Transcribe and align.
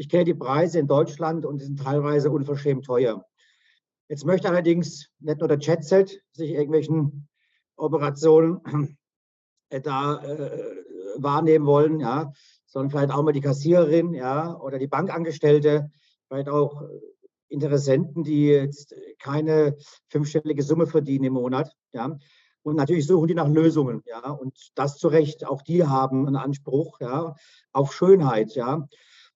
Ich 0.00 0.08
kenne 0.08 0.24
die 0.24 0.32
Preise 0.32 0.78
in 0.78 0.86
Deutschland 0.86 1.44
und 1.44 1.60
die 1.60 1.66
sind 1.66 1.78
teilweise 1.78 2.30
unverschämt 2.30 2.86
teuer. 2.86 3.22
Jetzt 4.08 4.24
möchte 4.24 4.48
allerdings 4.48 5.10
nicht 5.18 5.40
nur 5.40 5.48
der 5.48 5.58
Chatset 5.58 6.22
sich 6.32 6.52
irgendwelchen 6.52 7.28
Operationen 7.76 8.62
äh, 9.68 9.82
da 9.82 10.24
äh, 10.24 10.74
wahrnehmen 11.18 11.66
wollen, 11.66 12.00
ja, 12.00 12.32
sondern 12.64 12.88
vielleicht 12.88 13.10
auch 13.10 13.22
mal 13.22 13.34
die 13.34 13.42
Kassiererin, 13.42 14.14
ja, 14.14 14.58
oder 14.58 14.78
die 14.78 14.86
Bankangestellte, 14.86 15.90
vielleicht 16.28 16.48
auch 16.48 16.82
Interessenten, 17.50 18.24
die 18.24 18.46
jetzt 18.46 18.94
keine 19.18 19.76
fünfstellige 20.08 20.62
Summe 20.62 20.86
verdienen 20.86 21.24
im 21.24 21.34
Monat, 21.34 21.76
ja. 21.92 22.16
Und 22.62 22.76
natürlich 22.76 23.06
suchen 23.06 23.28
die 23.28 23.34
nach 23.34 23.48
Lösungen, 23.48 24.02
ja, 24.06 24.30
und 24.30 24.56
das 24.76 24.96
zu 24.96 25.08
Recht. 25.08 25.46
Auch 25.46 25.60
die 25.60 25.84
haben 25.84 26.26
einen 26.26 26.36
Anspruch, 26.36 27.00
ja, 27.00 27.34
auf 27.72 27.92
Schönheit, 27.92 28.54
ja, 28.54 28.88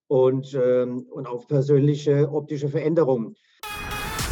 und, 0.08 0.54
ähm, 0.54 1.06
und 1.10 1.26
auf 1.26 1.46
persönliche 1.46 2.30
optische 2.30 2.68
Veränderungen. 2.68 3.36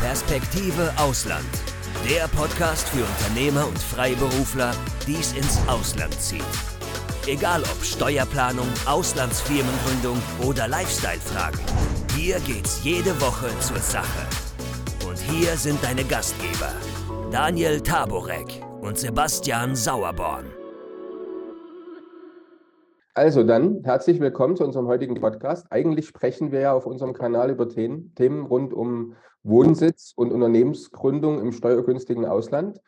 Perspektive 0.00 0.92
Ausland. 0.98 1.46
Der 2.08 2.26
Podcast 2.28 2.88
für 2.88 3.04
Unternehmer 3.04 3.66
und 3.68 3.78
Freiberufler, 3.78 4.72
die 5.06 5.14
es 5.14 5.32
ins 5.34 5.58
Ausland 5.68 6.12
zieht. 6.14 6.42
Egal 7.28 7.62
ob 7.62 7.84
Steuerplanung, 7.84 8.66
Auslandsfirmengründung 8.86 10.20
oder 10.44 10.66
Lifestyle-Fragen. 10.66 11.60
Hier 12.16 12.40
geht's 12.40 12.82
jede 12.82 13.18
Woche 13.20 13.48
zur 13.60 13.78
Sache. 13.78 14.26
Und 15.06 15.18
hier 15.18 15.56
sind 15.56 15.82
deine 15.84 16.02
Gastgeber, 16.02 16.72
Daniel 17.30 17.80
Taborek 17.80 18.60
und 18.80 18.98
Sebastian 18.98 19.76
Sauerborn. 19.76 20.61
Also 23.14 23.42
dann 23.42 23.84
herzlich 23.84 24.20
willkommen 24.20 24.56
zu 24.56 24.64
unserem 24.64 24.86
heutigen 24.86 25.16
Podcast. 25.16 25.66
Eigentlich 25.68 26.06
sprechen 26.06 26.50
wir 26.50 26.60
ja 26.60 26.72
auf 26.72 26.86
unserem 26.86 27.12
Kanal 27.12 27.50
über 27.50 27.68
Themen, 27.68 28.14
Themen 28.14 28.46
rund 28.46 28.72
um 28.72 29.16
Wohnsitz 29.42 30.14
und 30.16 30.32
Unternehmensgründung 30.32 31.38
im 31.38 31.52
steuergünstigen 31.52 32.24
Ausland. 32.24 32.80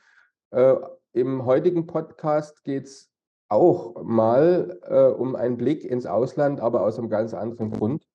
Äh, 0.50 0.77
Im 1.12 1.45
heutigen 1.45 1.86
Podcast 1.86 2.64
geht 2.64 2.86
es 2.86 3.11
auch 3.50 4.02
mal 4.02 4.80
äh, 4.89 5.08
um 5.14 5.36
einen 5.36 5.58
Blick 5.58 5.84
ins 5.84 6.06
Ausland, 6.06 6.58
aber 6.58 6.86
aus 6.86 6.98
einem 6.98 7.11
ganz 7.11 7.34
anderen 7.34 7.70
Grund. 7.70 8.06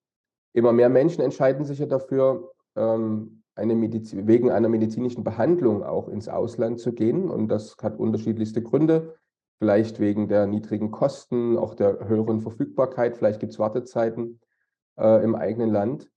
Immer 0.54 0.74
mehr 0.74 0.90
Menschen 0.90 1.22
entscheiden 1.22 1.64
sich 1.64 1.78
ja 1.78 1.86
dafür, 1.86 2.54
ähm, 2.76 3.44
eine 3.54 3.76
wegen 3.76 4.50
einer 4.50 4.70
medizinischen 4.70 5.24
Behandlung 5.24 5.84
auch 5.84 6.08
ins 6.08 6.28
Ausland 6.28 6.80
zu 6.80 6.92
gehen. 6.92 7.30
Und 7.30 7.50
das 7.50 7.76
hat 7.80 8.00
unterschiedlichste 8.00 8.64
Gründe. 8.64 9.16
Vielleicht 9.60 10.00
wegen 10.00 10.28
der 10.28 10.48
niedrigen 10.48 10.92
Kosten, 10.92 11.58
auch 11.58 11.76
der 11.76 12.08
höheren 12.08 12.42
Verfügbarkeit. 12.42 13.18
Vielleicht 13.18 13.40
gibt 13.40 13.54
es 13.54 13.60
Wartezeiten 13.60 14.40
äh, 14.98 15.24
im 15.24 15.36
eigenen 15.36 15.70
Land. 15.70 16.10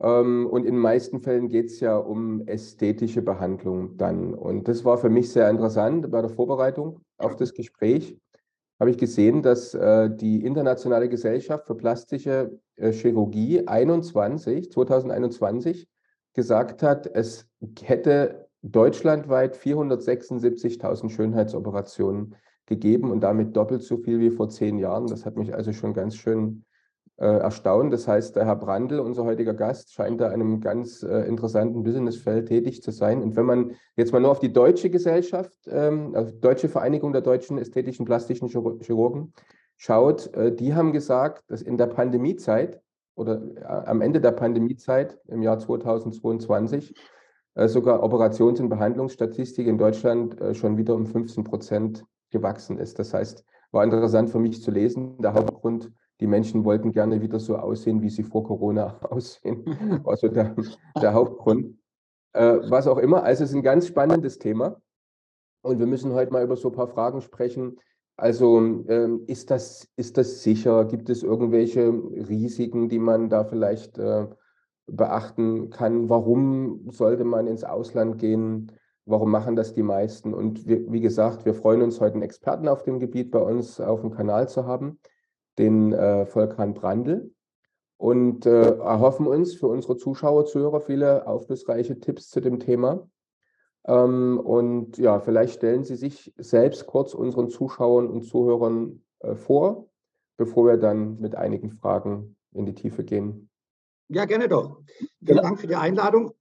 Ähm, 0.00 0.46
und 0.46 0.64
in 0.64 0.74
den 0.74 0.82
meisten 0.82 1.20
Fällen 1.20 1.48
geht 1.48 1.66
es 1.66 1.80
ja 1.80 1.96
um 1.96 2.46
ästhetische 2.46 3.22
Behandlung 3.22 3.96
dann. 3.96 4.34
Und 4.34 4.68
das 4.68 4.84
war 4.84 4.98
für 4.98 5.10
mich 5.10 5.30
sehr 5.30 5.48
interessant 5.48 6.10
bei 6.10 6.20
der 6.20 6.30
Vorbereitung 6.30 7.00
auf 7.16 7.36
das 7.36 7.54
Gespräch 7.54 8.18
habe 8.80 8.90
ich 8.90 8.98
gesehen, 8.98 9.42
dass 9.42 9.74
äh, 9.74 10.10
die 10.10 10.44
Internationale 10.44 11.08
Gesellschaft 11.08 11.66
für 11.66 11.74
plastische 11.74 12.58
äh, 12.76 12.92
Chirurgie 12.92 13.66
21, 13.66 14.72
2021 14.72 15.88
gesagt 16.34 16.82
hat, 16.82 17.06
es 17.06 17.46
hätte 17.82 18.48
deutschlandweit 18.62 19.56
476.000 19.56 21.10
Schönheitsoperationen 21.10 22.34
gegeben 22.66 23.10
und 23.10 23.20
damit 23.20 23.56
doppelt 23.56 23.82
so 23.82 23.96
viel 23.98 24.20
wie 24.20 24.30
vor 24.30 24.48
zehn 24.48 24.78
Jahren. 24.78 25.06
Das 25.06 25.24
hat 25.24 25.36
mich 25.36 25.54
also 25.54 25.72
schon 25.72 25.94
ganz 25.94 26.16
schön 26.16 26.64
äh, 27.16 27.26
erstaunt. 27.26 27.92
Das 27.92 28.08
heißt, 28.08 28.34
der 28.36 28.44
Herr 28.44 28.56
Brandl, 28.56 28.98
unser 29.00 29.24
heutiger 29.24 29.54
Gast, 29.54 29.92
scheint 29.92 30.20
da 30.20 30.28
in 30.28 30.40
einem 30.40 30.60
ganz 30.60 31.02
äh, 31.02 31.20
interessanten 31.28 31.82
Businessfeld 31.82 32.48
tätig 32.48 32.82
zu 32.82 32.90
sein. 32.90 33.22
Und 33.22 33.36
wenn 33.36 33.46
man 33.46 33.72
jetzt 33.96 34.12
mal 34.12 34.20
nur 34.20 34.30
auf 34.30 34.40
die 34.40 34.52
deutsche 34.52 34.90
Gesellschaft, 34.90 35.52
ähm, 35.68 36.12
also 36.14 36.32
Deutsche 36.32 36.68
Vereinigung 36.68 37.12
der 37.12 37.22
deutschen 37.22 37.58
ästhetischen 37.58 38.04
plastischen 38.04 38.48
Chirurgen 38.48 39.32
schaut, 39.76 40.32
äh, 40.34 40.54
die 40.54 40.74
haben 40.74 40.92
gesagt, 40.92 41.44
dass 41.48 41.62
in 41.62 41.76
der 41.76 41.86
Pandemiezeit 41.86 42.80
oder 43.14 43.42
äh, 43.56 43.64
am 43.64 44.00
Ende 44.00 44.20
der 44.20 44.32
Pandemiezeit 44.32 45.18
im 45.28 45.42
Jahr 45.42 45.58
2022 45.58 46.94
äh, 47.54 47.68
sogar 47.68 48.02
Operations- 48.02 48.60
und 48.60 48.68
Behandlungsstatistik 48.68 49.66
in 49.66 49.78
Deutschland 49.78 50.40
äh, 50.40 50.54
schon 50.54 50.76
wieder 50.76 50.94
um 50.94 51.06
15 51.06 51.44
Prozent 51.44 52.04
gewachsen 52.34 52.78
ist. 52.78 52.98
Das 52.98 53.14
heißt, 53.14 53.44
war 53.72 53.82
interessant 53.82 54.28
für 54.28 54.38
mich 54.38 54.62
zu 54.62 54.70
lesen. 54.70 55.16
Der 55.22 55.32
Hauptgrund 55.32 55.90
die 56.20 56.26
Menschen 56.26 56.64
wollten 56.64 56.92
gerne 56.92 57.20
wieder 57.20 57.40
so 57.40 57.56
aussehen, 57.56 58.00
wie 58.02 58.10
sie 58.10 58.22
vor 58.22 58.44
Corona 58.44 58.98
aussehen. 59.10 60.00
Also 60.04 60.28
der, 60.28 60.54
der 61.00 61.12
Hauptgrund. 61.12 61.76
Äh, 62.32 62.58
was 62.68 62.86
auch 62.86 62.98
immer. 62.98 63.22
Also 63.22 63.44
es 63.44 63.50
ist 63.50 63.56
ein 63.56 63.62
ganz 63.62 63.86
spannendes 63.86 64.38
Thema. 64.38 64.80
Und 65.62 65.78
wir 65.78 65.86
müssen 65.86 66.12
heute 66.12 66.32
mal 66.32 66.44
über 66.44 66.56
so 66.56 66.68
ein 66.68 66.74
paar 66.74 66.88
Fragen 66.88 67.20
sprechen. 67.20 67.78
Also 68.16 68.58
ähm, 68.58 69.24
ist, 69.26 69.50
das, 69.50 69.88
ist 69.96 70.16
das 70.18 70.42
sicher? 70.42 70.84
Gibt 70.84 71.10
es 71.10 71.22
irgendwelche 71.22 71.88
Risiken, 71.88 72.88
die 72.88 72.98
man 72.98 73.28
da 73.28 73.44
vielleicht 73.44 73.98
äh, 73.98 74.26
beachten 74.86 75.70
kann? 75.70 76.08
Warum 76.08 76.90
sollte 76.90 77.24
man 77.24 77.48
ins 77.48 77.64
Ausland 77.64 78.18
gehen? 78.18 78.70
Warum 79.06 79.30
machen 79.30 79.56
das 79.56 79.74
die 79.74 79.82
meisten? 79.82 80.32
Und 80.32 80.66
wir, 80.66 80.90
wie 80.90 81.00
gesagt, 81.00 81.44
wir 81.44 81.54
freuen 81.54 81.82
uns 81.82 82.00
heute 82.00 82.14
einen 82.14 82.22
Experten 82.22 82.68
auf 82.68 82.82
dem 82.82 83.00
Gebiet 83.00 83.30
bei 83.30 83.40
uns 83.40 83.80
auf 83.80 84.00
dem 84.00 84.10
Kanal 84.10 84.48
zu 84.48 84.66
haben 84.66 84.98
den 85.58 85.92
äh, 85.92 86.26
Volkan 86.26 86.74
Brandl 86.74 87.32
und 87.96 88.46
äh, 88.46 88.76
erhoffen 88.76 89.26
uns 89.26 89.54
für 89.54 89.68
unsere 89.68 89.96
Zuschauer, 89.96 90.46
Zuhörer 90.46 90.80
viele 90.80 91.26
aufschlussreiche 91.26 92.00
Tipps 92.00 92.28
zu 92.28 92.40
dem 92.40 92.58
Thema. 92.58 93.08
Ähm, 93.86 94.40
und 94.40 94.98
ja, 94.98 95.20
vielleicht 95.20 95.54
stellen 95.54 95.84
Sie 95.84 95.96
sich 95.96 96.32
selbst 96.36 96.86
kurz 96.86 97.14
unseren 97.14 97.48
Zuschauern 97.48 98.08
und 98.08 98.22
Zuhörern 98.22 99.04
äh, 99.20 99.34
vor, 99.34 99.88
bevor 100.36 100.66
wir 100.66 100.76
dann 100.76 101.20
mit 101.20 101.34
einigen 101.34 101.70
Fragen 101.70 102.36
in 102.52 102.66
die 102.66 102.74
Tiefe 102.74 103.04
gehen. 103.04 103.48
Ja, 104.08 104.24
gerne 104.26 104.48
doch. 104.48 104.80
Vielen 105.24 105.38
Dank 105.38 105.60
für 105.60 105.66
die 105.66 105.76
Einladung. 105.76 106.32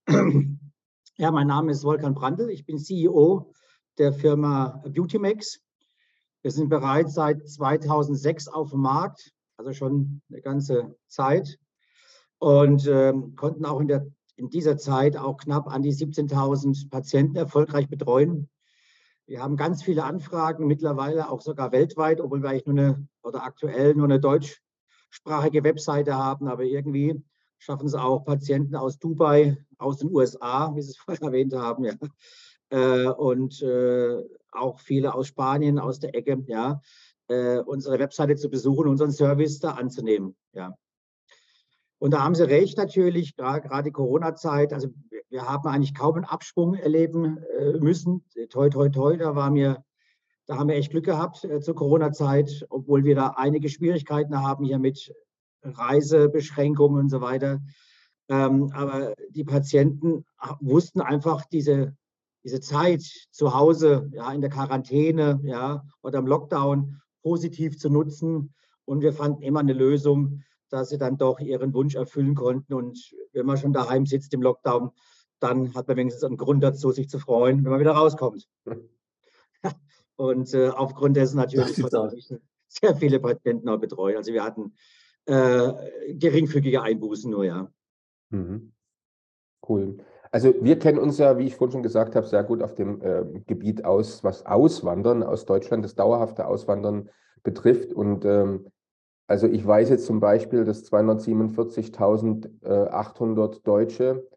Ja, 1.18 1.29
mein 1.29 1.46
Name 1.46 1.72
ist 1.72 1.84
Volkan 1.84 2.16
Brandl. 2.16 2.50
Ich 2.50 2.66
bin 2.66 2.79
CEO 2.79 3.53
der 4.00 4.13
Firma 4.13 4.81
Beautymax. 4.84 5.59
Wir 6.41 6.50
sind 6.50 6.69
bereits 6.69 7.13
seit 7.13 7.47
2006 7.47 8.47
auf 8.47 8.72
dem 8.72 8.79
Markt, 8.79 9.31
also 9.56 9.74
schon 9.74 10.24
eine 10.31 10.41
ganze 10.41 10.96
Zeit 11.06 11.59
und 12.40 12.88
ähm, 12.88 13.35
konnten 13.35 13.63
auch 13.63 13.79
in, 13.79 13.88
der, 13.88 14.07
in 14.38 14.50
dieser 14.50 14.75
Zeit 14.78 15.16
auch 15.16 15.38
knapp 15.38 15.68
an 15.68 15.84
die 15.84 15.94
17.000 15.94 16.90
Patienten 16.90 17.35
erfolgreich 17.35 17.88
betreuen. 17.88 18.50
Wir 19.28 19.44
haben 19.44 19.56
ganz 19.56 19.84
viele 19.84 20.06
Anfragen, 20.06 20.66
mittlerweile 20.66 21.30
auch 21.30 21.41
sogar 21.41 21.72
weltweit, 21.72 22.22
obwohl 22.22 22.41
wir 22.41 22.50
eigentlich 22.50 22.66
nur 22.66 22.80
eine 22.80 23.07
oder 23.22 23.44
aktuell 23.44 23.94
nur 23.94 24.06
eine 24.06 24.19
deutschsprachige 24.19 25.63
Webseite 25.63 26.16
haben, 26.16 26.47
aber 26.47 26.63
irgendwie 26.63 27.24
schaffen 27.63 27.88
es 27.88 27.94
auch 27.94 28.25
Patienten 28.25 28.75
aus 28.75 29.00
Dubai, 29.00 29.57
aus 29.78 29.97
den 29.97 30.13
USA, 30.13 30.75
wie 30.75 30.81
Sie 30.81 30.91
es 30.91 30.97
vorhin 30.97 31.24
erwähnt 31.24 31.53
haben, 31.53 31.85
ja, 31.85 31.94
äh, 32.69 33.07
und 33.07 33.62
äh, 33.62 34.22
auch 34.51 34.79
viele 34.79 35.16
aus 35.16 35.28
Spanien, 35.28 35.79
aus 35.79 36.00
der 36.00 36.13
Ecke, 36.13 36.44
ja, 36.47 36.81
äh, 37.29 37.59
unsere 37.59 38.00
Webseite 38.00 38.35
zu 38.35 38.50
besuchen, 38.50 38.88
unseren 38.88 39.12
Service 39.12 39.59
da 39.59 39.72
anzunehmen, 39.72 40.35
ja. 40.53 40.75
Und 42.00 42.12
da 42.12 42.22
haben 42.22 42.35
Sie 42.35 42.46
recht 42.46 42.78
natürlich, 42.78 43.38
gerade 43.38 43.91
Corona-Zeit, 43.94 44.74
also 44.74 44.90
wir 45.30 45.47
haben 45.47 45.69
eigentlich 45.69 45.95
kaum 45.95 46.16
einen 46.16 46.25
Absprung 46.25 46.74
erleben 46.74 47.40
müssen. 47.80 48.25
Toi, 48.50 48.68
toi, 48.68 48.90
toi, 48.90 49.16
da 49.16 49.38
war 49.38 49.50
mir, 49.50 49.85
da 50.45 50.57
haben 50.57 50.68
wir 50.68 50.75
echt 50.75 50.91
Glück 50.91 51.06
gehabt 51.06 51.47
zur 51.62 51.75
Corona-Zeit, 51.75 52.66
obwohl 52.69 53.06
wir 53.06 53.16
da 53.16 53.35
einige 53.38 53.69
Schwierigkeiten 53.69 54.38
haben 54.41 54.66
hier 54.66 54.80
mit 54.80 55.13
Reisebeschränkungen 55.63 57.00
und 57.00 57.09
so 57.09 57.22
weiter. 57.22 57.62
Ähm, 58.30 58.71
aber 58.74 59.13
die 59.30 59.44
Patienten 59.44 60.25
wussten 60.60 61.01
einfach 61.01 61.45
diese 61.45 61.95
diese 62.44 62.60
Zeit 62.60 63.04
zu 63.31 63.54
Hause, 63.54 64.10
ja, 64.13 64.31
in 64.33 64.42
der 64.42 64.50
Quarantäne, 64.50 65.39
ja, 65.44 65.86
oder 66.01 66.19
im 66.19 66.27
Lockdown 66.27 67.01
positiv 67.21 67.77
zu 67.77 67.89
nutzen. 67.89 68.54
Und 68.86 69.01
wir 69.01 69.13
fanden 69.13 69.42
immer 69.44 69.62
eine 69.62 69.74
Lösung, 69.74 70.44
dass 70.69 70.89
sie 70.89 70.98
dann 70.98 71.18
doch 71.18 71.39
ihren 71.39 71.74
Wunsch 71.74 71.95
erfüllen 71.95 72.36
konnten. 72.36 72.74
Und 72.74 73.00
wenn 73.31 73.45
man 73.45 73.57
schon 73.57 73.71
daheim 73.71 74.06
sitzt 74.06 74.33
im 74.33 74.42
Lockdown, 74.42 74.92
dann 75.39 75.74
hat 75.74 75.88
man 75.88 75.98
wenigstens 75.98 76.24
einen 76.25 76.38
Grund 76.38 76.63
dazu, 76.63 76.92
sich 76.92 77.09
zu 77.09 77.19
freuen, 77.19 77.63
wenn 77.63 77.71
man 77.71 77.80
wieder 77.80 77.92
rauskommt. 77.92 78.48
Und 80.16 80.54
äh, 80.54 80.69
aufgrund 80.69 81.18
dessen 81.18 81.38
natürlich 81.38 81.81
sehr 82.68 82.95
viele 82.95 83.19
Patienten 83.19 83.69
auch 83.69 83.80
betreut. 83.80 84.16
Also 84.16 84.33
wir 84.33 84.44
hatten 84.44 84.74
äh, 85.25 86.13
geringfügige 86.13 86.81
Einbußen 86.81 87.31
nur, 87.31 87.45
ja. 87.45 87.71
Mhm. 88.29 88.73
Cool. 89.67 89.97
Also 90.31 90.53
wir 90.61 90.79
kennen 90.79 90.99
uns 90.99 91.17
ja, 91.19 91.37
wie 91.37 91.45
ich 91.45 91.55
vorhin 91.55 91.73
schon 91.73 91.83
gesagt 91.83 92.15
habe, 92.15 92.25
sehr 92.27 92.43
gut 92.43 92.63
auf 92.63 92.73
dem 92.73 93.01
äh, 93.01 93.23
Gebiet 93.45 93.85
aus, 93.85 94.23
was 94.23 94.45
Auswandern 94.45 95.23
aus 95.23 95.45
Deutschland, 95.45 95.85
das 95.85 95.95
dauerhafte 95.95 96.47
Auswandern 96.47 97.09
betrifft. 97.43 97.93
Und 97.93 98.25
ähm, 98.25 98.67
Also 99.27 99.47
ich 99.47 99.65
weiß 99.65 99.89
jetzt 99.89 100.05
zum 100.05 100.19
Beispiel, 100.19 100.65
dass 100.65 100.83
247.800 100.91 103.63
Deutsche 103.63 104.27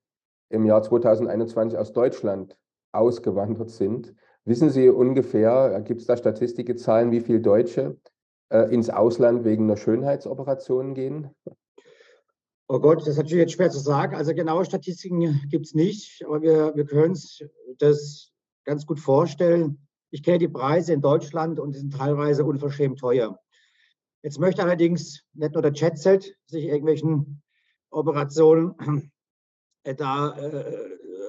im 0.48 0.64
Jahr 0.64 0.82
2021 0.82 1.78
aus 1.78 1.92
Deutschland 1.92 2.56
ausgewandert 2.92 3.70
sind. 3.70 4.14
Wissen 4.44 4.70
Sie 4.70 4.88
ungefähr, 4.88 5.80
gibt 5.82 6.00
es 6.02 6.06
da 6.06 6.16
Statistik, 6.16 6.78
Zahlen, 6.78 7.10
wie 7.10 7.20
viele 7.20 7.40
Deutsche 7.40 7.96
äh, 8.48 8.72
ins 8.72 8.90
Ausland 8.90 9.44
wegen 9.44 9.64
einer 9.64 9.76
Schönheitsoperation 9.76 10.94
gehen? 10.94 11.31
Oh 12.69 12.81
Gott, 12.81 13.00
das 13.00 13.08
ist 13.08 13.16
natürlich 13.16 13.43
jetzt 13.43 13.52
schwer 13.52 13.70
zu 13.70 13.78
sagen. 13.78 14.16
Also 14.16 14.34
genaue 14.34 14.64
Statistiken 14.64 15.40
gibt 15.48 15.66
es 15.66 15.75
nicht, 15.75 16.25
aber 16.26 16.43
wir, 16.43 16.75
wir 16.75 16.84
können 16.84 17.10
uns 17.10 17.43
das 17.78 18.32
ganz 18.64 18.87
gut 18.87 18.98
vorstellen. 18.98 19.87
Ich 20.10 20.22
kenne 20.22 20.38
die 20.38 20.48
Preise 20.48 20.93
in 20.93 21.00
Deutschland 21.00 21.60
und 21.60 21.75
die 21.75 21.78
sind 21.78 21.96
teilweise 21.96 22.44
unverschämt 22.44 22.98
teuer. 22.98 23.38
Jetzt 24.22 24.40
möchte 24.40 24.62
allerdings 24.62 25.22
nicht 25.34 25.52
nur 25.52 25.62
der 25.62 25.72
Chatset 25.72 26.37
sich 26.46 26.64
irgendwelchen 26.64 27.43
Operationen 27.90 28.75
äh, 29.84 29.94
da 29.96 30.37
äh, 30.37 30.75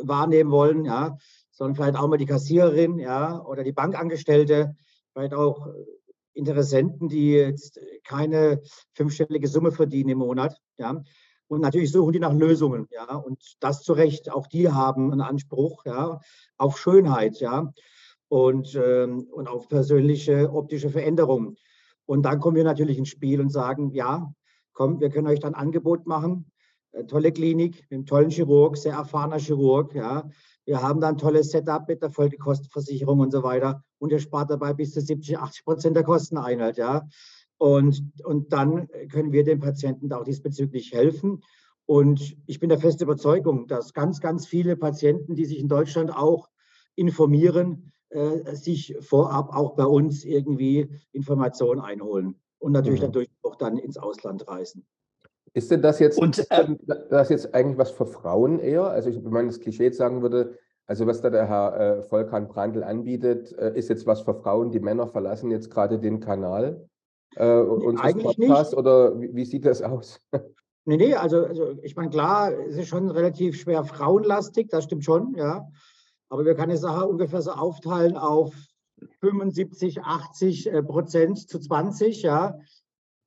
wahrnehmen 0.01 0.49
wollen, 0.49 0.85
ja, 0.85 1.17
sondern 1.51 1.75
vielleicht 1.75 1.97
auch 1.97 2.07
mal 2.07 2.17
die 2.17 2.25
Kassiererin, 2.25 2.97
ja, 2.97 3.43
oder 3.45 3.63
die 3.63 3.71
Bankangestellte, 3.71 4.75
vielleicht 5.13 5.33
auch 5.33 5.67
Interessenten, 6.37 7.09
die 7.09 7.31
jetzt 7.31 7.79
keine 8.03 8.61
fünfstellige 8.93 9.47
Summe 9.47 9.71
verdienen 9.71 10.09
im 10.11 10.19
Monat, 10.19 10.57
ja. 10.77 11.03
Und 11.49 11.61
natürlich 11.61 11.91
suchen 11.93 12.11
die 12.11 12.19
nach 12.19 12.33
Lösungen, 12.33 12.87
ja, 12.91 13.15
und 13.15 13.41
das 13.61 13.81
zu 13.81 13.93
Recht. 13.93 14.31
Auch 14.31 14.47
die 14.47 14.69
haben 14.69 15.11
einen 15.11 15.21
Anspruch, 15.21 15.85
ja, 15.85 16.19
auf 16.57 16.77
Schönheit, 16.77 17.39
ja, 17.39 17.71
und, 18.27 18.75
ähm, 18.75 19.27
und 19.31 19.47
auf 19.47 19.69
persönliche 19.69 20.51
optische 20.51 20.89
Veränderungen. 20.89 21.55
Und 22.05 22.23
dann 22.23 22.39
kommen 22.39 22.57
wir 22.57 22.63
natürlich 22.63 22.97
ins 22.97 23.09
Spiel 23.09 23.39
und 23.39 23.49
sagen, 23.49 23.91
ja, 23.91 24.33
komm, 24.73 24.99
wir 24.99 25.09
können 25.09 25.27
euch 25.27 25.39
dann 25.39 25.55
ein 25.55 25.61
Angebot 25.61 26.05
machen. 26.05 26.51
Eine 26.93 27.03
äh, 27.03 27.07
tolle 27.07 27.31
Klinik 27.31 27.81
mit 27.89 27.91
einem 27.91 28.05
tollen 28.05 28.29
Chirurg, 28.29 28.77
sehr 28.77 28.93
erfahrener 28.93 29.39
Chirurg, 29.39 29.93
ja. 29.93 30.29
Wir 30.65 30.81
haben 30.81 30.99
dann 30.99 31.15
ein 31.15 31.17
tolles 31.17 31.51
Setup 31.51 31.87
mit 31.87 32.01
der 32.01 32.11
Folgekostenversicherung 32.11 33.19
und 33.19 33.31
so 33.31 33.41
weiter. 33.41 33.83
Und 33.99 34.11
ihr 34.11 34.19
spart 34.19 34.49
dabei 34.49 34.73
bis 34.73 34.93
zu 34.93 35.01
70, 35.01 35.37
80 35.37 35.63
Prozent 35.63 35.95
der 35.95 36.03
Kosten 36.03 36.37
ein, 36.37 36.61
halt, 36.61 36.77
ja. 36.77 37.07
Und, 37.57 38.03
und 38.23 38.53
dann 38.53 38.87
können 39.09 39.31
wir 39.31 39.43
den 39.43 39.59
Patienten 39.59 40.11
auch 40.13 40.23
diesbezüglich 40.23 40.91
helfen. 40.91 41.41
Und 41.85 42.35
ich 42.45 42.59
bin 42.59 42.69
der 42.69 42.79
festen 42.79 43.03
Überzeugung, 43.03 43.67
dass 43.67 43.93
ganz, 43.93 44.19
ganz 44.19 44.45
viele 44.45 44.75
Patienten, 44.75 45.35
die 45.35 45.45
sich 45.45 45.59
in 45.59 45.69
Deutschland 45.69 46.13
auch 46.13 46.49
informieren, 46.95 47.93
äh, 48.09 48.55
sich 48.55 48.95
vorab 48.99 49.55
auch 49.55 49.75
bei 49.75 49.85
uns 49.85 50.25
irgendwie 50.25 50.89
Informationen 51.13 51.81
einholen 51.81 52.35
und 52.59 52.71
natürlich 52.71 53.01
mhm. 53.01 53.05
dadurch 53.05 53.29
auch 53.41 53.55
dann 53.55 53.77
ins 53.77 53.97
Ausland 53.97 54.47
reisen. 54.47 54.85
Ist 55.53 55.71
denn 55.71 55.81
das 55.81 55.99
jetzt, 55.99 56.19
und, 56.19 56.39
äh, 56.51 56.75
das 57.09 57.29
jetzt 57.29 57.53
eigentlich 57.53 57.77
was 57.77 57.91
für 57.91 58.05
Frauen 58.05 58.59
eher? 58.59 58.83
Also, 58.83 59.09
ich, 59.09 59.23
wenn 59.23 59.31
man 59.31 59.47
das 59.47 59.59
Klischee 59.59 59.89
sagen 59.91 60.21
würde, 60.21 60.57
also 60.85 61.05
was 61.05 61.21
da 61.21 61.29
der 61.29 61.47
Herr 61.47 61.79
äh, 61.79 62.01
Volkan 62.03 62.47
Brandl 62.47 62.83
anbietet, 62.83 63.57
äh, 63.57 63.77
ist 63.77 63.89
jetzt 63.89 64.05
was 64.05 64.21
für 64.21 64.33
Frauen. 64.33 64.71
Die 64.71 64.79
Männer 64.79 65.07
verlassen 65.07 65.51
jetzt 65.51 65.69
gerade 65.69 65.99
den 65.99 66.19
Kanal 66.19 66.87
äh, 67.35 67.59
unseres 67.59 68.13
Podcasts 68.13 68.73
oder 68.73 69.19
wie, 69.19 69.35
wie, 69.35 69.45
sieht 69.45 69.65
das 69.65 69.81
aus? 69.81 70.19
Nee, 70.89 70.95
nee, 70.95 71.15
also, 71.15 71.43
also 71.43 71.73
ich 71.81 71.97
meine, 71.97 72.09
klar, 72.09 72.49
es 72.65 72.77
ist 72.77 72.87
schon 72.87 73.11
relativ 73.11 73.59
schwer 73.59 73.83
frauenlastig, 73.83 74.69
das 74.69 74.85
stimmt 74.85 75.03
schon, 75.03 75.35
ja. 75.35 75.67
Aber 76.29 76.45
wir 76.45 76.55
können 76.55 76.71
die 76.71 76.77
Sache 76.77 77.05
ungefähr 77.05 77.41
so 77.41 77.51
aufteilen 77.51 78.15
auf 78.15 78.55
75, 79.19 80.01
80 80.01 80.71
äh, 80.71 80.83
Prozent 80.83 81.49
zu 81.49 81.59
20, 81.59 82.21
ja. 82.21 82.57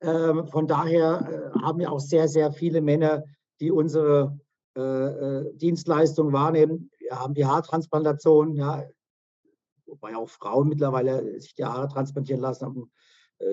Ähm, 0.01 0.47
von 0.47 0.67
daher 0.67 1.53
äh, 1.55 1.59
haben 1.59 1.79
wir 1.79 1.91
auch 1.91 1.99
sehr, 1.99 2.27
sehr 2.27 2.51
viele 2.51 2.81
Männer, 2.81 3.23
die 3.59 3.71
unsere 3.71 4.39
äh, 4.75 5.53
Dienstleistung 5.55 6.33
wahrnehmen. 6.33 6.89
Wir 6.99 7.19
haben 7.19 7.33
die 7.33 7.45
Haartransplantation, 7.45 8.55
ja, 8.55 8.83
wobei 9.85 10.15
auch 10.15 10.29
Frauen 10.29 10.69
mittlerweile 10.69 11.39
sich 11.39 11.53
die 11.53 11.65
Haare 11.65 11.87
transplantieren 11.87 12.41
lassen, 12.41 12.65
ab 12.65 12.71
einem 12.71 12.89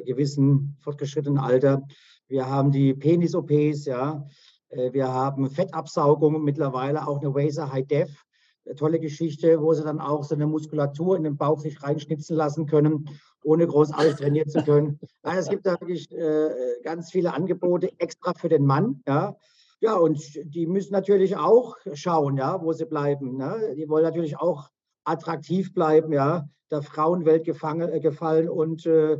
gewissen 0.05 0.77
fortgeschrittenen 0.81 1.39
Alter. 1.39 1.83
Wir 2.29 2.49
haben 2.49 2.71
die 2.71 2.93
Penis-OPs, 2.95 3.87
ja. 3.87 4.27
Äh, 4.69 4.93
wir 4.93 5.09
haben 5.09 5.51
Fettabsaugung, 5.51 6.43
mittlerweile 6.45 7.07
auch 7.07 7.21
eine 7.21 7.35
Waser 7.35 7.73
High 7.73 7.87
Def. 7.87 8.25
Eine 8.69 8.77
tolle 8.77 9.01
Geschichte, 9.01 9.63
wo 9.63 9.73
sie 9.73 9.83
dann 9.83 9.99
auch 9.99 10.25
so 10.25 10.35
eine 10.35 10.47
Muskulatur 10.47 11.17
in 11.17 11.25
den 11.25 11.39
Bauch 11.39 11.59
sich 11.59 11.83
reinschnitzen 11.83 12.37
lassen 12.37 12.67
können, 12.67 13.09
ohne 13.43 13.67
großartig 13.67 14.17
trainieren 14.17 14.49
zu 14.49 14.63
können. 14.63 15.01
Also 15.23 15.41
es 15.41 15.49
gibt 15.49 15.65
da 15.65 15.73
wirklich 15.81 16.11
äh, 16.13 16.51
ganz 16.83 17.11
viele 17.11 17.33
Angebote 17.33 17.91
extra 17.99 18.35
für 18.35 18.49
den 18.49 18.67
Mann, 18.67 19.03
ja. 19.07 19.37
Ja, 19.81 19.95
und 19.95 20.21
die 20.45 20.67
müssen 20.67 20.93
natürlich 20.93 21.37
auch 21.37 21.77
schauen, 21.95 22.37
ja, 22.37 22.61
wo 22.61 22.73
sie 22.73 22.85
bleiben. 22.85 23.37
Ne? 23.37 23.75
Die 23.77 23.89
wollen 23.89 24.03
natürlich 24.03 24.37
auch 24.37 24.71
attraktiv 25.05 25.73
bleiben, 25.73 26.13
ja, 26.13 26.49
der 26.71 26.83
Frauenwelt 26.83 27.45
gefangen, 27.45 27.89
äh, 27.91 28.01
gefallen 28.01 28.49
und 28.49 28.87
äh, 28.87 29.19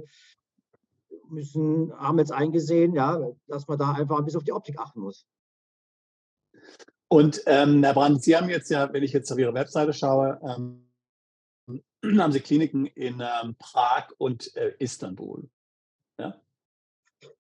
müssen, 1.29 1.93
haben 1.97 2.19
jetzt 2.19 2.33
eingesehen, 2.33 2.95
ja, 2.95 3.21
dass 3.47 3.69
man 3.69 3.79
da 3.79 3.93
einfach 3.93 4.19
ein 4.19 4.25
bisschen 4.25 4.39
auf 4.39 4.45
die 4.45 4.53
Optik 4.53 4.79
achten 4.79 5.01
muss. 5.01 5.27
Und 7.09 7.43
ähm, 7.47 7.83
Herr 7.83 7.95
Brandt, 7.95 8.23
Sie 8.23 8.37
haben 8.37 8.51
jetzt 8.51 8.71
ja, 8.71 8.93
wenn 8.93 9.03
ich 9.03 9.13
jetzt 9.13 9.33
auf 9.33 9.39
Ihre 9.39 9.55
Webseite 9.55 9.93
schaue, 9.93 10.39
ähm, 10.43 10.91
haben 12.19 12.33
Sie 12.33 12.41
Kliniken 12.41 12.87
in 12.87 13.21
ähm, 13.21 13.57
Prag 13.59 14.09
und 14.19 14.55
äh, 14.57 14.75
Istanbul. 14.79 15.49
Ja? 16.19 16.41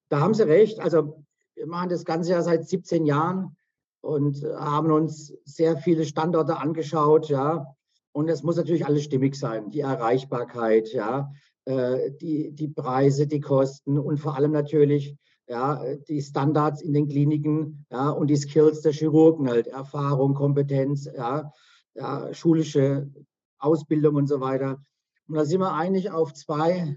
Da 0.08 0.20
haben 0.20 0.34
Sie 0.34 0.46
recht. 0.46 0.80
Also 0.80 1.22
wir 1.54 1.66
machen 1.66 1.90
das 1.90 2.04
Ganze 2.04 2.32
ja 2.32 2.42
seit 2.42 2.66
17 2.66 3.04
Jahren 3.04 3.56
und 4.00 4.42
haben 4.42 4.90
uns 4.90 5.34
sehr 5.44 5.76
viele 5.76 6.06
Standorte 6.06 6.56
angeschaut, 6.56 7.28
ja. 7.28 7.74
Und 8.12 8.28
es 8.28 8.42
muss 8.42 8.56
natürlich 8.56 8.86
alles 8.86 9.04
stimmig 9.04 9.36
sein, 9.36 9.70
die 9.70 9.80
Erreichbarkeit, 9.80 10.92
ja, 10.92 11.30
äh, 11.66 12.10
die, 12.12 12.52
die 12.52 12.68
Preise, 12.68 13.26
die 13.26 13.40
Kosten 13.40 13.98
und 13.98 14.18
vor 14.18 14.34
allem 14.34 14.52
natürlich 14.52 15.16
ja, 15.48 15.82
die 16.08 16.20
Standards 16.20 16.82
in 16.82 16.92
den 16.92 17.08
Kliniken 17.08 17.86
ja, 17.90 18.10
und 18.10 18.28
die 18.28 18.36
Skills 18.36 18.82
der 18.82 18.92
Chirurgen, 18.92 19.48
halt 19.48 19.66
Erfahrung, 19.66 20.34
Kompetenz, 20.34 21.06
ja, 21.06 21.52
ja, 21.94 22.32
schulische 22.34 23.10
Ausbildung 23.58 24.16
und 24.16 24.26
so 24.26 24.40
weiter. 24.40 24.82
Und 25.26 25.36
da 25.36 25.44
sind 25.44 25.60
wir 25.60 25.72
eigentlich 25.72 26.10
auf 26.10 26.32
zwei 26.34 26.96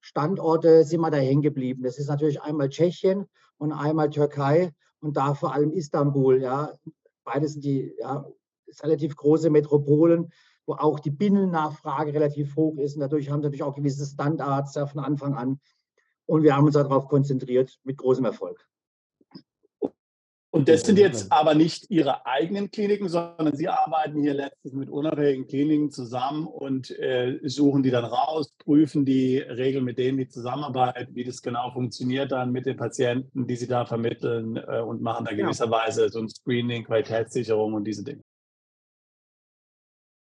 Standorte 0.00 0.84
sind 0.84 1.00
wir 1.00 1.10
da 1.10 1.18
hängen 1.18 1.42
geblieben. 1.42 1.82
Das 1.82 1.98
ist 1.98 2.08
natürlich 2.08 2.40
einmal 2.40 2.70
Tschechien 2.70 3.26
und 3.58 3.72
einmal 3.72 4.08
Türkei 4.08 4.72
und 5.00 5.16
da 5.16 5.34
vor 5.34 5.52
allem 5.52 5.72
Istanbul. 5.72 6.40
Ja, 6.40 6.72
beides 7.24 7.52
sind 7.52 7.64
die 7.64 7.94
ja, 7.98 8.24
relativ 8.82 9.16
große 9.16 9.50
Metropolen 9.50 10.30
wo 10.70 10.74
auch 10.74 11.00
die 11.00 11.10
Binnennachfrage 11.10 12.14
relativ 12.14 12.54
hoch 12.54 12.78
ist. 12.78 12.94
Und 12.94 13.00
dadurch 13.00 13.28
haben 13.28 13.40
wir 13.40 13.48
natürlich 13.48 13.64
auch 13.64 13.74
gewisse 13.74 14.06
Standards 14.06 14.76
ja, 14.76 14.86
von 14.86 15.00
Anfang 15.00 15.34
an. 15.34 15.58
Und 16.30 16.44
wir 16.44 16.54
haben 16.54 16.66
uns 16.66 16.74
darauf 16.74 17.08
konzentriert 17.08 17.76
mit 17.82 17.96
großem 17.96 18.24
Erfolg. 18.24 18.64
Und 20.52 20.68
das 20.68 20.82
sind 20.82 20.96
jetzt 20.96 21.32
aber 21.32 21.54
nicht 21.54 21.90
Ihre 21.90 22.24
eigenen 22.24 22.70
Kliniken, 22.70 23.08
sondern 23.08 23.56
Sie 23.56 23.66
arbeiten 23.66 24.22
hier 24.22 24.34
letztlich 24.34 24.72
mit 24.72 24.90
unabhängigen 24.90 25.48
Kliniken 25.48 25.90
zusammen 25.90 26.46
und 26.46 26.96
äh, 27.00 27.40
suchen 27.42 27.82
die 27.82 27.90
dann 27.90 28.04
raus, 28.04 28.54
prüfen 28.58 29.04
die 29.04 29.38
Regeln, 29.38 29.84
mit 29.84 29.98
denen 29.98 30.18
die 30.18 30.28
zusammenarbeiten, 30.28 31.16
wie 31.16 31.24
das 31.24 31.42
genau 31.42 31.72
funktioniert 31.72 32.30
dann 32.30 32.52
mit 32.52 32.64
den 32.64 32.76
Patienten, 32.76 33.48
die 33.48 33.56
Sie 33.56 33.66
da 33.66 33.84
vermitteln 33.84 34.56
äh, 34.56 34.82
und 34.82 35.02
machen 35.02 35.24
da 35.24 35.34
gewisserweise 35.34 36.10
so 36.10 36.20
ein 36.20 36.28
Screening, 36.28 36.84
Qualitätssicherung 36.84 37.74
und 37.74 37.84
diese 37.84 38.04
Dinge. 38.04 38.22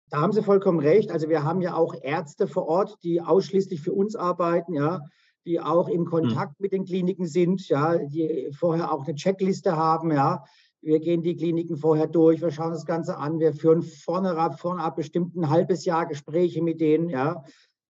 Da 0.09 0.23
haben 0.23 0.33
Sie 0.33 0.42
vollkommen 0.42 0.80
recht. 0.80 1.11
Also 1.11 1.28
wir 1.28 1.45
haben 1.45 1.61
ja 1.61 1.75
auch 1.75 1.95
Ärzte 2.02 2.47
vor 2.47 2.66
Ort, 2.69 2.97
die 3.02 3.21
ausschließlich 3.21 3.83
für 3.83 3.92
uns 3.92 4.16
arbeiten, 4.16 4.73
ja, 4.73 5.02
die 5.44 5.61
auch 5.61 5.88
in 5.88 6.04
Kontakt 6.04 6.59
mhm. 6.59 6.64
mit 6.64 6.73
den 6.73 6.85
Kliniken 6.85 7.26
sind, 7.26 7.68
ja, 7.68 7.99
die 7.99 8.50
vorher 8.52 8.92
auch 8.92 9.04
eine 9.04 9.14
Checkliste 9.14 9.76
haben, 9.76 10.12
ja. 10.12 10.44
Wir 10.82 10.99
gehen 10.99 11.20
die 11.20 11.37
Kliniken 11.37 11.76
vorher 11.76 12.06
durch, 12.06 12.40
wir 12.40 12.50
schauen 12.50 12.73
das 12.73 12.87
Ganze 12.87 13.18
an, 13.18 13.38
wir 13.38 13.52
führen 13.52 13.82
vorne 13.82 14.37
ab, 14.37 14.59
vorne 14.59 14.82
ab 14.82 14.97
bestimmt 14.97 15.37
ein 15.37 15.50
halbes 15.50 15.85
Jahr 15.85 16.06
Gespräche 16.06 16.62
mit 16.62 16.80
denen, 16.80 17.11
ja, 17.11 17.44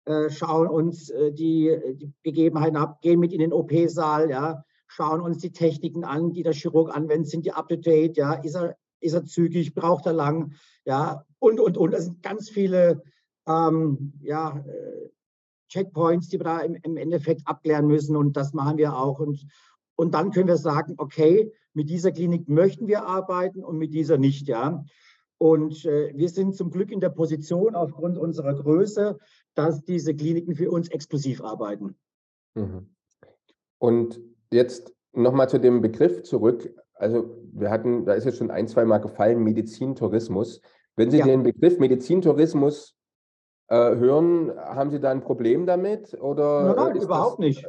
äh, 0.04 0.30
schauen 0.30 0.68
uns 0.68 1.10
äh, 1.10 1.32
die, 1.32 1.76
die 1.94 2.12
Begebenheiten 2.22 2.76
ab, 2.76 3.00
gehen 3.00 3.18
mit 3.18 3.32
in 3.32 3.40
den 3.40 3.52
OP-Saal, 3.52 4.30
ja, 4.30 4.62
schauen 4.86 5.20
uns 5.20 5.38
die 5.38 5.50
Techniken 5.50 6.04
an, 6.04 6.32
die 6.32 6.44
der 6.44 6.52
Chirurg 6.52 6.94
anwendet, 6.94 7.28
sind 7.28 7.44
die 7.44 7.52
up 7.52 7.68
to 7.68 7.76
date, 7.76 8.16
ja, 8.16 8.34
ist 8.34 8.54
er 8.54 8.76
ist 9.00 9.12
er 9.12 9.24
zügig, 9.24 9.74
braucht 9.74 10.06
er 10.06 10.12
lang, 10.12 10.54
ja, 10.84 11.24
und, 11.38 11.60
und, 11.60 11.76
und. 11.76 11.92
Es 11.92 12.04
sind 12.06 12.22
ganz 12.22 12.48
viele 12.48 13.02
ähm, 13.46 14.12
ja, 14.20 14.58
äh, 14.66 15.08
Checkpoints, 15.76 16.28
die 16.28 16.38
wir 16.38 16.44
da 16.44 16.60
im, 16.60 16.76
im, 16.82 16.96
Endeffekt 16.96 17.42
abklären 17.46 17.86
müssen 17.86 18.16
und 18.16 18.36
das 18.36 18.54
machen 18.54 18.78
wir 18.78 18.96
auch. 18.96 19.20
Und, 19.20 19.46
und 19.96 20.14
dann 20.14 20.30
können 20.30 20.48
wir 20.48 20.56
sagen, 20.56 20.94
okay, 20.96 21.52
mit 21.74 21.90
dieser 21.90 22.12
Klinik 22.12 22.48
möchten 22.48 22.86
wir 22.86 23.06
arbeiten 23.06 23.62
und 23.62 23.76
mit 23.76 23.92
dieser 23.92 24.16
nicht, 24.16 24.48
ja. 24.48 24.84
Und 25.38 25.84
äh, 25.84 26.12
wir 26.14 26.30
sind 26.30 26.56
zum 26.56 26.70
Glück 26.70 26.90
in 26.90 27.00
der 27.00 27.10
Position 27.10 27.74
aufgrund 27.74 28.16
unserer 28.16 28.54
Größe, 28.54 29.18
dass 29.54 29.84
diese 29.84 30.14
Kliniken 30.14 30.54
für 30.54 30.70
uns 30.70 30.88
exklusiv 30.88 31.42
arbeiten. 31.42 31.94
Mhm. 32.54 32.88
Und 33.78 34.20
jetzt 34.50 34.94
nochmal 35.12 35.50
zu 35.50 35.58
dem 35.58 35.82
Begriff 35.82 36.22
zurück. 36.22 36.74
Also 36.94 37.36
wir 37.52 37.70
hatten, 37.70 38.06
da 38.06 38.14
ist 38.14 38.24
jetzt 38.24 38.38
schon 38.38 38.50
ein, 38.50 38.66
zwei 38.66 38.86
Mal 38.86 38.98
gefallen, 38.98 39.42
Medizintourismus. 39.42 40.62
Wenn 40.96 41.10
Sie 41.10 41.18
ja. 41.18 41.26
den 41.26 41.42
Begriff 41.42 41.78
Medizintourismus 41.78 42.95
hören, 43.74 44.52
haben 44.56 44.90
Sie 44.90 45.00
da 45.00 45.10
ein 45.10 45.22
Problem 45.22 45.66
damit? 45.66 46.14
Oder 46.20 46.74
nein, 46.74 46.96
überhaupt 46.96 47.38
das, 47.38 47.46
nicht. 47.46 47.64
Äh, 47.64 47.68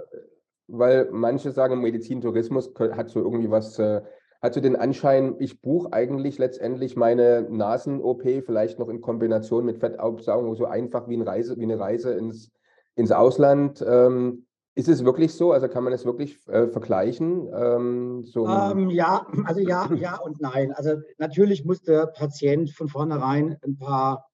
weil 0.67 1.09
manche 1.11 1.51
sagen, 1.51 1.81
Medizintourismus 1.81 2.73
hat 2.77 3.09
so 3.09 3.21
irgendwie 3.21 3.49
was, 3.49 3.79
äh, 3.79 4.01
hat 4.41 4.53
so 4.53 4.61
den 4.61 4.75
Anschein, 4.75 5.35
ich 5.39 5.61
buche 5.61 5.91
eigentlich 5.93 6.37
letztendlich 6.37 6.95
meine 6.95 7.47
Nasen-OP 7.49 8.23
vielleicht 8.45 8.77
noch 8.79 8.89
in 8.89 9.01
Kombination 9.01 9.65
mit 9.65 9.79
Fettabsaugung 9.79 10.55
so 10.55 10.65
einfach 10.65 11.07
wie, 11.07 11.17
ein 11.17 11.21
Reise, 11.21 11.57
wie 11.57 11.63
eine 11.63 11.79
Reise 11.79 12.13
ins, 12.13 12.51
ins 12.95 13.11
Ausland. 13.11 13.83
Ähm, 13.87 14.45
ist 14.75 14.89
es 14.89 15.03
wirklich 15.03 15.33
so? 15.33 15.53
Also 15.53 15.67
kann 15.67 15.83
man 15.83 15.91
es 15.91 16.05
wirklich 16.05 16.37
äh, 16.47 16.67
vergleichen? 16.67 17.49
Ähm, 17.51 18.23
so 18.25 18.47
ähm, 18.47 18.91
ja, 18.91 19.25
also 19.45 19.59
ja, 19.59 19.89
ja 19.95 20.17
und 20.17 20.39
nein. 20.39 20.71
Also 20.71 20.97
natürlich 21.17 21.65
muss 21.65 21.81
der 21.81 22.05
Patient 22.05 22.69
von 22.69 22.87
vornherein 22.87 23.57
ein 23.65 23.77
paar, 23.79 24.26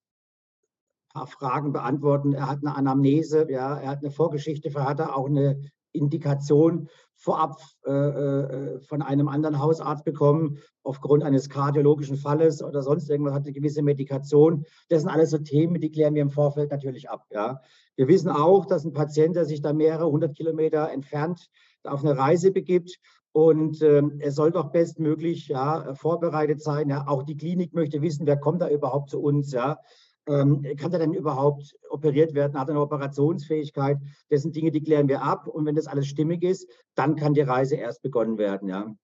paar 1.14 1.28
Fragen 1.28 1.72
beantworten. 1.72 2.34
Er 2.34 2.50
hat 2.50 2.60
eine 2.62 2.76
Anamnese, 2.76 3.48
ja, 3.50 3.78
er 3.78 3.90
hat 3.90 4.00
eine 4.00 4.12
Vorgeschichte, 4.12 4.70
er 4.74 4.90
hat 4.90 5.00
er 5.00 5.16
auch 5.16 5.28
eine 5.28 5.62
Indikation 5.92 6.90
vorab 7.16 7.62
äh, 7.86 7.92
äh, 7.92 8.80
von 8.82 9.02
einem 9.02 9.30
anderen 9.30 9.60
Hausarzt 9.60 10.04
bekommen, 10.04 10.58
aufgrund 10.82 11.24
eines 11.24 11.50
kardiologischen 11.50 12.18
Falles 12.18 12.62
oder 12.64 12.82
sonst 12.82 13.10
irgendwas, 13.10 13.34
hat 13.34 13.44
eine 13.44 13.54
gewisse 13.54 13.84
Medikation. 13.84 14.66
Das 14.90 15.02
sind 15.02 15.10
alles 15.10 15.30
so 15.30 15.38
Themen, 15.38 15.80
die 15.80 15.92
klären 15.92 16.16
wir 16.16 16.24
im 16.24 16.32
Vorfeld 16.32 16.72
natürlich 16.72 17.10
ab. 17.10 17.26
Ja. 17.32 17.62
Wir 17.96 18.08
wissen 18.08 18.30
auch, 18.30 18.66
dass 18.66 18.84
ein 18.84 18.92
Patient, 18.92 19.36
der 19.36 19.46
sich 19.46 19.62
da 19.62 19.72
mehrere 19.72 20.10
hundert 20.10 20.36
Kilometer 20.36 20.92
entfernt 20.92 21.48
auf 21.84 22.04
eine 22.04 22.18
Reise 22.18 22.52
begibt, 22.52 23.00
und 23.36 23.82
äh, 23.82 24.04
er 24.20 24.32
soll 24.32 24.52
doch 24.52 24.72
bestmöglich 24.72 25.48
ja, 25.48 25.96
vorbereitet 25.96 26.62
sein. 26.62 26.90
Ja. 26.90 27.08
Auch 27.08 27.24
die 27.24 27.36
Klinik 27.36 27.74
möchte 27.74 28.04
wissen, 28.04 28.28
wer 28.28 28.38
kommt 28.38 28.62
da 28.62 28.70
überhaupt 28.70 29.10
zu 29.10 29.20
uns. 29.20 29.52
Ja. 29.52 29.80
Ähm, 30.28 30.66
kann 30.78 30.94
er 30.94 31.00
denn 31.00 31.14
überhaupt 31.14 31.76
operiert 31.90 32.34
werden? 32.34 32.58
Hat 32.58 32.70
er 32.70 32.72
eine 32.72 32.82
Operationsfähigkeit? 32.82 33.98
Das 34.30 34.42
sind 34.42 34.56
Dinge, 34.56 34.72
die 34.72 34.82
klären 34.82 35.10
wir 35.10 35.22
ab. 35.22 35.48
Und 35.48 35.66
wenn 35.66 35.76
das 35.76 35.88
alles 35.88 36.08
stimmig 36.08 36.44
ist, 36.44 36.70
dann 36.96 37.16
kann 37.16 37.34
die 37.34 37.42
Reise 37.42 37.76
erst 37.76 38.02
begonnen 38.02 38.38
werden. 38.38 38.70
Ja. 38.70 38.96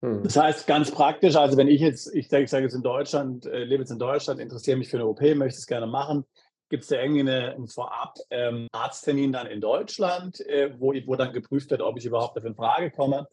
Hm. 0.00 0.22
Das 0.22 0.36
heißt 0.36 0.66
ganz 0.66 0.90
praktisch, 0.90 1.36
also 1.36 1.56
wenn 1.56 1.68
ich 1.68 1.80
jetzt, 1.80 2.14
ich 2.14 2.28
sage, 2.28 2.44
ich 2.44 2.50
sage 2.50 2.64
jetzt 2.64 2.74
in 2.74 2.82
Deutschland, 2.82 3.46
äh, 3.46 3.64
lebe 3.64 3.82
jetzt 3.82 3.90
in 3.90 3.98
Deutschland, 3.98 4.40
interessiere 4.40 4.76
mich 4.76 4.88
für 4.88 4.96
eine 4.96 5.06
OP, 5.06 5.20
möchte 5.20 5.58
es 5.58 5.66
gerne 5.66 5.86
machen, 5.86 6.24
gibt 6.68 6.84
es 6.84 6.88
da 6.88 7.00
irgendwie 7.00 7.20
eine, 7.20 7.54
einen 7.54 7.68
Vorab-Arzttermin 7.68 9.24
ähm, 9.24 9.32
dann 9.32 9.46
in 9.46 9.60
Deutschland, 9.60 10.40
äh, 10.46 10.74
wo, 10.78 10.94
wo 11.06 11.16
dann 11.16 11.32
geprüft 11.32 11.70
wird, 11.70 11.82
ob 11.82 11.98
ich 11.98 12.06
überhaupt 12.06 12.36
dafür 12.36 12.50
in 12.50 12.56
Frage 12.56 12.90
komme? 12.90 13.26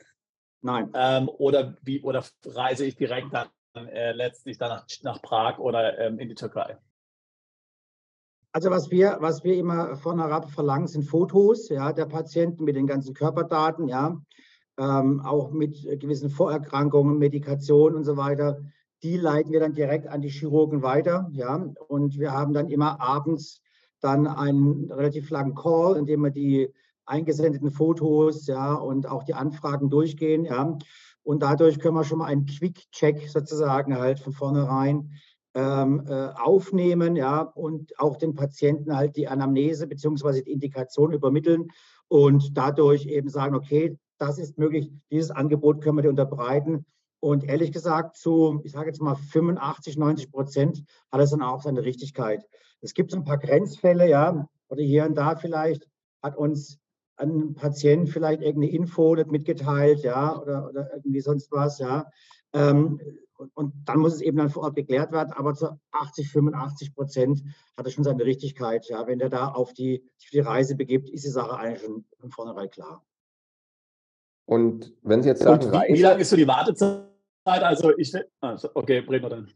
Nein. 0.61 0.89
Ähm, 0.95 1.29
oder, 1.29 1.77
wie, 1.83 2.01
oder 2.01 2.23
reise 2.45 2.85
ich 2.85 2.95
direkt 2.95 3.33
dann 3.33 3.47
äh, 3.75 4.11
letztlich 4.13 4.57
dann 4.57 4.69
nach, 4.69 4.85
nach 5.03 5.21
Prag 5.21 5.59
oder 5.59 5.97
ähm, 5.99 6.19
in 6.19 6.29
die 6.29 6.35
Türkei? 6.35 6.77
Also 8.51 8.69
was 8.69 8.89
wir, 8.89 9.17
was 9.19 9.43
wir 9.43 9.55
immer 9.55 9.97
von 9.97 10.19
herab 10.19 10.49
verlangen, 10.49 10.87
sind 10.87 11.03
Fotos 11.03 11.67
ja, 11.67 11.91
der 11.91 12.05
Patienten 12.05 12.63
mit 12.63 12.77
den 12.77 12.87
ganzen 12.87 13.13
Körperdaten, 13.13 13.89
ja, 13.89 14.21
ähm, 14.77 15.21
auch 15.25 15.51
mit 15.51 15.83
gewissen 15.99 16.29
Vorerkrankungen, 16.29 17.17
Medikation 17.17 17.95
und 17.95 18.05
so 18.05 18.15
weiter. 18.15 18.61
Die 19.03 19.17
leiten 19.17 19.51
wir 19.51 19.59
dann 19.59 19.73
direkt 19.73 20.07
an 20.07 20.21
die 20.21 20.29
Chirurgen 20.29 20.83
weiter, 20.83 21.29
ja, 21.33 21.55
und 21.89 22.17
wir 22.17 22.31
haben 22.31 22.53
dann 22.53 22.69
immer 22.69 23.01
abends 23.01 23.61
dann 23.99 24.25
einen 24.25 24.89
relativ 24.89 25.29
langen 25.31 25.55
Call, 25.55 25.97
in 25.97 26.05
dem 26.05 26.21
wir 26.21 26.31
die 26.31 26.73
eingesendeten 27.05 27.71
Fotos, 27.71 28.47
ja, 28.47 28.73
und 28.73 29.07
auch 29.07 29.23
die 29.23 29.33
Anfragen 29.33 29.89
durchgehen, 29.89 30.45
ja. 30.45 30.77
Und 31.23 31.41
dadurch 31.41 31.79
können 31.79 31.95
wir 31.95 32.03
schon 32.03 32.19
mal 32.19 32.25
einen 32.25 32.45
Quick-Check 32.45 33.29
sozusagen 33.29 33.97
halt 33.97 34.19
von 34.19 34.33
vornherein 34.33 35.11
ähm, 35.55 36.05
äh, 36.07 36.29
aufnehmen, 36.35 37.15
ja, 37.15 37.41
und 37.41 37.97
auch 37.99 38.17
den 38.17 38.35
Patienten 38.35 38.95
halt 38.95 39.15
die 39.15 39.27
Anamnese 39.27 39.87
bzw. 39.87 40.43
die 40.43 40.51
Indikation 40.51 41.13
übermitteln 41.13 41.69
und 42.07 42.57
dadurch 42.57 43.05
eben 43.05 43.29
sagen, 43.29 43.55
okay, 43.55 43.97
das 44.17 44.37
ist 44.37 44.57
möglich, 44.57 44.91
dieses 45.11 45.31
Angebot 45.31 45.81
können 45.81 45.97
wir 45.97 46.03
dir 46.03 46.09
unterbreiten. 46.09 46.85
Und 47.19 47.43
ehrlich 47.43 47.71
gesagt, 47.71 48.17
zu, 48.17 48.61
ich 48.63 48.71
sage 48.71 48.87
jetzt 48.87 49.01
mal 49.01 49.15
85, 49.15 49.97
90 49.97 50.31
Prozent 50.31 50.83
hat 51.11 51.21
es 51.21 51.31
dann 51.31 51.41
auch 51.41 51.61
seine 51.61 51.83
Richtigkeit. 51.83 52.45
Es 52.81 52.93
gibt 52.93 53.11
so 53.11 53.17
ein 53.17 53.23
paar 53.23 53.39
Grenzfälle, 53.39 54.07
ja, 54.07 54.47
oder 54.67 54.83
hier 54.83 55.05
und 55.05 55.15
da 55.15 55.35
vielleicht 55.35 55.87
hat 56.21 56.37
uns 56.37 56.77
an 57.17 57.31
einen 57.31 57.55
Patienten 57.55 58.07
vielleicht 58.07 58.41
irgendeine 58.41 58.73
Info 58.73 59.15
nicht 59.15 59.31
mitgeteilt, 59.31 60.03
ja, 60.03 60.39
oder, 60.39 60.69
oder 60.69 60.93
irgendwie 60.93 61.21
sonst 61.21 61.51
was, 61.51 61.79
ja. 61.79 62.09
Ähm, 62.53 62.99
und, 63.37 63.51
und, 63.55 63.73
dann 63.85 63.99
muss 63.99 64.13
es 64.13 64.21
eben 64.21 64.37
dann 64.37 64.49
vor 64.49 64.63
Ort 64.63 64.75
geklärt 64.75 65.11
werden, 65.11 65.33
aber 65.33 65.53
zu 65.53 65.77
80, 65.91 66.29
85 66.29 66.95
Prozent 66.95 67.43
hat 67.77 67.85
es 67.85 67.93
schon 67.93 68.03
seine 68.03 68.23
Richtigkeit, 68.23 68.87
ja. 68.87 69.07
Wenn 69.07 69.19
der 69.19 69.29
da 69.29 69.49
auf 69.49 69.73
die, 69.73 70.03
auf 70.21 70.29
die 70.31 70.39
Reise 70.39 70.75
begibt, 70.75 71.09
ist 71.09 71.25
die 71.25 71.29
Sache 71.29 71.57
eigentlich 71.57 71.81
schon 71.81 72.05
von 72.19 72.31
vornherein 72.31 72.69
klar. 72.69 73.05
Und 74.45 74.93
wenn 75.01 75.23
Sie 75.23 75.29
jetzt 75.29 75.41
sagen, 75.41 75.71
wie, 75.71 75.95
wie 75.95 76.01
lange 76.01 76.21
ist 76.21 76.29
so 76.29 76.35
die 76.35 76.47
Wartezeit? 76.47 77.09
Also 77.45 77.97
ich, 77.97 78.13
also 78.41 78.69
okay, 78.73 78.99
reden 78.99 79.23
wir 79.23 79.29
dann. 79.29 79.51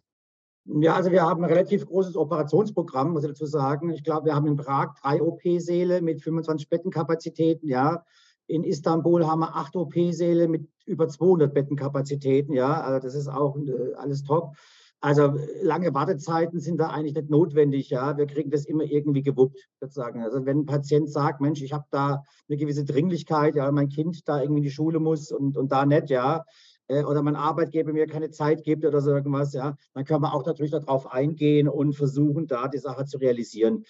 Ja, 0.72 0.96
also 0.96 1.12
wir 1.12 1.24
haben 1.24 1.44
ein 1.44 1.50
relativ 1.50 1.86
großes 1.88 2.16
Operationsprogramm, 2.16 3.12
muss 3.12 3.24
ich 3.24 3.30
dazu 3.30 3.48
sagen. 3.48 3.90
Ich 3.90 4.04
glaube, 4.04 4.28
wir 4.28 4.36
haben 4.36 4.46
in 4.46 4.56
Prag 4.56 4.94
drei 5.02 5.22
OP-Säle 5.22 6.02
mit 6.02 6.22
25 6.22 6.70
Bettenkapazitäten, 6.70 7.68
ja. 7.68 8.04
In 8.46 8.64
Istanbul 8.64 9.26
haben 9.26 9.40
wir 9.40 9.56
acht 9.56 9.76
OP-Säle 9.76 10.48
mit 10.48 10.68
über 10.86 11.08
200 11.08 11.54
Bettenkapazitäten, 11.54 12.54
ja. 12.54 12.82
Also 12.82 13.08
das 13.08 13.16
ist 13.16 13.28
auch 13.28 13.58
äh, 13.58 13.94
alles 13.96 14.24
top. 14.24 14.56
Also 15.02 15.34
lange 15.64 15.94
Wartezeiten 15.94 16.60
sind 16.60 16.78
da 16.78 16.90
eigentlich 16.90 17.16
nicht 17.16 17.32
notwendig, 17.32 17.90
ja. 17.90 18.16
Wir 18.18 18.28
kriegen 18.28 18.52
das 18.52 18.66
immer 18.66 18.84
irgendwie 18.84 19.24
gewuppt, 19.24 19.70
sozusagen. 19.80 20.22
Also 20.22 20.46
wenn 20.46 20.60
ein 20.60 20.66
Patient 20.68 21.10
sagt, 21.10 21.42
Mensch, 21.42 21.64
ich 21.64 21.74
habe 21.74 21.86
da 21.90 22.24
eine 22.48 22.58
gewisse 22.58 22.86
Dringlichkeit, 22.86 23.56
ja, 23.56 23.72
mein 23.72 23.90
Kind 23.90 24.28
da 24.28 24.40
irgendwie 24.40 24.60
in 24.60 24.66
die 24.66 24.72
Schule 24.72 25.00
muss 25.00 25.32
und, 25.32 25.58
und 25.58 25.72
da 25.72 25.86
nicht, 25.88 26.12
ja, 26.12 26.46
äh, 26.90 27.04
oder 27.04 27.24
mein 27.24 27.36
Arbeitgeber 27.36 27.94
mir 27.94 28.08
keine 28.08 28.32
Zeit 28.32 28.64
gibt 28.64 28.84
oder 28.84 29.00
so 29.00 29.12
irgendwas, 29.12 29.54
ja, 29.54 29.78
dann 29.94 30.06
können 30.06 30.22
wir 30.22 30.34
auch 30.34 30.46
natürlich 30.46 30.72
darauf 30.72 31.12
eingehen 31.12 31.70
und 31.70 31.94
versuchen, 31.94 32.48
da 32.48 32.68
die 32.68 32.80
Sache 32.80 33.06
zu 33.06 33.18
realisieren. 33.20 33.86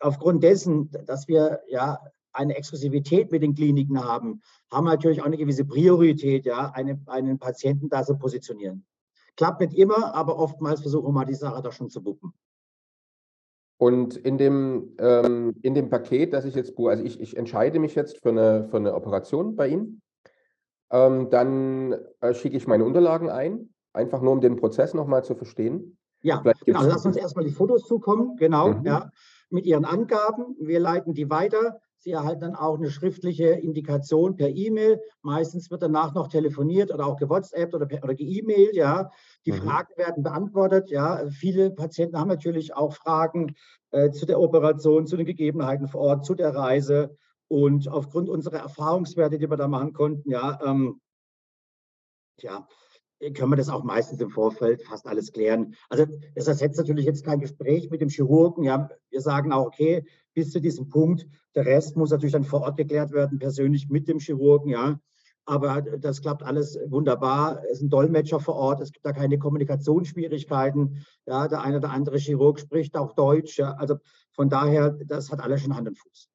Aufgrund 0.00 0.42
dessen, 0.42 0.90
dass 1.06 1.28
wir 1.28 1.60
ja 1.68 2.00
eine 2.32 2.56
Exklusivität 2.56 3.30
mit 3.30 3.42
den 3.42 3.54
Kliniken 3.54 4.02
haben, 4.02 4.40
haben 4.70 4.84
wir 4.84 4.92
natürlich 4.92 5.20
auch 5.20 5.26
eine 5.26 5.36
gewisse 5.36 5.64
Priorität, 5.64 6.46
ja, 6.46 6.70
eine, 6.70 7.00
einen 7.06 7.38
Patienten 7.38 7.88
da 7.88 8.02
zu 8.02 8.16
positionieren. 8.16 8.86
Klappt 9.36 9.60
nicht 9.60 9.74
immer, 9.74 10.14
aber 10.14 10.38
oftmals 10.38 10.80
versuchen 10.80 11.06
wir 11.06 11.12
mal 11.12 11.24
die 11.24 11.34
Sache 11.34 11.62
da 11.62 11.70
schon 11.70 11.90
zu 11.90 12.04
wuppen. 12.04 12.32
Und 13.78 14.16
in 14.16 14.38
dem, 14.38 14.94
ähm, 14.98 15.54
in 15.62 15.74
dem 15.74 15.90
Paket, 15.90 16.32
das 16.32 16.44
ich 16.44 16.54
jetzt, 16.54 16.78
also 16.78 17.02
ich, 17.02 17.20
ich 17.20 17.36
entscheide 17.36 17.80
mich 17.80 17.94
jetzt 17.94 18.22
für 18.22 18.28
eine, 18.28 18.68
für 18.70 18.76
eine 18.76 18.94
Operation 18.94 19.56
bei 19.56 19.68
Ihnen 19.68 20.01
ähm, 20.92 21.30
dann 21.30 21.96
äh, 22.20 22.34
schicke 22.34 22.56
ich 22.56 22.66
meine 22.66 22.84
Unterlagen 22.84 23.30
ein, 23.30 23.70
einfach 23.92 24.20
nur 24.20 24.32
um 24.32 24.40
den 24.40 24.56
Prozess 24.56 24.94
nochmal 24.94 25.24
zu 25.24 25.34
verstehen. 25.34 25.96
Ja, 26.20 26.42
genau. 26.64 26.82
Lass 26.84 27.04
uns 27.04 27.16
erstmal 27.16 27.44
die 27.44 27.50
Fotos 27.50 27.84
zukommen, 27.84 28.36
genau, 28.36 28.74
mhm. 28.74 28.86
ja, 28.86 29.10
mit 29.50 29.66
Ihren 29.66 29.84
Angaben. 29.84 30.54
Wir 30.60 30.78
leiten 30.78 31.14
die 31.14 31.28
weiter. 31.28 31.80
Sie 31.96 32.12
erhalten 32.12 32.40
dann 32.40 32.54
auch 32.56 32.78
eine 32.78 32.90
schriftliche 32.90 33.46
Indikation 33.46 34.34
per 34.34 34.48
E-Mail. 34.48 35.00
Meistens 35.22 35.70
wird 35.70 35.82
danach 35.82 36.14
noch 36.14 36.28
telefoniert 36.28 36.92
oder 36.92 37.06
auch 37.06 37.16
gewhatsappt 37.16 37.74
oder, 37.74 37.86
oder 38.02 38.14
ge-E-Mail, 38.14 38.70
ja. 38.72 39.10
Die 39.46 39.52
mhm. 39.52 39.56
Fragen 39.56 39.96
werden 39.96 40.22
beantwortet, 40.22 40.90
ja. 40.90 41.28
Viele 41.30 41.70
Patienten 41.70 42.18
haben 42.18 42.28
natürlich 42.28 42.74
auch 42.74 42.92
Fragen 42.92 43.54
äh, 43.92 44.10
zu 44.10 44.26
der 44.26 44.40
Operation, 44.40 45.06
zu 45.06 45.16
den 45.16 45.26
Gegebenheiten 45.26 45.86
vor 45.86 46.00
Ort, 46.00 46.24
zu 46.24 46.34
der 46.34 46.54
Reise. 46.54 47.16
Und 47.52 47.86
aufgrund 47.86 48.30
unserer 48.30 48.60
Erfahrungswerte, 48.60 49.36
die 49.36 49.50
wir 49.50 49.58
da 49.58 49.68
machen 49.68 49.92
konnten, 49.92 50.30
ja, 50.30 50.58
ähm, 50.64 51.02
ja, 52.40 52.66
können 53.34 53.52
wir 53.52 53.56
das 53.56 53.68
auch 53.68 53.84
meistens 53.84 54.22
im 54.22 54.30
Vorfeld 54.30 54.82
fast 54.82 55.06
alles 55.06 55.32
klären. 55.32 55.74
Also 55.90 56.06
das 56.34 56.48
ersetzt 56.48 56.78
natürlich 56.78 57.04
jetzt 57.04 57.26
kein 57.26 57.40
Gespräch 57.40 57.90
mit 57.90 58.00
dem 58.00 58.08
Chirurgen. 58.08 58.64
Ja, 58.64 58.88
wir 59.10 59.20
sagen 59.20 59.52
auch, 59.52 59.66
okay, 59.66 60.02
bis 60.32 60.50
zu 60.50 60.62
diesem 60.62 60.88
Punkt, 60.88 61.26
der 61.54 61.66
Rest 61.66 61.94
muss 61.94 62.10
natürlich 62.10 62.32
dann 62.32 62.44
vor 62.44 62.62
Ort 62.62 62.78
geklärt 62.78 63.12
werden, 63.12 63.38
persönlich 63.38 63.90
mit 63.90 64.08
dem 64.08 64.18
Chirurgen, 64.18 64.70
ja. 64.70 64.98
Aber 65.44 65.82
das 65.82 66.22
klappt 66.22 66.44
alles 66.44 66.78
wunderbar. 66.86 67.62
Es 67.64 67.72
ist 67.72 67.82
ein 67.82 67.90
Dolmetscher 67.90 68.40
vor 68.40 68.54
Ort. 68.54 68.80
Es 68.80 68.92
gibt 68.92 69.04
da 69.04 69.12
keine 69.12 69.38
Kommunikationsschwierigkeiten. 69.38 71.04
Ja, 71.26 71.48
der 71.48 71.60
eine 71.60 71.76
oder 71.76 71.90
andere 71.90 72.16
Chirurg 72.16 72.60
spricht 72.60 72.96
auch 72.96 73.12
Deutsch. 73.12 73.58
Ja. 73.58 73.72
Also 73.72 73.98
von 74.30 74.48
daher, 74.48 74.92
das 75.04 75.30
hat 75.30 75.42
alles 75.42 75.60
schon 75.60 75.76
Hand 75.76 75.86
und 75.86 75.98
Fuß. 75.98 76.31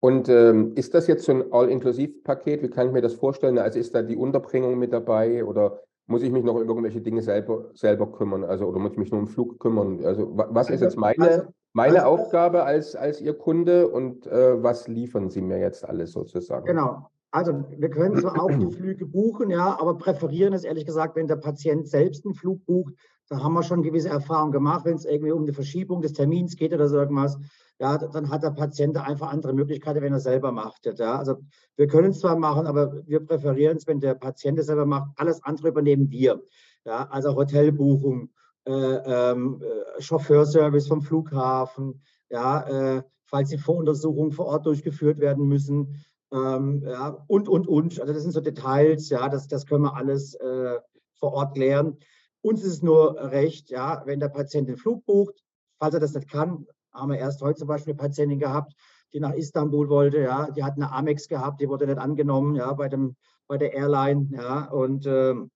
Und 0.00 0.30
ähm, 0.30 0.72
ist 0.76 0.94
das 0.94 1.06
jetzt 1.06 1.24
so 1.24 1.32
ein 1.32 1.52
All-Inklusiv-Paket? 1.52 2.62
Wie 2.62 2.70
kann 2.70 2.86
ich 2.86 2.92
mir 2.92 3.02
das 3.02 3.14
vorstellen? 3.14 3.58
Also 3.58 3.78
ist 3.78 3.94
da 3.94 4.02
die 4.02 4.16
Unterbringung 4.16 4.78
mit 4.78 4.92
dabei 4.92 5.44
oder 5.44 5.82
muss 6.06 6.22
ich 6.22 6.32
mich 6.32 6.42
noch 6.42 6.54
um 6.54 6.66
irgendwelche 6.66 7.02
Dinge 7.02 7.22
selber, 7.22 7.70
selber 7.74 8.10
kümmern? 8.10 8.42
Also 8.42 8.66
oder 8.66 8.78
muss 8.78 8.92
ich 8.92 8.98
mich 8.98 9.10
nur 9.10 9.20
um 9.20 9.28
Flug 9.28 9.60
kümmern? 9.60 10.04
Also 10.04 10.30
was 10.34 10.70
ist 10.70 10.80
jetzt 10.80 10.96
meine, 10.96 11.28
also, 11.28 11.42
meine 11.74 12.04
also, 12.04 12.22
Aufgabe 12.22 12.64
als, 12.64 12.96
als 12.96 13.20
Ihr 13.20 13.34
Kunde 13.34 13.88
und 13.88 14.26
äh, 14.26 14.62
was 14.62 14.88
liefern 14.88 15.28
Sie 15.28 15.42
mir 15.42 15.58
jetzt 15.58 15.86
alles 15.86 16.12
sozusagen? 16.12 16.64
Genau. 16.64 17.10
Also 17.32 17.64
wir 17.76 17.90
können 17.90 18.16
zwar 18.16 18.42
auch 18.42 18.50
die 18.50 18.74
Flüge 18.74 19.06
buchen, 19.06 19.50
ja, 19.50 19.78
aber 19.78 19.96
präferieren 19.96 20.52
es 20.52 20.64
ehrlich 20.64 20.84
gesagt, 20.84 21.14
wenn 21.14 21.28
der 21.28 21.36
Patient 21.36 21.86
selbst 21.86 22.24
einen 22.24 22.34
Flug 22.34 22.64
bucht. 22.66 22.94
Da 23.28 23.40
haben 23.40 23.52
wir 23.54 23.62
schon 23.62 23.82
gewisse 23.82 24.08
Erfahrungen 24.08 24.50
gemacht, 24.50 24.84
wenn 24.84 24.96
es 24.96 25.04
irgendwie 25.04 25.30
um 25.30 25.42
eine 25.42 25.52
Verschiebung 25.52 26.02
des 26.02 26.12
Termins 26.12 26.56
geht 26.56 26.72
oder 26.72 26.88
so 26.88 26.96
irgendwas. 26.96 27.38
Ja, 27.80 27.96
dann 27.96 28.28
hat 28.28 28.42
der 28.42 28.50
Patient 28.50 28.98
einfach 28.98 29.32
andere 29.32 29.54
Möglichkeiten, 29.54 30.02
wenn 30.02 30.12
er 30.12 30.20
selber 30.20 30.52
macht. 30.52 30.84
Ja. 30.98 31.18
Also 31.18 31.36
wir 31.76 31.86
können 31.86 32.10
es 32.10 32.20
zwar 32.20 32.36
machen, 32.36 32.66
aber 32.66 33.06
wir 33.06 33.24
präferieren 33.24 33.78
es, 33.78 33.86
wenn 33.86 34.00
der 34.00 34.14
Patient 34.14 34.58
es 34.58 34.66
selber 34.66 34.84
macht. 34.84 35.12
Alles 35.16 35.42
andere 35.42 35.68
übernehmen 35.68 36.10
wir. 36.10 36.42
Ja, 36.84 37.08
also 37.08 37.34
Hotelbuchung, 37.34 38.30
äh, 38.66 38.72
ähm, 38.72 39.62
äh, 39.62 40.02
Chauffeurservice 40.02 40.88
vom 40.88 41.00
Flughafen, 41.00 42.02
ja, 42.28 42.98
äh, 42.98 43.02
falls 43.24 43.48
die 43.48 43.56
Voruntersuchungen 43.56 44.32
vor 44.32 44.46
Ort 44.46 44.66
durchgeführt 44.66 45.18
werden 45.18 45.48
müssen, 45.48 46.04
ähm, 46.32 46.82
ja, 46.86 47.24
und, 47.28 47.48
und, 47.48 47.66
und. 47.66 47.98
Also 47.98 48.12
das 48.12 48.22
sind 48.22 48.32
so 48.32 48.42
Details, 48.42 49.08
ja, 49.08 49.30
das, 49.30 49.48
das 49.48 49.64
können 49.64 49.84
wir 49.84 49.96
alles 49.96 50.34
äh, 50.34 50.78
vor 51.14 51.32
Ort 51.32 51.54
klären. 51.54 51.96
Uns 52.42 52.62
ist 52.62 52.72
es 52.72 52.82
nur 52.82 53.16
recht, 53.16 53.70
ja, 53.70 54.02
wenn 54.04 54.20
der 54.20 54.28
Patient 54.28 54.68
den 54.68 54.76
Flug 54.76 55.06
bucht, 55.06 55.42
falls 55.78 55.94
er 55.94 56.00
das 56.00 56.12
nicht 56.12 56.30
kann, 56.30 56.66
haben 56.92 57.10
wir 57.10 57.18
erst 57.18 57.42
heute 57.42 57.58
zum 57.58 57.68
Beispiel 57.68 57.92
eine 57.92 57.98
Patientin 57.98 58.38
gehabt, 58.38 58.74
die 59.12 59.20
nach 59.20 59.34
Istanbul 59.34 59.88
wollte, 59.88 60.20
ja, 60.20 60.50
die 60.50 60.64
hat 60.64 60.76
eine 60.76 60.92
Amex 60.92 61.28
gehabt, 61.28 61.60
die 61.60 61.68
wurde 61.68 61.86
nicht 61.86 61.98
angenommen, 61.98 62.54
ja, 62.54 62.72
bei 62.72 62.88
dem, 62.88 63.16
bei 63.46 63.58
der 63.58 63.72
Airline, 63.72 64.28
ja, 64.32 64.66
und 64.70 65.06
ähm, 65.06 65.50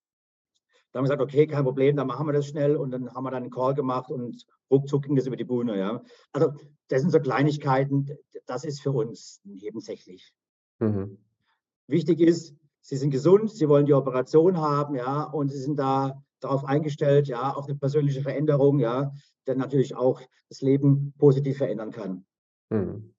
da 0.94 0.98
haben 0.98 1.06
wir 1.06 1.16
gesagt, 1.16 1.22
okay, 1.22 1.46
kein 1.48 1.64
Problem, 1.64 1.96
dann 1.96 2.06
machen 2.06 2.26
wir 2.26 2.32
das 2.32 2.46
schnell 2.46 2.76
und 2.76 2.92
dann 2.92 3.12
haben 3.12 3.24
wir 3.24 3.32
dann 3.32 3.42
einen 3.42 3.50
Call 3.50 3.74
gemacht 3.74 4.12
und 4.12 4.46
ruckzuck 4.70 5.02
ging 5.02 5.16
das 5.16 5.26
über 5.26 5.34
die 5.34 5.44
Bühne. 5.44 5.76
Ja. 5.76 6.00
Also 6.32 6.52
das 6.86 7.00
sind 7.00 7.10
so 7.10 7.18
Kleinigkeiten, 7.18 8.16
das 8.46 8.64
ist 8.64 8.80
für 8.80 8.92
uns 8.92 9.40
nebensächlich. 9.42 10.32
Mhm. 10.78 11.18
Wichtig 11.88 12.20
ist, 12.20 12.54
Sie 12.80 12.96
sind 12.96 13.10
gesund, 13.10 13.50
Sie 13.50 13.68
wollen 13.68 13.86
die 13.86 13.94
Operation 13.94 14.58
haben, 14.58 14.94
ja, 14.94 15.24
und 15.24 15.48
Sie 15.50 15.58
sind 15.58 15.80
da 15.80 16.22
darauf 16.38 16.64
eingestellt, 16.64 17.26
ja, 17.26 17.52
auf 17.52 17.66
eine 17.66 17.76
persönliche 17.76 18.22
Veränderung, 18.22 18.78
ja, 18.78 19.12
der 19.46 19.56
natürlich 19.56 19.96
auch 19.96 20.20
das 20.48 20.60
Leben 20.60 21.14
positiv 21.18 21.58
verändern 21.58 21.90
kann. 21.90 22.24
Mhm. 22.70 23.14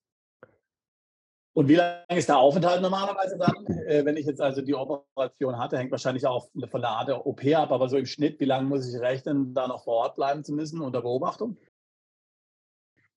Und 1.53 1.69
wie 1.69 1.75
lange 1.75 2.03
ist 2.09 2.27
der 2.27 2.37
Aufenthalt 2.37 2.81
normalerweise 2.81 3.37
dann? 3.37 3.65
Äh, 3.87 4.03
wenn 4.03 4.17
ich 4.17 4.25
jetzt 4.25 4.41
also 4.41 4.61
die 4.61 4.75
Operation 4.75 5.57
hatte, 5.57 5.77
hängt 5.77 5.91
wahrscheinlich 5.91 6.27
auch 6.27 6.49
von 6.69 6.81
der 6.81 6.89
Art 6.89 7.07
der 7.07 7.25
OP 7.25 7.45
ab, 7.53 7.71
aber 7.71 7.87
so 7.87 7.95
im 7.95 8.05
Schnitt, 8.05 8.41
wie 8.41 8.45
lange 8.45 8.67
muss 8.67 8.93
ich 8.93 8.99
rechnen, 8.99 9.53
da 9.53 9.67
noch 9.67 9.85
vor 9.85 9.95
Ort 9.95 10.15
bleiben 10.15 10.43
zu 10.43 10.53
müssen 10.53 10.81
unter 10.81 11.01
Beobachtung? 11.01 11.57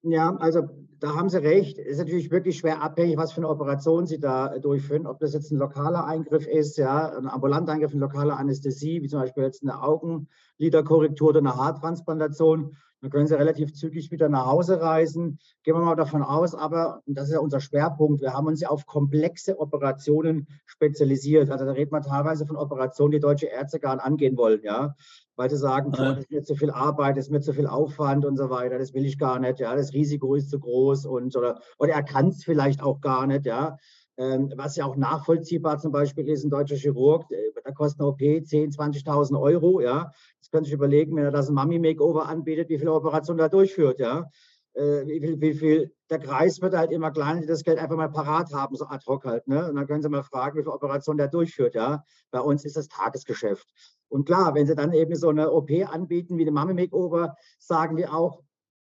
Ja, 0.03 0.37
also 0.37 0.69
da 1.01 1.17
haben 1.17 1.29
Sie 1.29 1.43
recht. 1.43 1.79
Es 1.79 1.93
ist 1.93 1.99
natürlich 1.99 2.31
wirklich 2.31 2.59
schwer 2.59 2.81
abhängig, 2.81 3.17
was 3.17 3.33
für 3.33 3.39
eine 3.41 3.49
Operation 3.49 4.07
Sie 4.07 4.21
da 4.21 4.57
durchführen. 4.61 5.09
Ob 5.09 5.19
das 5.19 5.35
jetzt 5.35 5.51
ein 5.51 5.59
lokaler 5.59 6.07
Eingriff 6.07 6.47
ist, 6.47 6.79
ja, 6.79 7.17
ein 7.19 7.29
ambulanter 7.29 7.73
Eingriff, 7.73 7.91
eine 7.91 8.01
lokale 8.01 8.37
Anästhesie, 8.37 9.03
wie 9.03 9.09
zum 9.09 9.21
Beispiel 9.21 9.43
jetzt 9.43 9.63
eine 9.63 9.83
Augenliderkorrektur 9.83 11.31
oder 11.31 11.41
eine 11.41 11.57
Haartransplantation 11.57 12.77
dann 13.01 13.11
können 13.11 13.27
Sie 13.27 13.39
relativ 13.39 13.73
zügig 13.75 14.11
wieder 14.11 14.29
nach 14.29 14.47
Hause 14.47 14.81
reisen. 14.81 15.39
Gehen 15.63 15.75
wir 15.75 15.83
mal 15.83 15.95
davon 15.95 16.23
aus, 16.23 16.55
aber, 16.55 17.03
und 17.07 17.17
das 17.17 17.29
ist 17.29 17.35
ja 17.35 17.39
unser 17.39 17.61
Schwerpunkt, 17.61 18.21
wir 18.21 18.33
haben 18.33 18.47
uns 18.47 18.61
ja 18.61 18.69
auf 18.69 18.87
komplexe 18.87 19.59
Operationen 19.61 20.49
spezialisiert. 20.67 21.51
Also 21.51 21.65
da 21.65 21.73
redet 21.73 21.93
man 21.93 22.03
teilweise 22.03 22.47
von 22.47 22.57
Operationen, 22.57 23.13
die 23.13 23.21
deutsche 23.21 23.47
Ärzte 23.47 23.79
gar 23.79 23.95
nicht 23.95 24.05
angehen 24.05 24.37
wollen, 24.37 24.61
ja. 24.63 24.97
Weil 25.37 25.51
sie 25.51 25.57
sagen, 25.57 25.93
ja. 25.93 26.15
das 26.15 26.25
ist 26.25 26.31
mir 26.31 26.43
zu 26.43 26.57
viel 26.57 26.71
Arbeit, 26.71 27.17
das 27.17 27.27
ist 27.27 27.31
mir 27.31 27.41
zu 27.41 27.53
viel 27.53 27.69
Aufwand 27.69 28.25
und 28.25 28.37
so 28.37 28.51
weiter, 28.51 28.79
das 28.79 28.93
will 28.95 29.07
ich 29.07 29.19
gar 29.19 29.39
nicht, 29.39 29.61
ja. 29.61 29.77
Das 29.77 29.93
Risiko 29.93 30.35
ist 30.35 30.51
zu 30.51 30.59
groß 30.59 31.07
und 31.07 31.37
oder, 31.37 31.61
oder 31.79 31.93
er 31.93 32.03
kann 32.03 32.29
es 32.29 32.43
vielleicht 32.43 32.83
auch 32.83 33.01
gar 33.01 33.27
nicht, 33.27 33.47
ja. 33.47 33.77
Ähm, 34.17 34.53
was 34.57 34.75
ja 34.75 34.85
auch 34.85 34.97
nachvollziehbar 34.97 35.79
zum 35.79 35.93
Beispiel 35.93 36.29
ist, 36.29 36.43
ein 36.43 36.51
deutscher 36.51 36.75
Chirurg, 36.75 37.25
da 37.69 37.75
kostet 37.75 38.01
eine 38.01 38.09
OP 38.09 38.21
10.000, 38.21 39.05
20.000 39.05 39.41
Euro. 39.41 39.81
Ja. 39.81 40.11
Das 40.49 40.53
können 40.53 40.65
Sie 40.65 40.71
sich 40.71 40.77
überlegen, 40.77 41.15
wenn 41.15 41.25
er 41.25 41.31
das 41.31 41.51
Mummy-Makeover 41.51 42.27
anbietet, 42.27 42.71
wie 42.71 42.79
viele 42.79 42.95
Operationen 42.95 43.39
er 43.41 43.51
durchführt. 43.51 44.01
Ja. 44.01 44.31
Äh, 44.73 45.07
wie, 45.07 45.21
viel, 45.21 45.41
wie 45.43 45.53
viel, 45.53 45.95
der 46.09 46.21
Kreis 46.21 46.63
wird 46.63 46.75
halt 46.75 46.91
immer 46.91 47.11
kleiner, 47.11 47.43
die 47.43 47.47
das 47.47 47.65
Geld 47.65 47.79
einfach 47.79 47.97
mal 47.97 48.09
parat 48.09 48.51
haben, 48.55 48.75
so 48.75 48.87
ad 48.87 49.05
hoc 49.07 49.27
halt. 49.27 49.47
Ne? 49.47 49.69
Und 49.69 49.77
dann 49.77 49.87
können 49.87 50.03
Sie 50.03 50.09
mal 50.09 50.23
fragen, 50.23 50.57
wie 50.57 50.63
viele 50.63 50.73
Operationen 50.73 51.19
der 51.19 51.29
durchführt. 51.29 51.75
Ja. 51.75 52.03
Bei 52.31 52.41
uns 52.41 52.65
ist 52.65 52.77
das 52.79 52.89
Tagesgeschäft. 52.89 53.67
Und 54.09 54.25
klar, 54.25 54.55
wenn 54.55 54.67
Sie 54.67 54.75
dann 54.75 54.95
eben 54.95 55.15
so 55.17 55.29
eine 55.29 55.53
OP 55.53 55.71
anbieten 55.71 56.39
wie 56.39 56.43
eine 56.43 56.53
Mummy-Makeover, 56.53 57.37
sagen 57.59 57.99
wir 57.99 58.15
auch, 58.15 58.43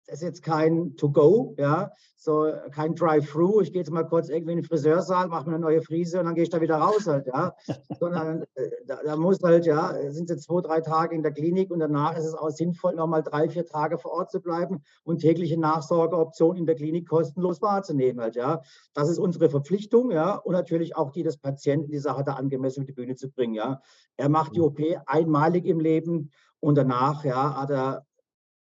das 0.07 0.19
ist 0.19 0.23
jetzt 0.23 0.43
kein 0.43 0.97
To-Go, 0.97 1.55
ja, 1.59 1.91
so 2.17 2.53
kein 2.71 2.95
Drive-Thru. 2.95 3.61
Ich 3.61 3.73
gehe 3.73 3.81
jetzt 3.81 3.91
mal 3.91 4.05
kurz 4.05 4.29
irgendwie 4.29 4.53
in 4.53 4.59
den 4.59 4.65
Friseursaal, 4.65 5.29
mache 5.29 5.47
mir 5.49 5.57
eine 5.57 5.65
neue 5.65 5.83
Frise 5.83 6.21
und 6.21 6.27
dann 6.27 6.35
gehe 6.37 6.45
ich 6.45 6.51
da 6.51 6.61
wieder 6.61 6.77
raus 6.77 7.07
halt, 7.09 7.27
ja. 7.27 7.55
Sondern 7.99 8.43
äh, 8.55 8.71
da, 8.87 9.01
da, 9.05 9.17
muss 9.17 9.43
halt, 9.43 9.67
ja, 9.67 9.95
sind 10.13 10.29
sie 10.29 10.37
zwei, 10.37 10.61
drei 10.61 10.81
Tage 10.81 11.17
in 11.17 11.23
der 11.23 11.33
Klinik 11.33 11.73
und 11.73 11.81
danach 11.81 12.17
ist 12.17 12.25
es 12.25 12.35
auch 12.35 12.51
sinnvoll, 12.51 12.95
nochmal 12.95 13.25
drei, 13.25 13.49
vier 13.49 13.67
Tage 13.67 13.99
vor 13.99 14.13
Ort 14.13 14.31
zu 14.31 14.41
bleiben 14.41 14.83
und 15.03 15.19
tägliche 15.19 15.59
Nachsorgeoptionen 15.59 16.61
in 16.61 16.67
der 16.67 16.77
Klinik 16.77 17.09
kostenlos 17.09 17.61
wahrzunehmen 17.61 18.21
halt, 18.21 18.37
ja. 18.37 18.63
Das 18.95 19.09
ist 19.09 19.19
unsere 19.19 19.51
Verpflichtung, 19.51 20.13
ja, 20.13 20.37
und 20.37 20.53
natürlich 20.53 20.97
auch 20.97 21.11
die 21.11 21.25
des 21.25 21.37
Patienten, 21.37 21.91
die 21.91 21.99
Sache 21.99 22.23
da 22.23 22.35
angemessen 22.35 22.81
auf 22.81 22.87
die 22.87 22.93
Bühne 22.93 23.17
zu 23.17 23.29
bringen, 23.29 23.55
ja. 23.55 23.81
Er 24.17 24.29
macht 24.29 24.55
die 24.55 24.61
OP 24.61 24.81
einmalig 25.07 25.65
im 25.67 25.81
Leben 25.81 26.31
und 26.61 26.77
danach, 26.77 27.25
ja, 27.25 27.61
hat 27.61 27.71
er 27.71 28.07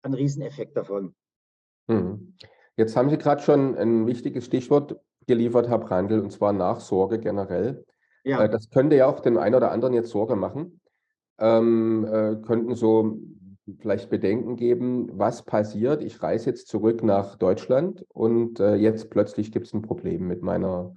einen 0.02 0.14
Rieseneffekt 0.14 0.76
davon. 0.76 1.14
Mhm. 1.87 2.35
Jetzt 2.77 2.97
haben 2.97 3.11
Sie 3.11 3.18
gerade 3.18 3.42
schon 3.42 3.77
ein 3.77 4.07
wichtiges 4.07 4.47
Stichwort 4.47 4.97
geliefert, 5.27 5.68
Herr 5.68 5.79
Brandl, 5.79 6.21
und 6.21 6.33
zwar 6.33 6.53
Nachsorge 6.53 7.18
generell. 7.18 7.85
Ja. 8.25 8.42
Äh, 8.42 8.49
das 8.49 8.71
könnte 8.71 8.97
ja 8.97 9.07
auch 9.07 9.21
dem 9.21 9.37
einen 9.38 9.55
oder 9.55 9.71
anderen 9.71 9.95
jetzt 9.95 10.11
Sorge 10.11 10.37
machen. 10.37 10.81
Ähm, 11.38 12.07
äh, 12.07 12.37
könnten 12.47 12.75
so 12.75 13.18
vielleicht 13.79 14.11
Bedenken 14.11 14.57
geben, 14.57 15.09
was 15.12 15.45
passiert? 15.45 16.03
Ich 16.03 16.23
reise 16.23 16.51
jetzt 16.51 16.68
zurück 16.68 17.03
nach 17.03 17.37
Deutschland 17.37 18.05
und 18.09 18.61
äh, 18.61 18.75
jetzt 18.75 19.11
plötzlich 19.11 19.53
gibt 19.53 19.66
es 19.66 19.73
ein 19.73 19.83
Problem 19.83 20.27
mit 20.27 20.42
meiner 20.42 20.95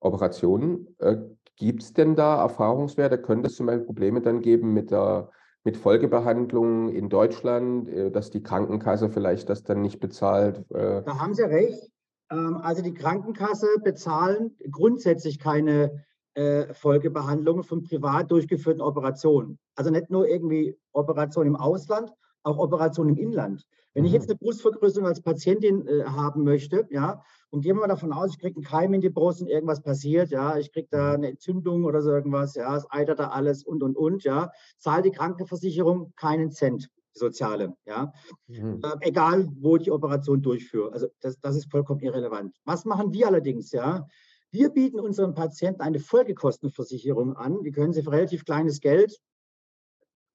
Operation. 0.00 0.88
Äh, 0.98 1.16
gibt 1.56 1.82
es 1.82 1.92
denn 1.92 2.14
da 2.14 2.40
Erfahrungswerte? 2.40 3.18
Könnte 3.18 3.48
es 3.48 3.56
zum 3.56 3.66
Beispiel 3.66 3.86
Probleme 3.86 4.20
dann 4.20 4.40
geben 4.40 4.72
mit 4.72 4.90
der 4.90 5.30
mit 5.68 5.76
Folgebehandlungen 5.76 6.88
in 6.88 7.10
Deutschland, 7.10 7.90
äh, 7.90 8.10
dass 8.10 8.30
die 8.30 8.42
Krankenkasse 8.42 9.10
vielleicht 9.10 9.50
das 9.50 9.64
dann 9.64 9.82
nicht 9.82 10.00
bezahlt? 10.00 10.64
Äh? 10.70 11.02
Da 11.02 11.18
haben 11.18 11.34
Sie 11.34 11.42
recht. 11.42 11.90
Ähm, 12.30 12.56
also 12.62 12.80
die 12.82 12.94
Krankenkasse 12.94 13.66
bezahlen 13.84 14.56
grundsätzlich 14.70 15.38
keine 15.38 16.04
äh, 16.32 16.72
Folgebehandlungen 16.72 17.64
von 17.64 17.82
privat 17.82 18.30
durchgeführten 18.30 18.80
Operationen. 18.80 19.58
Also 19.76 19.90
nicht 19.90 20.08
nur 20.08 20.26
irgendwie 20.26 20.74
Operationen 20.92 21.48
im 21.48 21.56
Ausland, 21.56 22.10
auch 22.48 22.58
Operationen 22.58 23.16
im 23.16 23.22
Inland. 23.22 23.66
Wenn 23.94 24.04
ich 24.04 24.12
mhm. 24.12 24.16
jetzt 24.16 24.30
eine 24.30 24.38
Brustvergrößerung 24.38 25.06
als 25.06 25.22
Patientin 25.22 25.86
äh, 25.86 26.04
haben 26.04 26.44
möchte, 26.44 26.86
ja, 26.90 27.22
und 27.50 27.62
gehen 27.62 27.76
wir 27.76 27.80
mal 27.80 27.88
davon 27.88 28.12
aus, 28.12 28.30
ich 28.30 28.38
kriege 28.38 28.56
einen 28.56 28.64
Keim 28.64 28.94
in 28.94 29.00
die 29.00 29.08
Brust 29.08 29.40
und 29.40 29.48
irgendwas 29.48 29.82
passiert, 29.82 30.30
ja, 30.30 30.56
ich 30.58 30.72
kriege 30.72 30.88
da 30.90 31.08
mhm. 31.08 31.14
eine 31.14 31.28
Entzündung 31.28 31.84
oder 31.84 32.02
so 32.02 32.10
irgendwas, 32.10 32.54
ja, 32.54 32.76
es 32.76 32.86
eitert 32.90 33.18
da 33.18 33.28
alles 33.28 33.64
und 33.64 33.82
und 33.82 33.96
und, 33.96 34.24
ja, 34.24 34.50
zahlt 34.78 35.04
die 35.04 35.10
Krankenversicherung 35.10 36.12
keinen 36.16 36.50
Cent, 36.50 36.90
die 37.14 37.18
soziale, 37.18 37.74
ja, 37.86 38.12
mhm. 38.46 38.80
äh, 38.84 39.08
egal 39.08 39.48
wo 39.58 39.76
ich 39.76 39.84
die 39.84 39.90
Operation 39.90 40.42
durchführe. 40.42 40.92
Also 40.92 41.08
das, 41.20 41.38
das 41.40 41.56
ist 41.56 41.70
vollkommen 41.70 42.00
irrelevant. 42.00 42.56
Was 42.64 42.84
machen 42.84 43.12
wir 43.12 43.26
allerdings, 43.26 43.72
ja? 43.72 44.06
Wir 44.50 44.70
bieten 44.70 44.98
unseren 44.98 45.34
Patienten 45.34 45.82
eine 45.82 45.98
Folgekostenversicherung 45.98 47.36
an. 47.36 47.62
Die 47.64 47.70
können 47.70 47.92
Sie 47.92 48.02
für 48.02 48.12
relativ 48.12 48.46
kleines 48.46 48.80
Geld, 48.80 49.18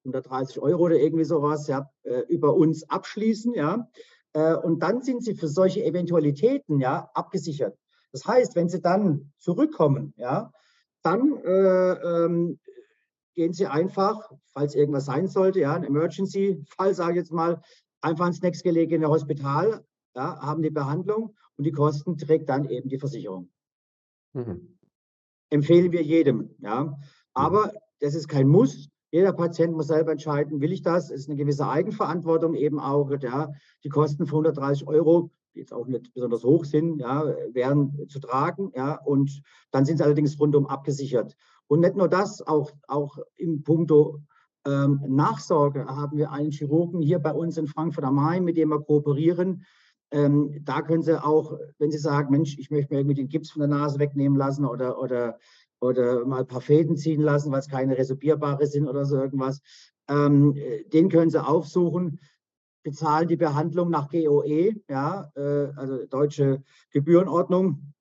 130 0.06 0.60
Euro 0.60 0.84
oder 0.84 0.98
irgendwie 0.98 1.24
sowas, 1.24 1.68
ja, 1.68 1.90
äh, 2.04 2.22
über 2.28 2.56
uns 2.56 2.90
abschließen, 2.90 3.54
ja. 3.54 3.90
Äh, 4.34 4.56
und 4.56 4.80
dann 4.80 5.02
sind 5.02 5.24
sie 5.24 5.36
für 5.36 5.48
solche 5.48 5.84
Eventualitäten, 5.84 6.80
ja, 6.80 7.10
abgesichert. 7.14 7.78
Das 8.12 8.26
heißt, 8.26 8.56
wenn 8.56 8.70
sie 8.70 8.82
dann 8.82 9.32
zurückkommen, 9.40 10.14
ja, 10.18 10.52
dann 11.02 11.38
äh, 11.44 12.26
ähm, 12.26 12.60
gehen 13.34 13.54
sie 13.54 13.68
einfach, 13.68 14.32
falls 14.46 14.76
irgendwas 14.76 15.06
sein 15.06 15.28
sollte, 15.28 15.60
ja, 15.60 15.74
ein 15.74 15.84
Emergency-Fall, 15.84 16.94
sage 16.94 17.14
ich 17.14 17.18
jetzt 17.18 17.32
mal, 17.32 17.62
einfach 18.02 18.28
ins 18.28 18.42
nächstgelegene 18.42 19.08
Hospital, 19.08 19.86
ja, 20.16 20.40
haben 20.42 20.62
die 20.62 20.70
Behandlung 20.70 21.36
und 21.58 21.64
die 21.64 21.72
Kosten 21.72 22.18
trägt 22.18 22.50
dann 22.50 22.70
eben 22.70 22.90
die 22.90 23.00
Versicherung. 23.00 23.50
Mhm. 24.34 24.78
Empfehlen 25.50 25.92
wir 25.92 26.02
jedem, 26.02 26.56
ja. 26.60 26.98
Aber 27.34 27.74
das 28.00 28.16
ist 28.16 28.28
kein 28.28 28.48
Muss. 28.48 28.90
Jeder 29.14 29.32
Patient 29.32 29.76
muss 29.76 29.88
selber 29.88 30.12
entscheiden, 30.12 30.60
will 30.60 30.72
ich 30.72 30.82
das? 30.82 31.12
Es 31.12 31.22
ist 31.22 31.30
eine 31.30 31.38
gewisse 31.38 31.70
Eigenverantwortung 31.70 32.56
eben 32.56 32.80
auch. 32.80 33.12
Ja, 33.22 33.52
die 33.84 33.90
Kosten 33.90 34.26
von 34.26 34.40
130 34.40 34.88
Euro, 34.88 35.30
die 35.54 35.60
jetzt 35.60 35.72
auch 35.72 35.86
nicht 35.86 36.12
besonders 36.16 36.44
hoch 36.44 36.66
sind, 36.66 37.00
ja, 37.00 37.24
wären 37.52 38.08
zu 38.08 38.20
tragen. 38.20 38.72
Ja, 38.76 39.00
und 39.06 39.44
dann 39.70 39.86
sind 39.86 39.98
sie 39.98 40.04
allerdings 40.04 40.40
rundum 40.40 40.66
abgesichert. 40.66 41.36
Und 41.68 41.82
nicht 41.82 41.96
nur 41.96 42.08
das, 42.10 42.42
auch, 42.42 42.72
auch 42.88 43.20
im 43.36 43.62
Punkto 43.62 44.20
ähm, 44.66 45.00
Nachsorge 45.08 45.86
haben 45.86 46.18
wir 46.18 46.32
einen 46.32 46.50
Chirurgen 46.50 47.00
hier 47.04 47.20
bei 47.20 47.34
uns 47.34 47.56
in 47.58 47.68
Frankfurt 47.68 48.06
am 48.06 48.16
Main, 48.16 48.44
mit 48.44 48.58
dem 48.58 48.70
wir 48.70 48.82
kooperieren. 48.82 49.64
Ähm, 50.10 50.60
da 50.64 50.82
können 50.82 51.04
Sie 51.04 51.24
auch, 51.24 51.60
wenn 51.78 51.92
Sie 51.92 52.00
sagen, 52.00 52.32
Mensch, 52.32 52.58
ich 52.58 52.72
möchte 52.72 52.92
mir 52.92 53.02
irgendwie 53.02 53.16
den 53.16 53.30
Gips 53.30 53.52
von 53.52 53.60
der 53.60 53.70
Nase 53.70 54.00
wegnehmen 54.00 54.40
lassen 54.40 54.66
oder, 54.66 55.00
oder 55.00 55.38
oder 55.84 56.26
mal 56.26 56.42
ein 56.42 56.48
paar 56.48 56.62
Fäden 56.62 56.98
ziehen 56.98 57.22
lassen, 57.22 57.52
weil 57.52 57.60
es 57.60 57.70
keine 57.70 57.98
resorbierbare 57.98 58.66
sind 58.68 58.88
oder 58.88 59.06
so 59.06 59.18
irgendwas. 59.18 59.62
Ähm, 60.08 60.56
den 60.92 61.10
können 61.10 61.30
Sie 61.30 61.44
aufsuchen, 61.44 62.20
bezahlen 62.84 63.28
die 63.28 63.36
Behandlung 63.36 63.90
nach 63.90 64.10
GOE, 64.10 64.76
ja, 64.90 65.32
äh, 65.36 65.72
also 65.76 66.06
deutsche 66.06 66.64
Gebührenordnung, 66.92 67.94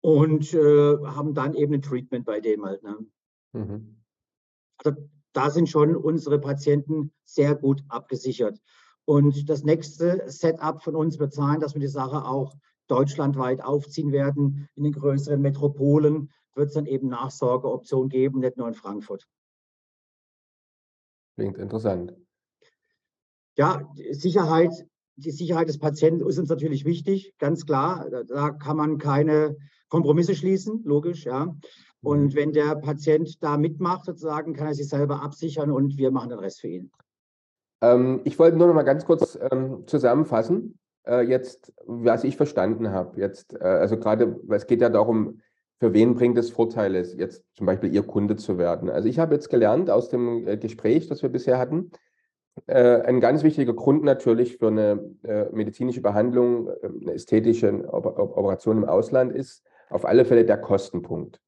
und 0.00 0.54
äh, 0.54 0.96
haben 1.04 1.34
dann 1.34 1.54
eben 1.54 1.74
ein 1.74 1.82
Treatment 1.82 2.24
bei 2.24 2.40
dem 2.40 2.64
halt. 2.64 2.82
Ne? 2.84 2.96
Mhm. 3.52 3.96
Also 4.84 4.96
da 5.32 5.50
sind 5.50 5.68
schon 5.68 5.96
unsere 5.96 6.38
Patienten 6.38 7.12
sehr 7.24 7.56
gut 7.56 7.82
abgesichert. 7.88 8.60
Und 9.04 9.48
das 9.50 9.64
nächste 9.64 10.22
Setup 10.26 10.82
von 10.82 10.94
uns 10.94 11.18
wird 11.18 11.32
sein, 11.32 11.58
dass 11.58 11.74
wir 11.74 11.80
die 11.80 11.88
Sache 11.88 12.24
auch 12.24 12.54
deutschlandweit 12.86 13.64
aufziehen 13.64 14.12
werden. 14.12 14.68
In 14.74 14.84
den 14.84 14.92
größeren 14.92 15.40
Metropolen 15.40 16.30
wird 16.56 16.68
es 16.68 16.74
dann 16.74 16.86
eben 16.86 17.08
Nachsorgeoptionen 17.08 18.08
geben, 18.08 18.40
nicht 18.40 18.56
nur 18.56 18.68
in 18.68 18.74
Frankfurt. 18.74 19.26
Klingt 21.36 21.58
interessant. 21.58 22.14
Ja, 23.56 23.88
Sicherheit, 24.10 24.86
die 25.16 25.30
Sicherheit 25.30 25.68
des 25.68 25.78
Patienten 25.78 26.26
ist 26.26 26.38
uns 26.38 26.48
natürlich 26.48 26.84
wichtig, 26.84 27.34
ganz 27.38 27.66
klar. 27.66 28.08
Da 28.26 28.50
kann 28.50 28.76
man 28.76 28.98
keine 28.98 29.56
Kompromisse 29.88 30.34
schließen, 30.34 30.82
logisch, 30.84 31.24
ja. 31.24 31.54
Und 32.02 32.24
mhm. 32.24 32.34
wenn 32.34 32.52
der 32.52 32.76
Patient 32.76 33.42
da 33.42 33.56
mitmacht, 33.56 34.04
sozusagen, 34.04 34.54
kann 34.54 34.68
er 34.68 34.74
sich 34.74 34.88
selber 34.88 35.22
absichern 35.22 35.70
und 35.70 35.96
wir 35.96 36.10
machen 36.10 36.30
den 36.30 36.38
Rest 36.38 36.60
für 36.60 36.68
ihn. 36.68 36.90
Ähm, 37.82 38.20
ich 38.24 38.38
wollte 38.38 38.56
nur 38.56 38.68
noch 38.68 38.74
mal 38.74 38.82
ganz 38.82 39.04
kurz 39.04 39.38
ähm, 39.50 39.86
zusammenfassen, 39.86 40.78
äh, 41.06 41.22
jetzt, 41.22 41.72
was 41.86 42.24
ich 42.24 42.36
verstanden 42.36 42.90
habe. 42.90 43.20
Jetzt, 43.20 43.54
äh, 43.54 43.64
also 43.64 43.98
gerade, 43.98 44.38
weil 44.44 44.58
es 44.58 44.66
geht 44.66 44.80
ja 44.80 44.88
darum, 44.88 45.40
für 45.78 45.92
wen 45.92 46.14
bringt 46.14 46.38
es 46.38 46.50
Vorteile, 46.50 47.02
jetzt 47.02 47.44
zum 47.54 47.66
Beispiel 47.66 47.92
Ihr 47.92 48.02
Kunde 48.02 48.36
zu 48.36 48.58
werden. 48.58 48.88
Also 48.88 49.08
ich 49.08 49.18
habe 49.18 49.34
jetzt 49.34 49.50
gelernt 49.50 49.90
aus 49.90 50.08
dem 50.08 50.46
äh, 50.46 50.56
Gespräch, 50.56 51.08
das 51.08 51.22
wir 51.22 51.28
bisher 51.28 51.58
hatten, 51.58 51.90
äh, 52.66 53.02
ein 53.02 53.20
ganz 53.20 53.42
wichtiger 53.42 53.74
Grund 53.74 54.02
natürlich 54.02 54.56
für 54.56 54.68
eine 54.68 55.14
äh, 55.24 55.46
medizinische 55.52 56.00
Behandlung, 56.00 56.68
äh, 56.68 56.86
eine 56.86 57.12
ästhetische 57.12 57.92
Operation 57.92 58.78
im 58.78 58.84
Ausland 58.84 59.32
ist 59.32 59.62
auf 59.90 60.06
alle 60.06 60.24
Fälle 60.24 60.44
der 60.44 60.58
Kostenpunkt. 60.58 61.40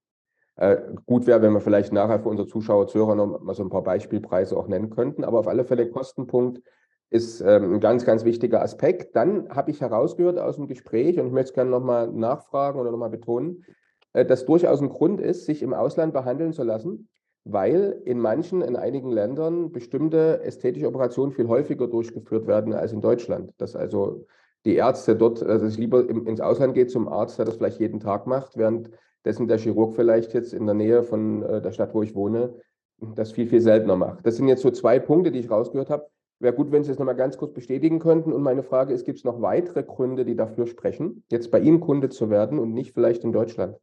gut 1.06 1.26
wäre, 1.26 1.42
wenn 1.42 1.52
wir 1.52 1.60
vielleicht 1.60 1.92
nachher 1.92 2.20
für 2.20 2.28
unsere 2.28 2.48
Zuschauer, 2.48 2.86
Zuhörer 2.86 3.14
noch 3.14 3.40
mal 3.40 3.54
so 3.54 3.62
ein 3.62 3.68
paar 3.68 3.82
Beispielpreise 3.82 4.56
auch 4.56 4.68
nennen 4.68 4.90
könnten, 4.90 5.24
aber 5.24 5.40
auf 5.40 5.48
alle 5.48 5.64
Fälle 5.64 5.88
Kostenpunkt 5.88 6.62
ist 7.10 7.40
ähm, 7.40 7.74
ein 7.74 7.80
ganz, 7.80 8.04
ganz 8.04 8.24
wichtiger 8.24 8.62
Aspekt. 8.62 9.16
Dann 9.16 9.48
habe 9.50 9.70
ich 9.70 9.80
herausgehört 9.80 10.38
aus 10.38 10.56
dem 10.56 10.66
Gespräch, 10.66 11.18
und 11.18 11.28
ich 11.28 11.32
möchte 11.32 11.50
es 11.50 11.54
gerne 11.54 11.70
nochmal 11.70 12.08
nachfragen 12.08 12.78
oder 12.78 12.90
nochmal 12.90 13.10
betonen, 13.10 13.64
dass 14.12 14.46
durchaus 14.46 14.80
ein 14.80 14.88
Grund 14.88 15.20
ist, 15.20 15.46
sich 15.46 15.62
im 15.62 15.74
Ausland 15.74 16.12
behandeln 16.12 16.52
zu 16.52 16.64
lassen, 16.64 17.08
weil 17.44 18.00
in 18.04 18.18
manchen, 18.18 18.62
in 18.62 18.76
einigen 18.76 19.10
Ländern 19.10 19.72
bestimmte 19.72 20.42
ästhetische 20.42 20.88
Operationen 20.88 21.32
viel 21.32 21.48
häufiger 21.48 21.86
durchgeführt 21.86 22.46
werden 22.46 22.72
als 22.72 22.92
in 22.92 23.00
Deutschland. 23.00 23.52
Dass 23.58 23.76
also 23.76 24.26
die 24.64 24.74
Ärzte 24.74 25.16
dort, 25.16 25.42
also 25.42 25.66
es 25.66 25.78
lieber 25.78 26.08
ins 26.08 26.40
Ausland 26.40 26.74
geht 26.74 26.90
zum 26.90 27.08
Arzt, 27.08 27.38
der 27.38 27.46
das 27.46 27.56
vielleicht 27.56 27.80
jeden 27.80 28.00
Tag 28.00 28.26
macht, 28.26 28.56
währenddessen 28.56 29.48
der 29.48 29.58
Chirurg 29.58 29.94
vielleicht 29.94 30.34
jetzt 30.34 30.52
in 30.52 30.66
der 30.66 30.74
Nähe 30.74 31.02
von 31.02 31.42
äh, 31.42 31.62
der 31.62 31.72
Stadt, 31.72 31.94
wo 31.94 32.02
ich 32.02 32.14
wohne, 32.14 32.54
das 33.00 33.32
viel, 33.32 33.46
viel 33.46 33.60
seltener 33.60 33.96
macht. 33.96 34.26
Das 34.26 34.36
sind 34.36 34.48
jetzt 34.48 34.62
so 34.62 34.70
zwei 34.70 34.98
Punkte, 34.98 35.30
die 35.30 35.38
ich 35.38 35.50
rausgehört 35.50 35.90
habe. 35.90 36.08
Wäre 36.40 36.54
gut, 36.54 36.70
wenn 36.70 36.84
Sie 36.84 36.92
es 36.92 36.98
nochmal 36.98 37.16
ganz 37.16 37.36
kurz 37.36 37.52
bestätigen 37.52 37.98
könnten. 37.98 38.32
Und 38.32 38.42
meine 38.42 38.62
Frage 38.62 38.92
ist, 38.92 39.04
gibt 39.04 39.18
es 39.18 39.24
noch 39.24 39.40
weitere 39.40 39.82
Gründe, 39.82 40.24
die 40.24 40.36
dafür 40.36 40.66
sprechen, 40.66 41.24
jetzt 41.30 41.50
bei 41.50 41.60
Ihnen 41.60 41.80
Kunde 41.80 42.10
zu 42.10 42.30
werden 42.30 42.58
und 42.58 42.74
nicht 42.74 42.92
vielleicht 42.92 43.24
in 43.24 43.32
Deutschland? 43.32 43.76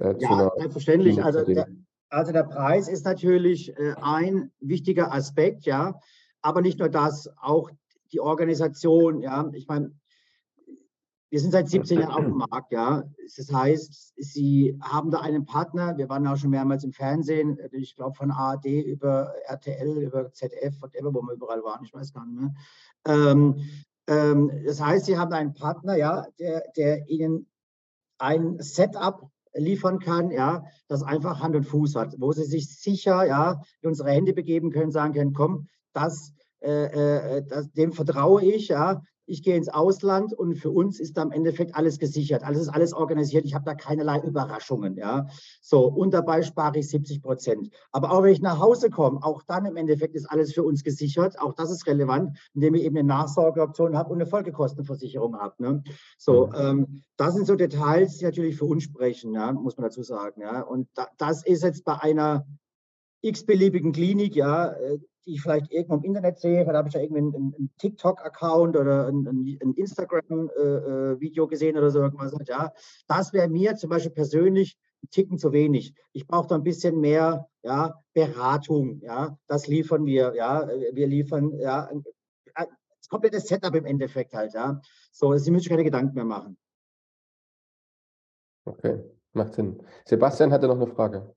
Äh, 0.00 0.14
ja, 0.18 0.50
selbstverständlich. 0.56 1.22
Also 1.22 1.44
der, 1.44 1.68
also 2.08 2.32
der 2.32 2.44
Preis 2.44 2.88
ist 2.88 3.04
natürlich 3.04 3.76
äh, 3.76 3.94
ein 4.00 4.50
wichtiger 4.60 5.12
Aspekt, 5.12 5.64
ja, 5.64 6.00
aber 6.40 6.60
nicht 6.60 6.78
nur 6.78 6.88
das, 6.88 7.30
auch 7.40 7.70
die 8.12 8.20
Organisation, 8.20 9.20
ja. 9.20 9.50
Ich 9.52 9.66
meine, 9.66 9.92
wir 11.30 11.40
sind 11.40 11.50
seit 11.50 11.68
17 11.68 12.00
Jahren 12.00 12.12
auf 12.12 12.24
dem 12.24 12.36
Markt, 12.38 12.72
ja. 12.72 13.04
Das 13.36 13.52
heißt, 13.52 14.14
Sie 14.16 14.78
haben 14.80 15.10
da 15.10 15.20
einen 15.20 15.44
Partner. 15.44 15.98
Wir 15.98 16.08
waren 16.08 16.26
auch 16.26 16.36
schon 16.36 16.50
mehrmals 16.50 16.84
im 16.84 16.92
Fernsehen, 16.92 17.58
ich 17.72 17.96
glaube 17.96 18.14
von 18.14 18.30
ARD 18.30 18.64
über 18.66 19.34
RTL, 19.46 19.98
über 19.98 20.32
ZF, 20.32 20.80
whatever, 20.80 21.12
wo 21.12 21.20
wir 21.22 21.34
überall 21.34 21.62
waren, 21.62 21.84
ich 21.84 21.92
weiß 21.92 22.14
gar 22.14 22.24
nicht 22.24 22.40
mehr. 22.40 22.54
Ähm, 23.06 23.56
ähm, 24.06 24.50
das 24.64 24.80
heißt, 24.80 25.04
Sie 25.04 25.18
haben 25.18 25.32
einen 25.32 25.52
Partner, 25.52 25.96
ja, 25.96 26.26
der, 26.38 26.62
der 26.76 27.08
Ihnen 27.08 27.46
ein 28.16 28.58
Setup 28.60 29.30
liefern 29.58 29.98
kann, 29.98 30.30
ja, 30.30 30.64
das 30.88 31.02
einfach 31.02 31.40
Hand 31.40 31.56
und 31.56 31.64
Fuß 31.64 31.96
hat, 31.96 32.14
wo 32.18 32.32
sie 32.32 32.44
sich 32.44 32.68
sicher 32.68 33.24
ja, 33.26 33.60
in 33.80 33.88
unsere 33.88 34.10
Hände 34.10 34.32
begeben 34.32 34.70
können, 34.70 34.90
sagen 34.90 35.14
können, 35.14 35.32
komm, 35.32 35.66
das, 35.92 36.32
äh, 36.60 36.84
äh 37.38 37.42
das, 37.46 37.70
dem 37.72 37.92
vertraue 37.92 38.42
ich, 38.42 38.68
ja, 38.68 39.02
ich 39.28 39.42
gehe 39.42 39.56
ins 39.56 39.68
Ausland 39.68 40.32
und 40.32 40.56
für 40.56 40.70
uns 40.70 40.98
ist 40.98 41.16
da 41.16 41.22
im 41.22 41.32
Endeffekt 41.32 41.74
alles 41.74 41.98
gesichert. 41.98 42.42
Alles 42.42 42.62
ist 42.62 42.68
alles 42.68 42.92
organisiert. 42.92 43.44
Ich 43.44 43.54
habe 43.54 43.64
da 43.64 43.74
keinerlei 43.74 44.20
Überraschungen. 44.20 44.96
Ja. 44.96 45.26
So, 45.60 45.86
und 45.86 46.14
dabei 46.14 46.42
spare 46.42 46.78
ich 46.78 46.88
70 46.88 47.22
Prozent. 47.22 47.70
Aber 47.92 48.12
auch 48.12 48.22
wenn 48.22 48.32
ich 48.32 48.40
nach 48.40 48.58
Hause 48.58 48.90
komme, 48.90 49.22
auch 49.22 49.42
dann 49.42 49.66
im 49.66 49.76
Endeffekt 49.76 50.14
ist 50.14 50.26
alles 50.26 50.52
für 50.52 50.62
uns 50.62 50.82
gesichert. 50.82 51.38
Auch 51.38 51.54
das 51.54 51.70
ist 51.70 51.86
relevant, 51.86 52.38
indem 52.54 52.74
ich 52.74 52.84
eben 52.84 52.96
eine 52.96 53.06
Nachsorgeoption 53.06 53.96
habe 53.96 54.10
und 54.10 54.20
eine 54.20 54.28
Folgekostenversicherung 54.28 55.38
habe. 55.38 55.54
Ne. 55.58 55.82
So, 56.16 56.46
mhm. 56.46 56.54
ähm, 56.56 57.02
das 57.16 57.34
sind 57.34 57.46
so 57.46 57.54
Details, 57.54 58.18
die 58.18 58.24
natürlich 58.24 58.56
für 58.56 58.64
uns 58.64 58.84
sprechen, 58.84 59.34
ja, 59.34 59.52
muss 59.52 59.76
man 59.76 59.84
dazu 59.84 60.02
sagen. 60.02 60.40
Ja. 60.40 60.62
Und 60.62 60.88
da, 60.94 61.08
das 61.18 61.44
ist 61.44 61.62
jetzt 61.62 61.84
bei 61.84 62.00
einer 62.00 62.46
x-beliebigen 63.20 63.92
Klinik, 63.92 64.36
ja, 64.36 64.72
äh, 64.72 64.98
die 65.28 65.34
ich 65.34 65.42
vielleicht 65.42 65.70
irgendwo 65.70 65.96
im 65.96 66.04
Internet 66.04 66.38
sehe, 66.38 66.64
da 66.64 66.72
habe 66.72 66.88
ich 66.88 66.94
ja 66.94 67.02
irgendwie 67.02 67.18
einen, 67.18 67.34
einen 67.34 67.70
TikTok-Account 67.76 68.76
oder 68.76 69.08
ein, 69.08 69.26
ein 69.62 69.74
Instagram-Video 69.74 71.44
äh, 71.44 71.46
äh 71.46 71.48
gesehen 71.48 71.76
oder 71.76 71.90
so 71.90 72.00
irgendwas. 72.00 72.34
Ja, 72.46 72.72
das 73.06 73.34
wäre 73.34 73.48
mir 73.48 73.76
zum 73.76 73.90
Beispiel 73.90 74.10
persönlich 74.10 74.78
ein 75.02 75.10
Ticken 75.10 75.36
zu 75.36 75.52
wenig. 75.52 75.92
Ich 76.12 76.26
brauche 76.26 76.48
da 76.48 76.54
ein 76.54 76.62
bisschen 76.62 76.98
mehr 76.98 77.46
ja, 77.62 78.02
Beratung. 78.14 79.00
Ja, 79.02 79.36
das 79.46 79.66
liefern 79.66 80.06
wir. 80.06 80.34
Ja, 80.34 80.66
wir 80.66 81.06
liefern 81.06 81.52
ja 81.58 81.84
ein, 81.84 82.02
das 82.54 83.08
komplette 83.10 83.40
Setup 83.40 83.74
im 83.74 83.84
Endeffekt 83.84 84.32
halt. 84.32 84.54
Ja, 84.54 84.80
so, 85.12 85.36
Sie 85.36 85.50
müssen 85.50 85.64
sich 85.64 85.68
keine 85.68 85.84
Gedanken 85.84 86.14
mehr 86.14 86.24
machen. 86.24 86.56
Okay, 88.64 88.98
macht 89.34 89.52
Sinn. 89.52 89.82
Sebastian 90.06 90.52
hatte 90.52 90.68
noch 90.68 90.76
eine 90.76 90.86
Frage. 90.86 91.34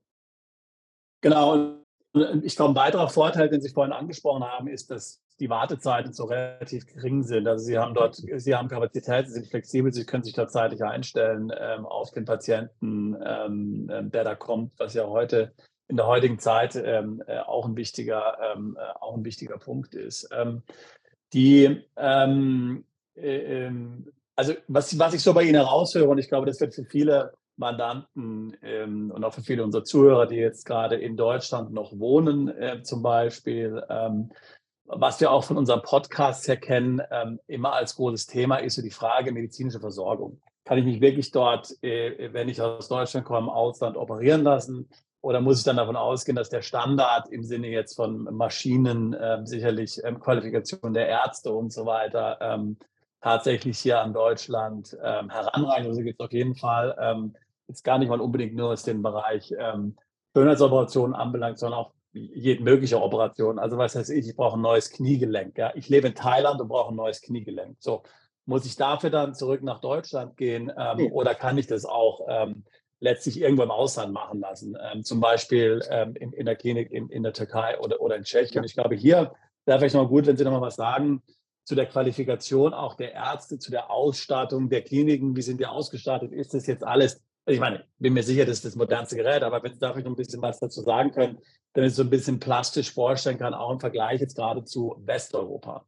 Genau, 1.20 1.81
ich 2.42 2.56
glaube, 2.56 2.72
ein 2.72 2.84
weiterer 2.84 3.08
Vorteil, 3.08 3.48
den 3.48 3.62
Sie 3.62 3.70
vorhin 3.70 3.92
angesprochen 3.92 4.44
haben, 4.44 4.68
ist, 4.68 4.90
dass 4.90 5.22
die 5.40 5.48
Wartezeiten 5.48 6.12
so 6.12 6.24
relativ 6.24 6.86
gering 6.86 7.22
sind. 7.22 7.48
Also 7.48 7.64
Sie 7.64 7.78
haben 7.78 7.94
dort, 7.94 8.16
Sie 8.16 8.54
haben 8.54 8.68
Kapazität, 8.68 9.26
Sie 9.28 9.32
sind 9.32 9.46
flexibel, 9.48 9.92
Sie 9.92 10.04
können 10.04 10.22
sich 10.22 10.34
da 10.34 10.46
zeitlich 10.46 10.84
einstellen 10.84 11.50
ähm, 11.58 11.86
auf 11.86 12.10
den 12.10 12.24
Patienten, 12.24 13.16
ähm, 13.24 13.90
ähm, 13.90 14.10
der 14.10 14.24
da 14.24 14.34
kommt, 14.34 14.72
was 14.78 14.94
ja 14.94 15.06
heute 15.06 15.52
in 15.88 15.96
der 15.96 16.06
heutigen 16.06 16.38
Zeit 16.38 16.76
ähm, 16.76 17.22
äh, 17.26 17.38
auch, 17.40 17.66
ein 17.66 17.76
wichtiger, 17.76 18.38
ähm, 18.54 18.76
äh, 18.78 18.92
auch 19.00 19.16
ein 19.16 19.24
wichtiger 19.24 19.58
Punkt 19.58 19.94
ist. 19.94 20.28
Ähm, 20.32 20.62
die, 21.32 21.82
äh, 21.96 23.70
also 24.36 24.54
was, 24.68 24.98
was 24.98 25.14
ich 25.14 25.22
so 25.22 25.34
bei 25.34 25.42
Ihnen 25.42 25.54
heraushöre, 25.54 26.08
und 26.08 26.18
ich 26.18 26.28
glaube, 26.28 26.46
das 26.46 26.60
wird 26.60 26.74
für 26.74 26.84
viele 26.84 27.32
Mandanten 27.56 28.56
ähm, 28.62 29.10
und 29.10 29.24
auch 29.24 29.34
für 29.34 29.42
viele 29.42 29.64
unserer 29.64 29.84
Zuhörer, 29.84 30.26
die 30.26 30.36
jetzt 30.36 30.64
gerade 30.64 30.96
in 30.96 31.16
Deutschland 31.16 31.72
noch 31.72 31.98
wohnen, 31.98 32.48
äh, 32.48 32.82
zum 32.82 33.02
Beispiel, 33.02 33.82
ähm, 33.88 34.30
was 34.84 35.20
wir 35.20 35.30
auch 35.30 35.44
von 35.44 35.56
unserem 35.56 35.82
Podcast 35.82 36.48
her 36.48 36.56
kennen, 36.56 37.00
ähm, 37.10 37.40
immer 37.46 37.72
als 37.72 37.96
großes 37.96 38.26
Thema 38.26 38.56
ist 38.56 38.74
so 38.74 38.82
die 38.82 38.90
Frage 38.90 39.32
medizinische 39.32 39.80
Versorgung. 39.80 40.40
Kann 40.64 40.78
ich 40.78 40.84
mich 40.84 41.00
wirklich 41.00 41.30
dort, 41.30 41.72
äh, 41.82 42.32
wenn 42.32 42.48
ich 42.48 42.60
aus 42.60 42.88
Deutschland 42.88 43.26
komme, 43.26 43.40
im 43.40 43.48
Ausland 43.48 43.96
operieren 43.96 44.42
lassen? 44.42 44.88
Oder 45.20 45.40
muss 45.40 45.58
ich 45.58 45.64
dann 45.64 45.76
davon 45.76 45.96
ausgehen, 45.96 46.34
dass 46.34 46.50
der 46.50 46.62
Standard 46.62 47.28
im 47.28 47.44
Sinne 47.44 47.68
jetzt 47.68 47.94
von 47.94 48.24
Maschinen, 48.24 49.12
äh, 49.14 49.40
sicherlich 49.44 50.02
ähm, 50.04 50.18
Qualifikation 50.18 50.92
der 50.92 51.08
Ärzte 51.08 51.52
und 51.52 51.72
so 51.72 51.86
weiter, 51.86 52.38
ähm, 52.40 52.76
tatsächlich 53.22 53.78
hier 53.78 54.00
an 54.00 54.12
Deutschland 54.12 54.96
ähm, 55.02 55.30
heranreichen. 55.30 55.86
Also 55.86 56.02
gibt 56.02 56.20
es 56.20 56.26
auf 56.26 56.32
jeden 56.32 56.56
Fall 56.56 56.96
ähm, 57.00 57.34
jetzt 57.68 57.84
gar 57.84 57.98
nicht 57.98 58.08
mal 58.08 58.20
unbedingt 58.20 58.54
nur 58.54 58.70
was 58.70 58.82
den 58.82 59.00
Bereich 59.00 59.54
ähm, 59.56 59.96
Schönheitsoperationen 60.36 61.14
anbelangt, 61.14 61.58
sondern 61.58 61.80
auch 61.80 61.92
jede 62.12 62.62
mögliche 62.62 63.00
Operation. 63.00 63.58
Also 63.58 63.78
was 63.78 63.94
heißt 63.94 64.10
ich, 64.10 64.28
ich 64.28 64.36
brauche 64.36 64.58
ein 64.58 64.62
neues 64.62 64.90
Kniegelenk. 64.90 65.56
Ja? 65.56 65.72
Ich 65.74 65.88
lebe 65.88 66.08
in 66.08 66.14
Thailand 66.14 66.60
und 66.60 66.68
brauche 66.68 66.92
ein 66.92 66.96
neues 66.96 67.22
Kniegelenk. 67.22 67.76
So, 67.78 68.02
muss 68.44 68.66
ich 68.66 68.76
dafür 68.76 69.10
dann 69.10 69.34
zurück 69.34 69.62
nach 69.62 69.80
Deutschland 69.80 70.36
gehen 70.36 70.70
ähm, 70.76 70.96
nee. 70.96 71.10
oder 71.10 71.34
kann 71.34 71.56
ich 71.56 71.68
das 71.68 71.84
auch 71.84 72.26
ähm, 72.28 72.64
letztlich 72.98 73.40
irgendwo 73.40 73.62
im 73.62 73.70
Ausland 73.70 74.12
machen 74.12 74.40
lassen? 74.40 74.76
Ähm, 74.92 75.04
zum 75.04 75.20
Beispiel 75.20 75.80
ähm, 75.90 76.16
in, 76.16 76.32
in, 76.32 76.44
der 76.44 76.56
Klinik 76.56 76.90
in, 76.90 77.08
in, 77.08 77.22
der 77.22 77.32
Türkei 77.32 77.78
oder, 77.78 78.00
oder 78.00 78.16
in 78.16 78.24
Tschechien. 78.24 78.62
Ja. 78.62 78.66
Ich 78.66 78.74
glaube, 78.74 78.96
hier 78.96 79.32
wäre 79.64 79.78
vielleicht 79.78 79.94
noch 79.94 80.08
gut, 80.08 80.26
wenn 80.26 80.36
Sie 80.36 80.44
noch 80.44 80.50
mal 80.50 80.60
was 80.60 80.74
sagen 80.74 81.22
zu 81.64 81.74
der 81.74 81.86
Qualifikation 81.86 82.74
auch 82.74 82.94
der 82.94 83.12
Ärzte, 83.12 83.58
zu 83.58 83.70
der 83.70 83.90
Ausstattung 83.90 84.68
der 84.68 84.82
Kliniken. 84.82 85.36
Wie 85.36 85.42
sind 85.42 85.60
die 85.60 85.66
ausgestattet? 85.66 86.32
Ist 86.32 86.54
das 86.54 86.66
jetzt 86.66 86.84
alles 86.84 87.22
Also 87.44 87.54
ich 87.54 87.60
meine, 87.60 87.84
bin 87.98 88.12
mir 88.12 88.22
sicher, 88.22 88.44
das 88.44 88.56
ist 88.56 88.64
das 88.64 88.76
modernste 88.76 89.16
Gerät, 89.16 89.42
aber 89.42 89.62
wenn 89.62 89.72
Sie 89.72 89.78
da 89.78 89.96
noch 89.96 90.04
ein 90.04 90.16
bisschen 90.16 90.42
was 90.42 90.58
dazu 90.58 90.82
sagen 90.82 91.12
können, 91.12 91.38
dann 91.74 91.84
ist 91.84 91.96
so 91.96 92.02
ein 92.02 92.10
bisschen 92.10 92.38
plastisch 92.38 92.92
vorstellen 92.92 93.38
kann, 93.38 93.54
auch 93.54 93.72
im 93.72 93.80
Vergleich 93.80 94.20
jetzt 94.20 94.36
gerade 94.36 94.64
zu 94.64 94.96
Westeuropa. 95.04 95.86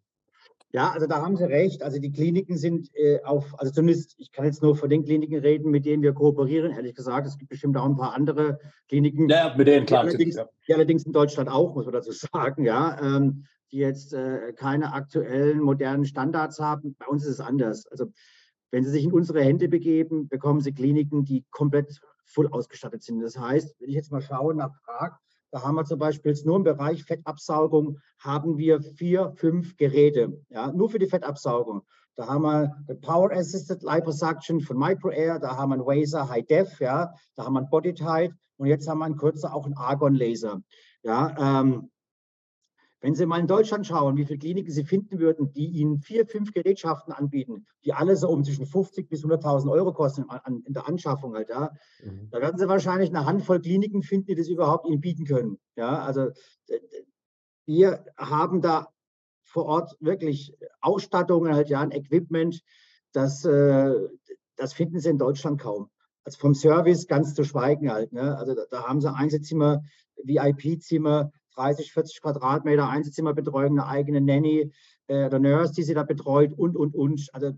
Ja, 0.74 0.90
also 0.90 1.06
da 1.06 1.22
haben 1.22 1.36
Sie 1.36 1.44
recht. 1.44 1.84
Also 1.84 2.00
die 2.00 2.10
Kliniken 2.10 2.56
sind 2.56 2.90
äh, 2.96 3.22
auf, 3.22 3.54
also 3.58 3.72
zumindest, 3.72 4.16
ich 4.18 4.32
kann 4.32 4.44
jetzt 4.44 4.60
nur 4.60 4.74
von 4.74 4.90
den 4.90 5.04
Kliniken 5.04 5.38
reden, 5.38 5.70
mit 5.70 5.86
denen 5.86 6.02
wir 6.02 6.12
kooperieren. 6.12 6.72
Ehrlich 6.72 6.96
gesagt, 6.96 7.28
es 7.28 7.38
gibt 7.38 7.50
bestimmt 7.50 7.76
auch 7.76 7.84
ein 7.84 7.96
paar 7.96 8.12
andere 8.12 8.58
Kliniken. 8.88 9.28
Ja, 9.28 9.54
mit 9.56 9.68
denen, 9.68 9.86
klar. 9.86 10.02
Die 10.02 10.08
allerdings, 10.08 10.34
ja. 10.34 10.48
die 10.66 10.74
allerdings 10.74 11.04
in 11.04 11.12
Deutschland 11.12 11.48
auch, 11.48 11.76
muss 11.76 11.84
man 11.84 11.94
dazu 11.94 12.10
sagen, 12.32 12.64
ja, 12.64 12.98
ähm, 13.00 13.44
die 13.72 13.78
jetzt 13.78 14.14
äh, 14.14 14.52
keine 14.54 14.92
aktuellen 14.92 15.60
modernen 15.60 16.04
Standards 16.04 16.60
haben. 16.60 16.96
Bei 16.98 17.06
uns 17.06 17.24
ist 17.24 17.34
es 17.34 17.40
anders. 17.40 17.86
Also 17.86 18.06
wenn 18.70 18.84
Sie 18.84 18.90
sich 18.90 19.04
in 19.04 19.12
unsere 19.12 19.42
Hände 19.42 19.68
begeben, 19.68 20.28
bekommen 20.28 20.60
Sie 20.60 20.72
Kliniken, 20.72 21.24
die 21.24 21.44
komplett 21.50 22.00
voll 22.26 22.48
ausgestattet 22.48 23.02
sind. 23.02 23.20
Das 23.20 23.38
heißt, 23.38 23.80
wenn 23.80 23.88
ich 23.88 23.94
jetzt 23.94 24.10
mal 24.10 24.20
schaue 24.20 24.54
nach 24.54 24.70
Prag, 24.84 25.18
da 25.54 25.62
haben 25.62 25.76
wir 25.76 25.84
zum 25.84 26.00
Beispiel 26.00 26.32
jetzt 26.32 26.44
nur 26.44 26.56
im 26.56 26.64
Bereich 26.64 27.04
Fettabsaugung 27.04 28.00
haben 28.18 28.58
wir 28.58 28.80
vier, 28.80 29.32
fünf 29.36 29.76
Geräte, 29.76 30.42
ja, 30.48 30.72
nur 30.72 30.90
für 30.90 30.98
die 30.98 31.06
Fettabsaugung. 31.06 31.82
Da 32.16 32.26
haben 32.26 32.42
wir 32.42 32.74
die 32.88 32.94
Power 32.94 33.30
Assisted 33.30 33.84
Liposuction 33.84 34.60
von 34.60 34.76
MicroAir, 34.76 35.38
da 35.38 35.56
haben 35.56 35.70
wir 35.70 35.74
einen 35.74 35.86
Wazer 35.86 36.28
High 36.28 36.46
Def, 36.46 36.80
ja, 36.80 37.12
da 37.36 37.44
haben 37.44 37.54
wir 37.54 37.60
einen 37.60 37.70
Body 37.70 37.94
Tight 37.94 38.32
und 38.56 38.66
jetzt 38.66 38.88
haben 38.88 38.98
wir 38.98 39.04
einen 39.04 39.16
kurzer 39.16 39.54
auch 39.54 39.66
einen 39.66 39.76
Argon 39.76 40.14
Laser. 40.14 40.60
Ja, 41.04 41.60
ähm, 41.60 41.90
wenn 43.04 43.14
Sie 43.14 43.26
mal 43.26 43.38
in 43.38 43.46
Deutschland 43.46 43.86
schauen, 43.86 44.16
wie 44.16 44.24
viele 44.24 44.38
Kliniken 44.38 44.72
Sie 44.72 44.82
finden 44.82 45.18
würden, 45.18 45.52
die 45.52 45.66
Ihnen 45.66 45.98
vier, 45.98 46.26
fünf 46.26 46.54
Gerätschaften 46.54 47.12
anbieten, 47.12 47.66
die 47.84 47.92
alle 47.92 48.16
so 48.16 48.30
um 48.30 48.42
zwischen 48.42 48.64
50 48.64 49.10
bis 49.10 49.22
100.000 49.22 49.70
Euro 49.70 49.92
kosten 49.92 50.24
in 50.64 50.72
der 50.72 50.88
Anschaffung 50.88 51.34
halt, 51.34 51.50
ja, 51.50 51.70
mhm. 52.02 52.30
da 52.30 52.40
werden 52.40 52.56
Sie 52.56 52.66
wahrscheinlich 52.66 53.10
eine 53.10 53.26
Handvoll 53.26 53.60
Kliniken 53.60 54.02
finden, 54.02 54.28
die 54.28 54.34
das 54.36 54.48
überhaupt 54.48 54.86
Ihnen 54.86 55.02
bieten 55.02 55.26
können. 55.26 55.58
Ja, 55.76 55.98
also 55.98 56.30
wir 57.66 58.06
haben 58.16 58.62
da 58.62 58.88
vor 59.42 59.66
Ort 59.66 59.98
wirklich 60.00 60.56
Ausstattungen 60.80 61.54
halt, 61.54 61.68
ja, 61.68 61.82
ein 61.82 61.90
Equipment, 61.90 62.62
das, 63.12 63.44
äh, 63.44 63.92
das 64.56 64.72
finden 64.72 64.98
Sie 64.98 65.10
in 65.10 65.18
Deutschland 65.18 65.60
kaum. 65.60 65.90
Also 66.24 66.38
vom 66.38 66.54
Service 66.54 67.06
ganz 67.06 67.34
zu 67.34 67.44
schweigen 67.44 67.92
halt. 67.92 68.14
Ne? 68.14 68.34
Also 68.38 68.54
da, 68.54 68.62
da 68.70 68.84
haben 68.84 69.02
Sie 69.02 69.12
Einzelzimmer, 69.12 69.82
VIP-Zimmer, 70.16 71.32
30, 71.56 71.92
40 71.92 72.20
Quadratmeter 72.20 72.88
Einzelzimmerbetreuung, 72.88 73.78
eine 73.78 73.86
eigene 73.86 74.20
Nanny 74.20 74.72
äh, 75.06 75.26
oder 75.26 75.38
Nurse, 75.38 75.72
die 75.72 75.82
sie 75.82 75.94
da 75.94 76.02
betreut 76.02 76.52
und, 76.52 76.76
und, 76.76 76.94
und. 76.94 77.28
Also 77.32 77.52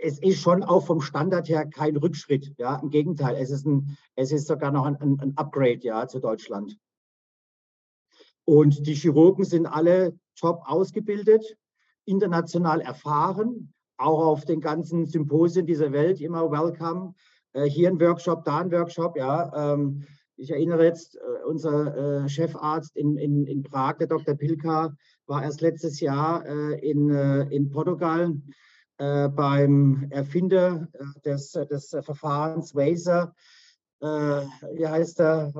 es 0.00 0.18
ist 0.20 0.40
schon 0.40 0.62
auch 0.62 0.86
vom 0.86 1.00
Standard 1.00 1.48
her 1.48 1.66
kein 1.66 1.96
Rückschritt. 1.96 2.54
Ja, 2.58 2.76
im 2.76 2.90
Gegenteil, 2.90 3.36
es 3.36 3.50
ist, 3.50 3.66
ein, 3.66 3.96
es 4.14 4.32
ist 4.32 4.46
sogar 4.46 4.70
noch 4.70 4.84
ein, 4.84 4.96
ein 5.00 5.36
Upgrade 5.36 5.80
ja, 5.80 6.06
zu 6.06 6.20
Deutschland. 6.20 6.78
Und 8.44 8.86
die 8.86 8.94
Chirurgen 8.94 9.44
sind 9.44 9.66
alle 9.66 10.18
top 10.34 10.62
ausgebildet, 10.64 11.56
international 12.06 12.80
erfahren, 12.80 13.74
auch 13.98 14.24
auf 14.24 14.44
den 14.44 14.60
ganzen 14.60 15.06
Symposien 15.06 15.66
dieser 15.66 15.92
Welt 15.92 16.20
immer 16.20 16.50
welcome. 16.50 17.14
Äh, 17.52 17.64
hier 17.64 17.90
ein 17.90 18.00
Workshop, 18.00 18.44
da 18.44 18.58
ein 18.58 18.72
Workshop, 18.72 19.16
ja. 19.16 19.74
Ähm, 19.74 20.06
ich 20.38 20.50
erinnere 20.50 20.84
jetzt, 20.84 21.16
äh, 21.16 21.44
unser 21.46 22.24
äh, 22.24 22.28
Chefarzt 22.28 22.96
in, 22.96 23.16
in, 23.18 23.44
in 23.46 23.62
Prag, 23.62 23.98
der 23.98 24.06
Dr. 24.06 24.34
Pilka, 24.34 24.94
war 25.26 25.42
erst 25.42 25.60
letztes 25.60 26.00
Jahr 26.00 26.46
äh, 26.46 26.78
in, 26.78 27.10
in 27.50 27.70
Portugal 27.70 28.34
beim 29.00 30.08
Erfinder 30.10 30.88
des, 31.24 31.52
des 31.52 31.96
Verfahrens 32.00 32.74
Wazer. 32.74 33.32
wie 34.00 34.88
heißt 34.88 35.20
er? 35.20 35.52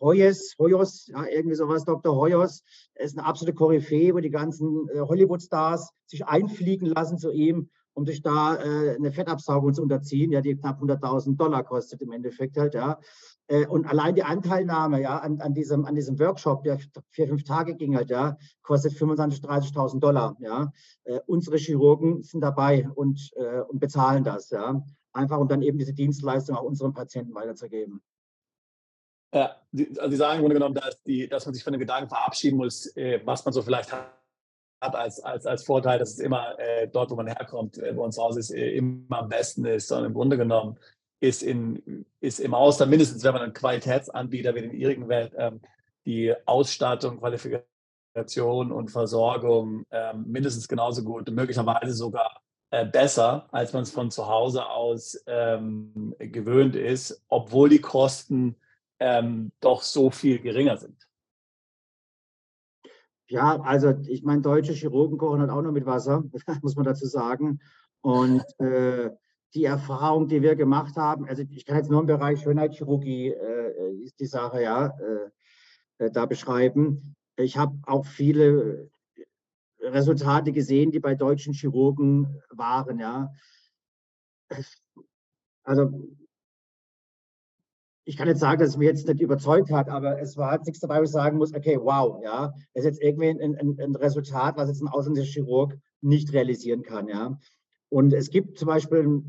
Hoyes, 0.00 0.56
Hoyos, 0.58 1.06
ja, 1.06 1.26
irgendwie 1.26 1.54
sowas, 1.54 1.84
Dr. 1.84 2.16
Hoyos, 2.16 2.64
ist 2.96 3.16
eine 3.16 3.24
absolute 3.24 3.54
Koryphäe, 3.54 4.12
wo 4.14 4.18
die 4.18 4.30
ganzen 4.30 4.88
Hollywood-Stars 4.92 5.92
sich 6.06 6.26
einfliegen 6.26 6.88
lassen 6.88 7.18
zu 7.18 7.30
ihm, 7.30 7.70
um 7.94 8.06
sich 8.06 8.22
da 8.22 8.56
äh, 8.56 8.96
eine 8.96 9.12
Fettabsaugung 9.12 9.72
zu 9.72 9.82
unterziehen, 9.82 10.32
ja, 10.32 10.40
die 10.40 10.56
knapp 10.56 10.82
100.000 10.82 11.36
Dollar 11.36 11.62
kostet 11.64 12.02
im 12.02 12.12
Endeffekt 12.12 12.56
halt, 12.56 12.74
ja. 12.74 12.98
Äh, 13.46 13.66
und 13.66 13.86
allein 13.86 14.14
die 14.14 14.24
Anteilnahme 14.24 15.00
ja, 15.00 15.18
an, 15.18 15.40
an, 15.40 15.54
diesem, 15.54 15.84
an 15.84 15.94
diesem 15.94 16.18
Workshop, 16.18 16.64
der 16.64 16.78
vier, 17.10 17.28
fünf 17.28 17.44
Tage 17.44 17.76
ging 17.76 17.94
halt, 17.96 18.10
ja, 18.10 18.36
kostet 18.62 18.92
25.000, 18.92 19.44
30.000 19.44 20.00
Dollar. 20.00 20.36
Ja. 20.40 20.72
Äh, 21.04 21.20
unsere 21.26 21.56
Chirurgen 21.56 22.22
sind 22.22 22.40
dabei 22.40 22.88
und, 22.94 23.30
äh, 23.36 23.60
und 23.60 23.78
bezahlen 23.78 24.24
das. 24.24 24.50
Ja. 24.50 24.82
Einfach 25.12 25.38
um 25.38 25.48
dann 25.48 25.62
eben 25.62 25.78
diese 25.78 25.94
Dienstleistung 25.94 26.56
auch 26.56 26.64
unseren 26.64 26.94
Patienten 26.94 27.34
weiterzugeben. 27.34 28.02
Ja, 29.32 29.56
also 29.98 30.10
Sie 30.10 30.16
sagen 30.16 30.36
im 30.36 30.42
Grunde 30.42 30.54
genommen, 30.54 30.76
dass, 30.76 31.02
die, 31.02 31.28
dass 31.28 31.44
man 31.44 31.54
sich 31.54 31.64
von 31.64 31.72
den 31.72 31.80
Gedanken 31.80 32.08
verabschieden 32.08 32.56
muss, 32.56 32.86
äh, 32.96 33.20
was 33.24 33.44
man 33.44 33.52
so 33.52 33.62
vielleicht 33.62 33.92
hat 33.92 34.23
als, 34.92 35.20
als, 35.20 35.46
als 35.46 35.64
Vorteil, 35.64 35.98
dass 35.98 36.12
es 36.12 36.18
immer 36.18 36.58
äh, 36.58 36.88
dort, 36.88 37.10
wo 37.10 37.16
man 37.16 37.26
herkommt, 37.26 37.78
äh, 37.78 37.96
wo 37.96 38.04
uns 38.04 38.18
Haus 38.18 38.36
ist, 38.36 38.50
immer 38.50 39.18
am 39.18 39.28
besten 39.28 39.64
ist, 39.64 39.88
sondern 39.88 40.10
im 40.10 40.14
Grunde 40.14 40.36
genommen 40.36 40.78
ist, 41.20 41.42
in, 41.42 42.04
ist 42.20 42.40
im 42.40 42.54
Ausland, 42.54 42.90
mindestens 42.90 43.24
wenn 43.24 43.32
man 43.32 43.42
einen 43.42 43.52
Qualitätsanbieter 43.54 44.54
wie 44.54 44.62
den 44.62 44.72
ihrigen 44.72 45.08
Welt, 45.08 45.32
ähm, 45.36 45.60
die 46.04 46.34
Ausstattung, 46.44 47.18
Qualifikation 47.18 48.72
und 48.72 48.90
Versorgung 48.90 49.84
ähm, 49.90 50.24
mindestens 50.26 50.68
genauso 50.68 51.02
gut, 51.02 51.30
möglicherweise 51.30 51.94
sogar 51.94 52.42
äh, 52.70 52.84
besser, 52.84 53.48
als 53.52 53.72
man 53.72 53.82
es 53.82 53.90
von 53.90 54.10
zu 54.10 54.26
Hause 54.26 54.66
aus 54.66 55.22
ähm, 55.26 56.14
gewöhnt 56.18 56.76
ist, 56.76 57.22
obwohl 57.28 57.68
die 57.68 57.80
Kosten 57.80 58.56
ähm, 58.98 59.52
doch 59.60 59.82
so 59.82 60.10
viel 60.10 60.40
geringer 60.40 60.76
sind. 60.76 61.08
Ja, 63.28 63.60
also 63.60 63.94
ich 64.06 64.22
meine, 64.22 64.42
deutsche 64.42 64.72
Chirurgen 64.72 65.18
kochen 65.18 65.40
halt 65.40 65.50
auch 65.50 65.62
nur 65.62 65.72
mit 65.72 65.86
Wasser, 65.86 66.24
muss 66.62 66.76
man 66.76 66.84
dazu 66.84 67.06
sagen. 67.06 67.60
Und 68.02 68.44
äh, 68.60 69.10
die 69.54 69.64
Erfahrung, 69.64 70.28
die 70.28 70.42
wir 70.42 70.56
gemacht 70.56 70.96
haben, 70.96 71.26
also 71.26 71.42
ich 71.48 71.64
kann 71.64 71.76
jetzt 71.76 71.90
nur 71.90 72.00
im 72.00 72.06
Bereich 72.06 72.40
Schönheitschirurgie 72.40 73.28
äh, 73.28 73.94
ist 74.02 74.20
die 74.20 74.26
Sache 74.26 74.62
ja 74.62 74.92
äh, 74.98 76.04
äh 76.04 76.10
da 76.10 76.26
beschreiben. 76.26 77.16
Ich 77.36 77.56
habe 77.56 77.78
auch 77.86 78.04
viele 78.04 78.90
Resultate 79.80 80.52
gesehen, 80.52 80.90
die 80.90 81.00
bei 81.00 81.14
deutschen 81.14 81.54
Chirurgen 81.54 82.42
waren, 82.50 82.98
ja. 82.98 83.32
Also 85.62 86.08
ich 88.04 88.16
kann 88.16 88.28
jetzt 88.28 88.40
sagen, 88.40 88.60
dass 88.60 88.70
es 88.70 88.76
mir 88.76 88.86
jetzt 88.86 89.06
nicht 89.08 89.20
überzeugt 89.20 89.70
hat, 89.70 89.88
aber 89.88 90.20
es 90.20 90.36
war 90.36 90.58
nichts 90.58 90.80
dabei, 90.80 90.98
wo 91.00 91.04
ich 91.04 91.10
sagen 91.10 91.38
muss, 91.38 91.54
okay, 91.54 91.78
wow, 91.80 92.20
ja, 92.22 92.52
das 92.74 92.84
ist 92.84 92.84
jetzt 92.84 93.02
irgendwie 93.02 93.28
ein, 93.28 93.56
ein, 93.56 93.78
ein 93.80 93.96
Resultat, 93.96 94.56
was 94.56 94.68
jetzt 94.68 94.82
ein 94.82 94.88
ausländischer 94.88 95.32
Chirurg 95.32 95.78
nicht 96.00 96.32
realisieren 96.32 96.82
kann, 96.82 97.08
ja. 97.08 97.38
Und 97.88 98.12
es 98.12 98.30
gibt 98.30 98.58
zum 98.58 98.68
Beispiel 98.68 99.22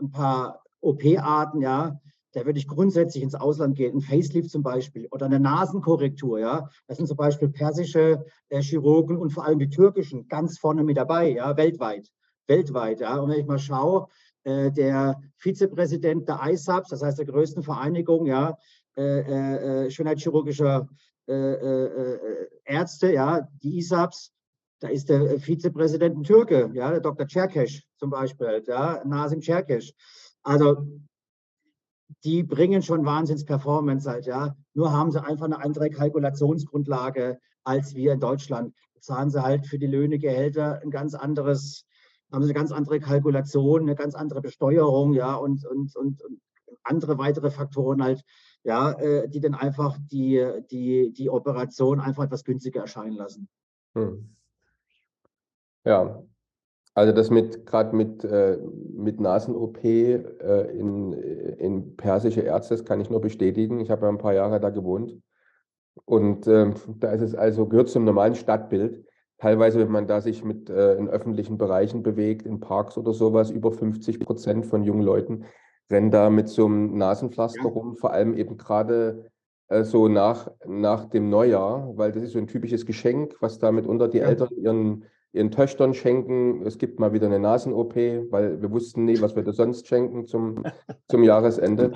ein 0.00 0.10
paar 0.10 0.62
OP-Arten, 0.80 1.60
ja, 1.60 2.00
da 2.32 2.46
würde 2.46 2.58
ich 2.58 2.66
grundsätzlich 2.66 3.22
ins 3.22 3.34
Ausland 3.34 3.76
gehen, 3.76 3.96
ein 3.96 4.00
Facelift 4.00 4.50
zum 4.50 4.62
Beispiel 4.62 5.06
oder 5.10 5.26
eine 5.26 5.40
Nasenkorrektur, 5.40 6.38
ja. 6.38 6.68
Das 6.86 6.96
sind 6.96 7.06
zum 7.06 7.16
Beispiel 7.16 7.50
persische 7.50 8.24
äh, 8.48 8.62
Chirurgen 8.62 9.18
und 9.18 9.30
vor 9.30 9.44
allem 9.44 9.58
die 9.58 9.68
türkischen 9.68 10.28
ganz 10.28 10.58
vorne 10.58 10.82
mit 10.84 10.96
dabei, 10.96 11.30
ja, 11.30 11.56
weltweit. 11.56 12.08
Weltweit, 12.46 13.00
ja. 13.00 13.16
Und 13.18 13.30
wenn 13.30 13.40
ich 13.40 13.46
mal 13.46 13.58
schaue, 13.58 14.08
der 14.44 15.20
Vizepräsident 15.36 16.28
der 16.28 16.40
ISAPS, 16.44 16.88
das 16.88 17.02
heißt 17.02 17.18
der 17.18 17.26
größten 17.26 17.62
Vereinigung, 17.62 18.26
ja, 18.26 18.58
äh, 18.96 19.20
äh, 19.20 19.84
äh 19.86 19.90
Schönheitschirurgischer 19.90 20.88
Ärzte, 22.64 23.12
ja, 23.12 23.48
die 23.62 23.78
ISAPS, 23.78 24.32
da 24.80 24.88
ist 24.88 25.08
der 25.08 25.38
Vizepräsident 25.38 26.16
ein 26.16 26.24
Türke, 26.24 26.72
ja, 26.74 26.90
der 26.90 27.00
Dr. 27.00 27.28
Cerkesch 27.28 27.84
zum 27.96 28.10
Beispiel, 28.10 28.62
ja, 28.66 29.00
Nasim 29.04 29.40
Cerkesch. 29.40 29.92
Also 30.42 30.84
die 32.24 32.42
bringen 32.42 32.82
schon 32.82 33.04
Wahnsinns-Performance 33.04 34.10
halt, 34.10 34.26
ja. 34.26 34.56
Nur 34.74 34.92
haben 34.92 35.12
sie 35.12 35.22
einfach 35.22 35.46
eine 35.46 35.62
andere 35.62 35.90
Kalkulationsgrundlage 35.90 37.38
als 37.64 37.94
wir 37.94 38.12
in 38.12 38.20
Deutschland. 38.20 38.74
Zahlen 39.00 39.30
sie 39.30 39.42
halt 39.42 39.66
für 39.66 39.78
die 39.78 39.86
Löhne, 39.86 40.18
Gehälter 40.18 40.80
ein 40.82 40.90
ganz 40.90 41.14
anderes, 41.14 41.86
haben 42.32 42.42
sie 42.42 42.50
eine 42.50 42.58
ganz 42.58 42.72
andere 42.72 43.00
Kalkulation, 43.00 43.82
eine 43.82 43.94
ganz 43.94 44.14
andere 44.14 44.40
Besteuerung, 44.40 45.12
ja, 45.12 45.34
und, 45.34 45.64
und, 45.66 45.94
und, 45.96 46.22
und 46.22 46.40
andere 46.82 47.18
weitere 47.18 47.50
Faktoren 47.50 48.02
halt, 48.02 48.24
ja, 48.64 48.92
äh, 48.92 49.28
die 49.28 49.40
dann 49.40 49.54
einfach 49.54 49.98
die, 50.10 50.44
die, 50.70 51.12
die 51.12 51.30
Operation 51.30 52.00
einfach 52.00 52.24
etwas 52.24 52.44
günstiger 52.44 52.80
erscheinen 52.80 53.16
lassen. 53.16 53.48
Hm. 53.94 54.34
Ja, 55.84 56.22
also 56.94 57.12
das 57.12 57.30
mit 57.30 57.66
gerade 57.66 57.96
mit, 57.96 58.22
äh, 58.24 58.58
mit 58.94 59.20
Nasen-OP 59.20 59.82
äh, 59.82 60.18
in, 60.76 61.12
in 61.12 61.96
persische 61.96 62.42
Ärzte, 62.42 62.74
das 62.74 62.84
kann 62.84 63.00
ich 63.00 63.10
nur 63.10 63.20
bestätigen. 63.20 63.80
Ich 63.80 63.90
habe 63.90 64.02
ja 64.02 64.08
ein 64.08 64.18
paar 64.18 64.34
Jahre 64.34 64.60
da 64.60 64.70
gewohnt. 64.70 65.18
Und 66.04 66.46
äh, 66.46 66.72
da 66.98 67.12
ist 67.12 67.22
es 67.22 67.34
also, 67.34 67.66
gehört 67.66 67.88
zum 67.88 68.04
normalen 68.04 68.34
Stadtbild. 68.34 69.04
Teilweise, 69.42 69.80
wenn 69.80 69.90
man 69.90 70.06
da 70.06 70.20
sich 70.20 70.44
mit 70.44 70.70
äh, 70.70 70.94
in 70.94 71.08
öffentlichen 71.08 71.58
Bereichen 71.58 72.04
bewegt, 72.04 72.46
in 72.46 72.60
Parks 72.60 72.96
oder 72.96 73.12
sowas, 73.12 73.50
über 73.50 73.72
50 73.72 74.20
Prozent 74.20 74.66
von 74.66 74.84
jungen 74.84 75.02
Leuten 75.02 75.46
renne 75.90 76.10
da 76.10 76.30
mit 76.30 76.48
so 76.48 76.66
einem 76.66 76.96
Nasenpflaster 76.96 77.64
Ja. 77.64 77.68
rum, 77.68 77.96
vor 77.96 78.12
allem 78.12 78.34
eben 78.34 78.56
gerade 78.56 79.32
äh, 79.66 79.82
so 79.82 80.06
nach, 80.06 80.48
nach 80.64 81.06
dem 81.06 81.28
Neujahr, 81.28 81.90
weil 81.96 82.12
das 82.12 82.22
ist 82.22 82.34
so 82.34 82.38
ein 82.38 82.46
typisches 82.46 82.86
Geschenk, 82.86 83.34
was 83.40 83.58
da 83.58 83.72
mitunter 83.72 84.06
die 84.06 84.18
Ja. 84.18 84.26
Eltern 84.26 84.50
ihren, 84.56 85.04
ihren 85.32 85.50
Töchtern 85.50 85.92
schenken. 85.92 86.64
Es 86.64 86.78
gibt 86.78 87.00
mal 87.00 87.12
wieder 87.12 87.26
eine 87.26 87.40
Nasen-OP, 87.40 87.96
weil 88.30 88.62
wir 88.62 88.70
wussten 88.70 89.06
nie, 89.06 89.20
was 89.20 89.34
wir 89.34 89.42
da 89.42 89.52
sonst 89.52 89.88
schenken 89.88 90.28
zum, 90.28 90.62
zum 91.08 91.24
Jahresende. 91.24 91.90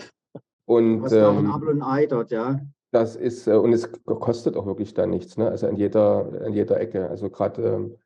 Und 0.65 1.01
Was 1.03 1.13
ähm, 1.13 1.49
ein 1.49 1.83
Ei 1.85 2.07
dort, 2.07 2.33
ja. 2.33 2.59
Das 2.90 3.16
ist, 3.16 3.46
äh, 3.46 3.55
und 3.55 3.72
es 3.72 3.88
kostet 4.05 4.57
auch 4.57 4.66
wirklich 4.66 4.94
da 4.94 5.07
nichts, 5.07 5.37
ne? 5.37 5.49
Also 5.49 5.66
an 5.66 5.77
jeder, 5.77 6.31
an 6.44 6.53
jeder 6.53 6.81
Ecke. 6.81 7.09
Also 7.09 7.31
gerade, 7.31 7.62
ähm, 7.62 7.96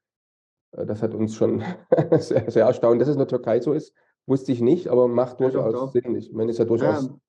äh, 0.73 0.87
das 0.87 1.03
hat 1.03 1.15
uns 1.15 1.35
schon 1.37 1.63
sehr, 2.19 2.51
sehr 2.51 2.67
erstaunt. 2.67 3.01
Dass 3.01 3.09
es 3.09 3.15
in 3.15 3.21
der 3.21 3.29
Türkei 3.29 3.61
so 3.61 3.73
ist, 3.73 3.95
wusste 4.27 4.53
ich 4.53 4.61
nicht, 4.61 4.89
aber 4.89 5.09
macht 5.09 5.41
Ja, 5.41 5.49
doch, 5.49 5.53
durchaus 5.53 5.73
doch. 5.75 5.93
Sinn. 5.93 6.17
Ich 6.17 6.33
meine, 6.33 6.51
es 6.51 6.57
ist 6.57 6.61
ja 6.61 6.65
durchaus 6.67 7.09
Ähm, 7.09 7.21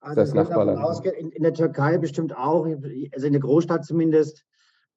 also 0.00 0.20
das 0.20 0.34
Nachbarland. 0.34 0.78
ausgehen, 0.80 1.14
in, 1.14 1.30
in 1.30 1.42
der 1.42 1.54
Türkei 1.54 1.98
bestimmt 1.98 2.36
auch, 2.36 2.66
also 2.66 3.26
in 3.26 3.32
der 3.32 3.40
Großstadt 3.40 3.84
zumindest, 3.84 4.44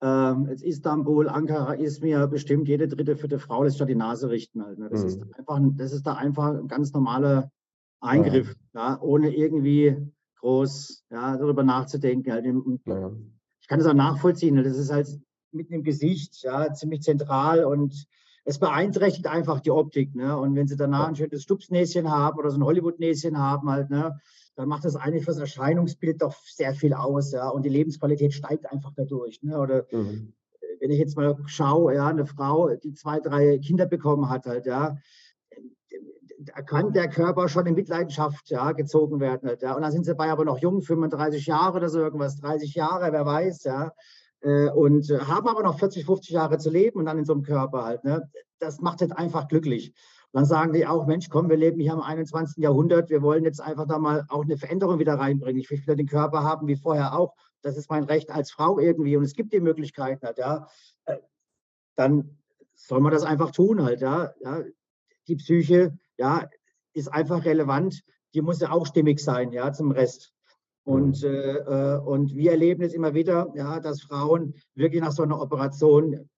ähm, 0.02 0.48
jetzt 0.50 0.64
Istanbul, 0.64 1.30
Ankara, 1.30 1.76
Izmir, 1.76 2.28
bestimmt 2.28 2.68
jede 2.68 2.88
dritte, 2.88 3.16
vierte 3.16 3.40
Frau 3.40 3.64
lässt 3.64 3.76
sich 3.76 3.80
da 3.80 3.86
die 3.86 3.96
Nase 3.96 4.30
richten 4.30 4.66
halt. 4.66 4.78
Ne? 4.80 4.90
Das, 4.90 5.04
ist 5.04 5.22
Mhm. 5.22 5.32
einfach, 5.38 5.56
ein- 5.56 5.78
das 5.78 5.94
ist 5.94 6.06
da 6.06 6.16
einfach 6.16 6.56
ein 6.56 6.68
ganz 6.68 6.92
normaler 6.94 7.52
Eingriff, 8.02 8.56
ja, 8.74 9.00
ohne 9.02 9.34
irgendwie 9.36 9.96
groß 10.46 11.04
ja, 11.10 11.38
darüber 11.38 11.64
nachzudenken. 11.64 12.32
Halt. 12.32 12.46
Naja. 12.86 13.12
ich 13.62 13.68
kann 13.68 13.80
das 13.80 13.88
auch 13.88 13.94
nachvollziehen. 13.94 14.56
Das 14.64 14.78
ist 14.78 14.92
halt 14.92 15.08
mitten 15.52 15.74
im 15.74 15.84
Gesicht, 15.84 16.44
ja, 16.44 16.72
ziemlich 16.74 17.02
zentral 17.02 17.64
und 17.66 18.06
es 18.44 18.60
beeinträchtigt 18.60 19.26
einfach 19.26 19.60
die 19.60 19.72
Optik. 19.72 20.14
Ne? 20.14 20.38
Und 20.38 20.54
wenn 20.56 20.68
sie 20.68 20.76
danach 20.76 21.00
Ja. 21.04 21.08
ein 21.08 21.16
schönes 21.16 21.42
Stupsnäschen 21.42 22.12
haben 22.12 22.38
oder 22.38 22.52
so 22.52 22.58
ein 22.60 22.64
Hollywood-Näschen 22.64 23.40
haben, 23.40 23.70
halt, 23.72 23.90
ne, 23.90 24.20
dann 24.56 24.68
macht 24.70 24.86
das 24.86 24.96
eigentlich 24.96 25.26
fürs 25.26 25.40
Erscheinungsbild 25.40 26.22
doch 26.22 26.36
sehr 26.46 26.76
viel 26.76 26.94
aus. 26.94 27.32
Ja? 27.32 27.50
Und 27.50 27.64
die 27.66 27.70
Lebensqualität 27.70 28.34
steigt 28.34 28.72
einfach 28.72 28.92
dadurch. 28.96 29.42
Ne? 29.42 29.58
Oder 29.60 29.88
Mhm. 29.92 30.34
wenn 30.80 30.92
ich 30.92 31.00
jetzt 31.00 31.18
mal 31.18 31.36
schaue, 31.48 31.96
ja, 31.96 32.08
eine 32.08 32.28
Frau, 32.28 32.70
die 32.76 32.94
zwei, 32.94 33.20
drei 33.20 33.58
Kinder 33.58 33.88
bekommen 33.88 34.30
hat, 34.30 34.46
halt, 34.46 34.68
ja, 34.68 34.98
da 36.46 36.62
kann 36.62 36.94
der 36.94 37.10
Körper 37.10 37.50
schon 37.50 37.66
in 37.66 37.76
Mitleidenschaft 37.76 38.50
ja, 38.50 38.72
gezogen 38.72 39.20
werden. 39.20 39.50
Halt, 39.50 39.62
ja. 39.62 39.76
Und 39.76 39.82
dann 39.82 39.92
sind 39.92 40.06
sie 40.06 40.16
bei 40.16 40.30
aber 40.32 40.46
noch 40.46 40.60
jung, 40.60 40.82
35 40.82 41.46
Jahre 41.46 41.78
oder 41.78 41.90
so 41.90 42.00
irgendwas, 42.00 42.38
30 42.38 42.76
Jahre, 42.76 43.12
wer 43.12 43.26
weiß, 43.26 43.64
ja. 43.64 43.92
Äh, 44.42 44.70
Und 44.70 45.10
äh, 45.10 45.20
haben 45.20 45.48
aber 45.48 45.64
noch 45.64 45.80
40, 45.80 46.06
50 46.06 46.32
Jahre 46.32 46.58
zu 46.58 46.70
leben 46.70 47.00
und 47.00 47.06
dann 47.06 47.18
in 47.18 47.26
so 47.26 47.34
einem 47.34 47.44
Körper 47.44 47.84
halt. 47.84 48.04
Ne? 48.04 48.30
Das 48.60 48.80
macht 48.82 49.02
jetzt 49.02 49.18
einfach 49.18 49.48
glücklich. 49.48 49.94
Und 50.32 50.42
dann 50.42 50.46
sagen 50.46 50.74
die 50.74 50.86
auch, 50.86 51.08
Mensch, 51.08 51.30
komm, 51.30 51.50
wir 51.50 51.58
leben 51.58 51.80
hier 51.80 51.94
im 51.94 52.02
21. 52.02 52.58
Jahrhundert, 52.62 53.10
wir 53.10 53.22
wollen 53.22 53.46
jetzt 53.46 53.62
einfach 53.62 53.88
da 53.88 53.98
mal 53.98 54.26
auch 54.30 54.44
eine 54.44 54.58
Veränderung 54.58 55.00
wieder 55.00 55.16
reinbringen. 55.16 55.62
Ich 55.62 55.72
will 55.72 55.82
wieder 55.82 55.96
den 55.96 56.08
Körper 56.08 56.44
haben 56.44 56.68
wie 56.68 56.76
vorher 56.76 57.18
auch. 57.18 57.34
Das 57.62 57.78
ist 57.78 57.90
mein 57.90 58.04
Recht 58.04 58.30
als 58.30 58.52
Frau 58.52 58.78
irgendwie 58.78 59.18
und 59.18 59.24
es 59.24 59.34
gibt 59.34 59.54
die 59.54 59.60
Möglichkeiten 59.60 60.26
halt, 60.26 60.38
ja. 60.38 60.68
Äh, 61.06 61.18
Dann 61.96 62.38
soll 62.76 63.00
man 63.00 63.14
das 63.14 63.24
einfach 63.24 63.52
tun 63.52 63.84
halt, 63.84 64.02
ja. 64.02 64.34
ja. 64.42 64.62
Die 65.28 65.38
Psyche, 65.38 65.98
ja, 66.18 66.48
ist 66.94 67.08
einfach 67.08 67.46
relevant. 67.46 68.02
Die 68.34 68.42
muss 68.42 68.60
ja 68.60 68.72
auch 68.72 68.86
stimmig 68.86 69.20
sein, 69.20 69.52
ja, 69.52 69.72
zum 69.72 69.92
Rest. 69.92 70.34
Und, 70.84 71.24
äh, 71.24 71.58
äh, 71.58 72.00
und 72.00 72.36
wir 72.36 72.52
erleben 72.52 72.84
es 72.84 72.94
immer 72.94 73.14
wieder, 73.14 73.52
ja, 73.56 73.80
dass 73.80 74.04
Frauen 74.04 74.54
wirklich 74.76 75.02
nach 75.02 75.12
so 75.12 75.24
einer 75.24 75.42
Operation 75.42 76.30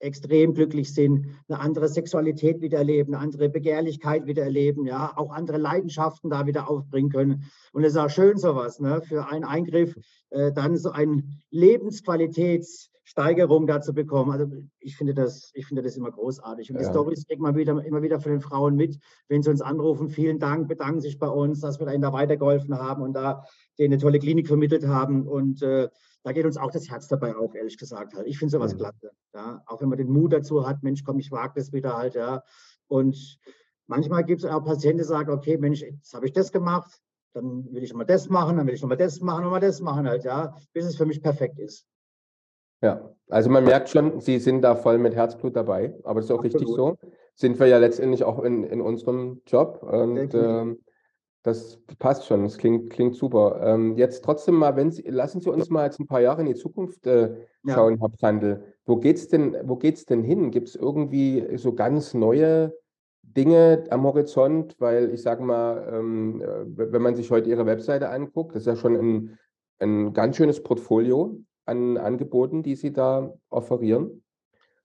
extrem 0.00 0.54
glücklich 0.54 0.92
sind, 0.92 1.26
eine 1.48 1.60
andere 1.60 1.88
Sexualität 1.88 2.60
wieder 2.60 2.78
erleben, 2.78 3.14
eine 3.14 3.22
andere 3.22 3.48
Begehrlichkeit 3.48 4.26
wieder 4.26 4.42
erleben, 4.42 4.86
ja, 4.86 5.12
auch 5.16 5.30
andere 5.30 5.58
Leidenschaften 5.58 6.30
da 6.30 6.46
wieder 6.46 6.68
aufbringen 6.68 7.10
können. 7.10 7.44
Und 7.72 7.84
es 7.84 7.92
ist 7.92 7.98
auch 7.98 8.10
schön 8.10 8.36
sowas, 8.38 8.80
ne, 8.80 9.00
für 9.02 9.28
einen 9.28 9.44
Eingriff 9.44 9.94
äh, 10.30 10.52
dann 10.52 10.76
so 10.76 10.90
eine 10.90 11.22
Lebensqualitätssteigerung 11.50 13.66
dazu 13.66 13.92
bekommen. 13.92 14.30
Also 14.30 14.46
ich 14.78 14.96
finde 14.96 15.12
das, 15.14 15.50
ich 15.54 15.66
finde 15.66 15.82
das 15.82 15.96
immer 15.96 16.10
großartig. 16.10 16.70
Und 16.70 16.78
die 16.78 16.84
Ja. 16.84 16.90
Storys 16.90 17.26
kriegt 17.26 17.42
man 17.42 17.56
wieder, 17.56 17.84
immer 17.84 18.02
wieder 18.02 18.20
von 18.20 18.32
den 18.32 18.40
Frauen 18.40 18.76
mit, 18.76 18.98
wenn 19.28 19.42
sie 19.42 19.50
uns 19.50 19.60
anrufen. 19.60 20.08
Vielen 20.08 20.38
Dank, 20.38 20.68
bedanken 20.68 21.00
sich 21.00 21.18
bei 21.18 21.28
uns, 21.28 21.60
dass 21.60 21.78
wir 21.78 21.86
ihnen 21.92 22.02
da 22.02 22.12
weitergeholfen 22.14 22.78
haben 22.78 23.02
und 23.02 23.12
da 23.12 23.44
denen 23.78 23.92
eine 23.92 24.00
tolle 24.02 24.18
Klinik 24.18 24.48
vermittelt 24.48 24.86
haben. 24.86 25.28
Und 25.28 25.62
äh, 25.62 25.88
da 26.22 26.32
geht 26.32 26.44
uns 26.44 26.56
auch 26.56 26.70
das 26.70 26.90
Herz 26.90 27.08
dabei 27.08 27.34
auf, 27.34 27.54
ehrlich 27.54 27.78
gesagt. 27.78 28.14
Halt. 28.14 28.26
Ich 28.26 28.38
finde 28.38 28.52
sowas 28.52 28.74
Mhm. 28.74 28.78
klasse. 28.78 29.10
Ja? 29.34 29.62
Auch 29.66 29.80
wenn 29.80 29.88
man 29.88 29.98
den 29.98 30.10
Mut 30.10 30.32
dazu 30.32 30.66
hat, 30.66 30.82
Mensch, 30.82 31.04
komm, 31.04 31.18
ich 31.18 31.30
wage 31.30 31.54
das 31.56 31.72
wieder 31.72 31.96
halt, 31.96 32.14
ja. 32.14 32.42
Und 32.88 33.38
manchmal 33.86 34.24
gibt 34.24 34.44
es 34.44 34.50
auch 34.50 34.64
Patienten, 34.64 34.98
die 34.98 35.04
sagen, 35.04 35.30
okay, 35.30 35.56
Mensch, 35.56 35.82
jetzt 35.82 36.12
habe 36.14 36.26
ich 36.26 36.32
das 36.32 36.52
gemacht, 36.52 37.00
dann 37.32 37.72
will 37.72 37.82
ich 37.82 37.90
nochmal 37.90 38.06
das 38.06 38.28
machen, 38.28 38.56
dann 38.56 38.66
will 38.66 38.74
ich 38.74 38.82
nochmal 38.82 38.98
das 38.98 39.20
machen, 39.20 39.44
nochmal 39.44 39.60
das 39.60 39.80
machen 39.80 40.08
halt, 40.08 40.24
ja, 40.24 40.54
bis 40.72 40.84
es 40.84 40.96
für 40.96 41.06
mich 41.06 41.22
perfekt 41.22 41.58
ist. 41.58 41.86
Ja, 42.82 43.14
also 43.28 43.50
man 43.50 43.64
merkt 43.64 43.90
schon, 43.90 44.20
Sie 44.20 44.38
sind 44.38 44.62
da 44.62 44.74
voll 44.74 44.98
mit 44.98 45.14
Herzblut 45.14 45.54
dabei, 45.54 45.94
aber 46.02 46.20
das 46.20 46.30
ist 46.30 46.30
auch 46.30 46.42
richtig 46.42 46.62
Absolut. 46.62 46.98
so. 47.00 47.08
Sind 47.34 47.58
wir 47.58 47.66
ja 47.66 47.78
letztendlich 47.78 48.24
auch 48.24 48.42
in, 48.42 48.64
in 48.64 48.80
unserem 48.80 49.42
Job 49.46 49.82
und 49.82 50.34
ähm, 50.34 50.80
das 51.42 51.80
passt 51.98 52.26
schon, 52.26 52.42
das 52.42 52.58
klingt, 52.58 52.90
klingt 52.90 53.14
super. 53.14 53.60
Ähm, 53.62 53.96
jetzt 53.96 54.22
trotzdem 54.24 54.56
mal, 54.56 54.76
wenn 54.76 54.90
Sie, 54.90 55.02
lassen 55.02 55.40
Sie 55.40 55.50
uns 55.50 55.70
mal 55.70 55.84
jetzt 55.84 55.98
ein 55.98 56.06
paar 56.06 56.20
Jahre 56.20 56.42
in 56.42 56.48
die 56.48 56.54
Zukunft 56.54 57.06
äh, 57.06 57.34
Ja. 57.64 57.74
schauen, 57.74 57.98
Herr 57.98 58.10
Brandl. 58.10 58.62
Wo 58.84 58.96
geht's 58.96 59.28
denn, 59.28 59.56
wo 59.64 59.76
geht's 59.76 60.04
denn 60.04 60.22
hin? 60.22 60.50
Gibt 60.50 60.68
es 60.68 60.76
irgendwie 60.76 61.56
so 61.56 61.72
ganz 61.72 62.12
neue 62.12 62.74
Dinge 63.22 63.84
am 63.90 64.02
Horizont? 64.04 64.76
Weil 64.78 65.14
ich 65.14 65.22
sage 65.22 65.42
mal, 65.42 65.88
ähm, 65.92 66.42
äh, 66.42 66.64
wenn 66.92 67.02
man 67.02 67.16
sich 67.16 67.30
heute 67.30 67.48
Ihre 67.48 67.64
Webseite 67.64 68.10
anguckt, 68.10 68.54
das 68.54 68.62
ist 68.62 68.66
ja 68.66 68.76
schon 68.76 68.96
ein, 68.96 69.38
ein 69.78 70.12
ganz 70.12 70.36
schönes 70.36 70.62
Portfolio 70.62 71.38
an 71.64 71.96
Angeboten, 71.96 72.62
die 72.62 72.74
Sie 72.74 72.92
da 72.92 73.32
offerieren. 73.48 74.22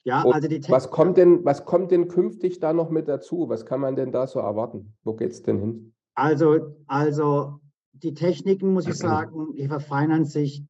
Ja, 0.05 0.21
Und 0.21 0.33
also 0.35 0.47
die 0.47 0.59
Text- 0.59 0.69
Was 0.71 0.89
kommt 0.91 1.17
denn, 1.17 1.43
was 1.43 1.65
kommt 1.65 1.91
denn 1.91 2.07
künftig 2.07 2.59
da 2.59 2.71
noch 2.71 2.91
mit 2.91 3.09
dazu? 3.09 3.49
Was 3.49 3.65
kann 3.65 3.81
man 3.81 3.95
denn 3.95 4.11
da 4.11 4.27
so 4.27 4.39
erwarten? 4.39 4.93
Wo 5.03 5.15
geht's 5.15 5.41
denn 5.41 5.59
hin? 5.59 5.94
Also, 6.15 6.75
also 6.87 7.59
die 7.91 8.13
Techniken, 8.13 8.73
muss 8.73 8.87
ich 8.87 8.95
sagen, 8.95 9.53
die 9.55 9.67
verfeinern 9.67 10.25
sich 10.25 10.63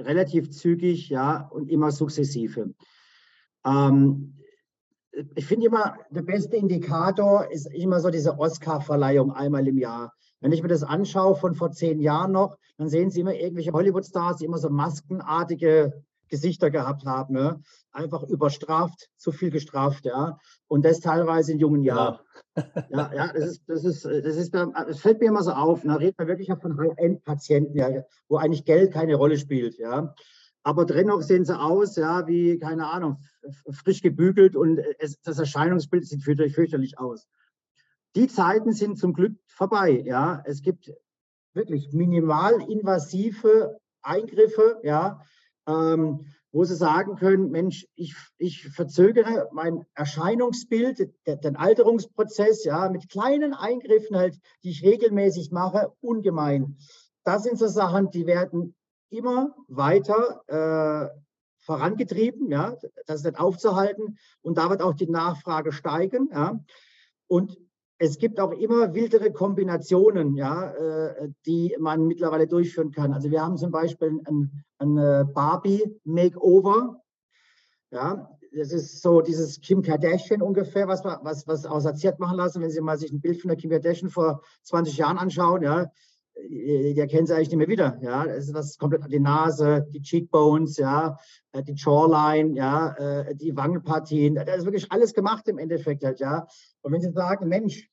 relativ 0.00 0.50
zügig, 0.50 1.08
ja, 1.08 1.48
und 1.48 1.68
immer 1.70 1.90
sukzessive. 1.90 2.74
Ähm, 3.64 4.34
ich 5.34 5.46
finde 5.46 5.66
immer, 5.66 5.96
der 6.10 6.22
beste 6.22 6.56
Indikator 6.56 7.50
ist 7.50 7.66
immer 7.72 8.00
so 8.00 8.10
diese 8.10 8.38
Oscar-Verleihung 8.38 9.32
einmal 9.32 9.66
im 9.66 9.78
Jahr. 9.78 10.12
Wenn 10.40 10.52
ich 10.52 10.62
mir 10.62 10.68
das 10.68 10.84
anschaue 10.84 11.34
von 11.34 11.54
vor 11.54 11.72
zehn 11.72 12.00
Jahren 12.00 12.32
noch, 12.32 12.56
dann 12.76 12.88
sehen 12.88 13.10
Sie 13.10 13.20
immer 13.20 13.34
irgendwelche 13.34 13.72
Hollywood-Stars, 13.72 14.36
die 14.36 14.44
immer 14.44 14.58
so 14.58 14.70
maskenartige 14.70 16.04
Gesichter 16.28 16.70
gehabt 16.70 17.04
haben. 17.04 17.34
Ne? 17.34 17.60
Einfach 17.90 18.22
überstraft, 18.22 19.08
zu 19.16 19.32
viel 19.32 19.50
gestraft, 19.50 20.04
ja. 20.04 20.38
Und 20.68 20.84
das 20.84 21.00
teilweise 21.00 21.52
in 21.52 21.58
jungen 21.58 21.82
Jahren. 21.82 22.18
Ja, 22.90 23.12
ja, 23.14 23.32
das 23.32 23.44
ist, 23.44 23.68
das 23.68 23.84
ist, 23.84 24.04
das 24.04 24.36
ist, 24.36 24.54
es 24.54 25.00
fällt 25.00 25.20
mir 25.20 25.26
immer 25.26 25.42
so 25.42 25.52
auf. 25.52 25.82
Da 25.82 25.94
redet 25.94 26.18
man 26.18 26.28
wirklich 26.28 26.52
auch 26.52 26.60
von 26.60 26.78
High-End-Patienten, 26.78 27.76
ja, 27.76 28.04
wo 28.28 28.36
eigentlich 28.36 28.64
Geld 28.64 28.92
keine 28.92 29.14
Rolle 29.14 29.38
spielt, 29.38 29.78
ja. 29.78 30.14
Aber 30.62 30.84
dennoch 30.84 31.22
sehen 31.22 31.44
sie 31.44 31.58
aus, 31.58 31.96
ja, 31.96 32.26
wie, 32.26 32.58
keine 32.58 32.86
Ahnung, 32.88 33.22
frisch 33.70 34.02
gebügelt 34.02 34.56
und 34.56 34.80
es, 34.98 35.20
das 35.22 35.38
Erscheinungsbild 35.38 36.06
sieht 36.06 36.22
fürchterlich, 36.22 36.98
aus. 36.98 37.28
Die 38.16 38.26
Zeiten 38.26 38.72
sind 38.72 38.98
zum 38.98 39.12
Glück 39.12 39.38
vorbei, 39.46 40.02
ja. 40.04 40.42
Es 40.44 40.62
gibt 40.62 40.92
wirklich 41.54 41.92
minimalinvasive 41.92 43.78
Eingriffe, 44.02 44.80
ja, 44.82 45.22
ähm, 45.66 46.26
wo 46.52 46.64
sie 46.64 46.76
sagen 46.76 47.16
können, 47.16 47.50
Mensch, 47.50 47.86
ich, 47.94 48.14
ich 48.38 48.68
verzögere 48.68 49.48
mein 49.52 49.84
Erscheinungsbild, 49.94 50.98
de- 51.26 51.36
den 51.36 51.56
Alterungsprozess, 51.56 52.64
ja, 52.64 52.88
mit 52.88 53.08
kleinen 53.08 53.54
Eingriffen 53.54 54.16
halt, 54.16 54.38
die 54.62 54.70
ich 54.70 54.82
regelmäßig 54.82 55.50
mache, 55.50 55.92
ungemein. 56.00 56.78
Das 57.24 57.42
sind 57.42 57.58
so 57.58 57.66
Sachen, 57.66 58.10
die 58.10 58.26
werden 58.26 58.74
immer 59.10 59.54
weiter 59.68 60.42
äh, 60.46 61.18
vorangetrieben, 61.60 62.50
ja, 62.50 62.76
das 63.06 63.20
ist 63.20 63.26
nicht 63.26 63.38
aufzuhalten 63.38 64.16
und 64.40 64.56
da 64.56 64.70
wird 64.70 64.80
auch 64.80 64.94
die 64.94 65.08
Nachfrage 65.08 65.72
steigen, 65.72 66.30
ja. 66.32 66.58
Und 67.26 67.58
es 67.98 68.18
gibt 68.18 68.38
auch 68.38 68.52
immer 68.52 68.94
wildere 68.94 69.32
Kombinationen, 69.32 70.36
ja, 70.36 70.70
äh, 70.72 71.30
die 71.46 71.76
man 71.80 72.06
mittlerweile 72.06 72.46
durchführen 72.46 72.92
kann. 72.92 73.12
Also 73.12 73.30
wir 73.30 73.42
haben 73.42 73.56
zum 73.56 73.72
Beispiel 73.72 74.20
ein, 74.26 74.64
ein 74.78 74.96
äh, 74.98 75.24
Barbie-Makeover. 75.34 77.02
Ja, 77.90 78.30
das 78.54 78.72
ist 78.72 79.02
so 79.02 79.20
dieses 79.20 79.60
Kim 79.60 79.82
Kardashian 79.82 80.42
ungefähr, 80.42 80.86
was, 80.88 81.04
wir- 81.04 81.20
was, 81.22 81.46
was 81.46 81.66
aussortiert 81.66 82.18
machen 82.20 82.36
lassen. 82.36 82.62
Wenn 82.62 82.70
Sie 82.70 82.80
mal 82.80 82.98
sich 82.98 83.10
ein 83.12 83.20
Bild 83.20 83.40
von 83.40 83.48
der 83.48 83.56
Kim 83.56 83.70
Kardashian 83.70 84.10
vor 84.10 84.42
20 84.62 84.96
Jahren 84.96 85.18
anschauen, 85.18 85.62
ja, 85.62 85.90
äh, 86.34 86.94
die 86.94 87.00
erkennen 87.00 87.26
Sie 87.26 87.34
eigentlich 87.34 87.48
nicht 87.48 87.58
mehr 87.58 87.68
wieder. 87.68 87.98
Ja, 88.00 88.26
das 88.26 88.46
ist 88.46 88.54
das 88.54 88.78
komplett 88.78 89.10
die 89.10 89.18
Nase, 89.18 89.86
die 89.90 90.02
Cheekbones, 90.02 90.76
ja, 90.76 91.16
die 91.66 91.74
Jawline, 91.74 92.54
ja, 92.56 93.32
die 93.34 93.56
Wangenpartien. 93.56 94.36
Da 94.36 94.42
ist 94.54 94.64
wirklich 94.64 94.92
alles 94.92 95.14
gemacht 95.14 95.48
im 95.48 95.58
Endeffekt 95.58 96.04
halt, 96.04 96.20
ja. 96.20 96.46
Und 96.82 96.92
wenn 96.92 97.00
Sie 97.00 97.12
sagen, 97.12 97.48
Mensch, 97.48 97.88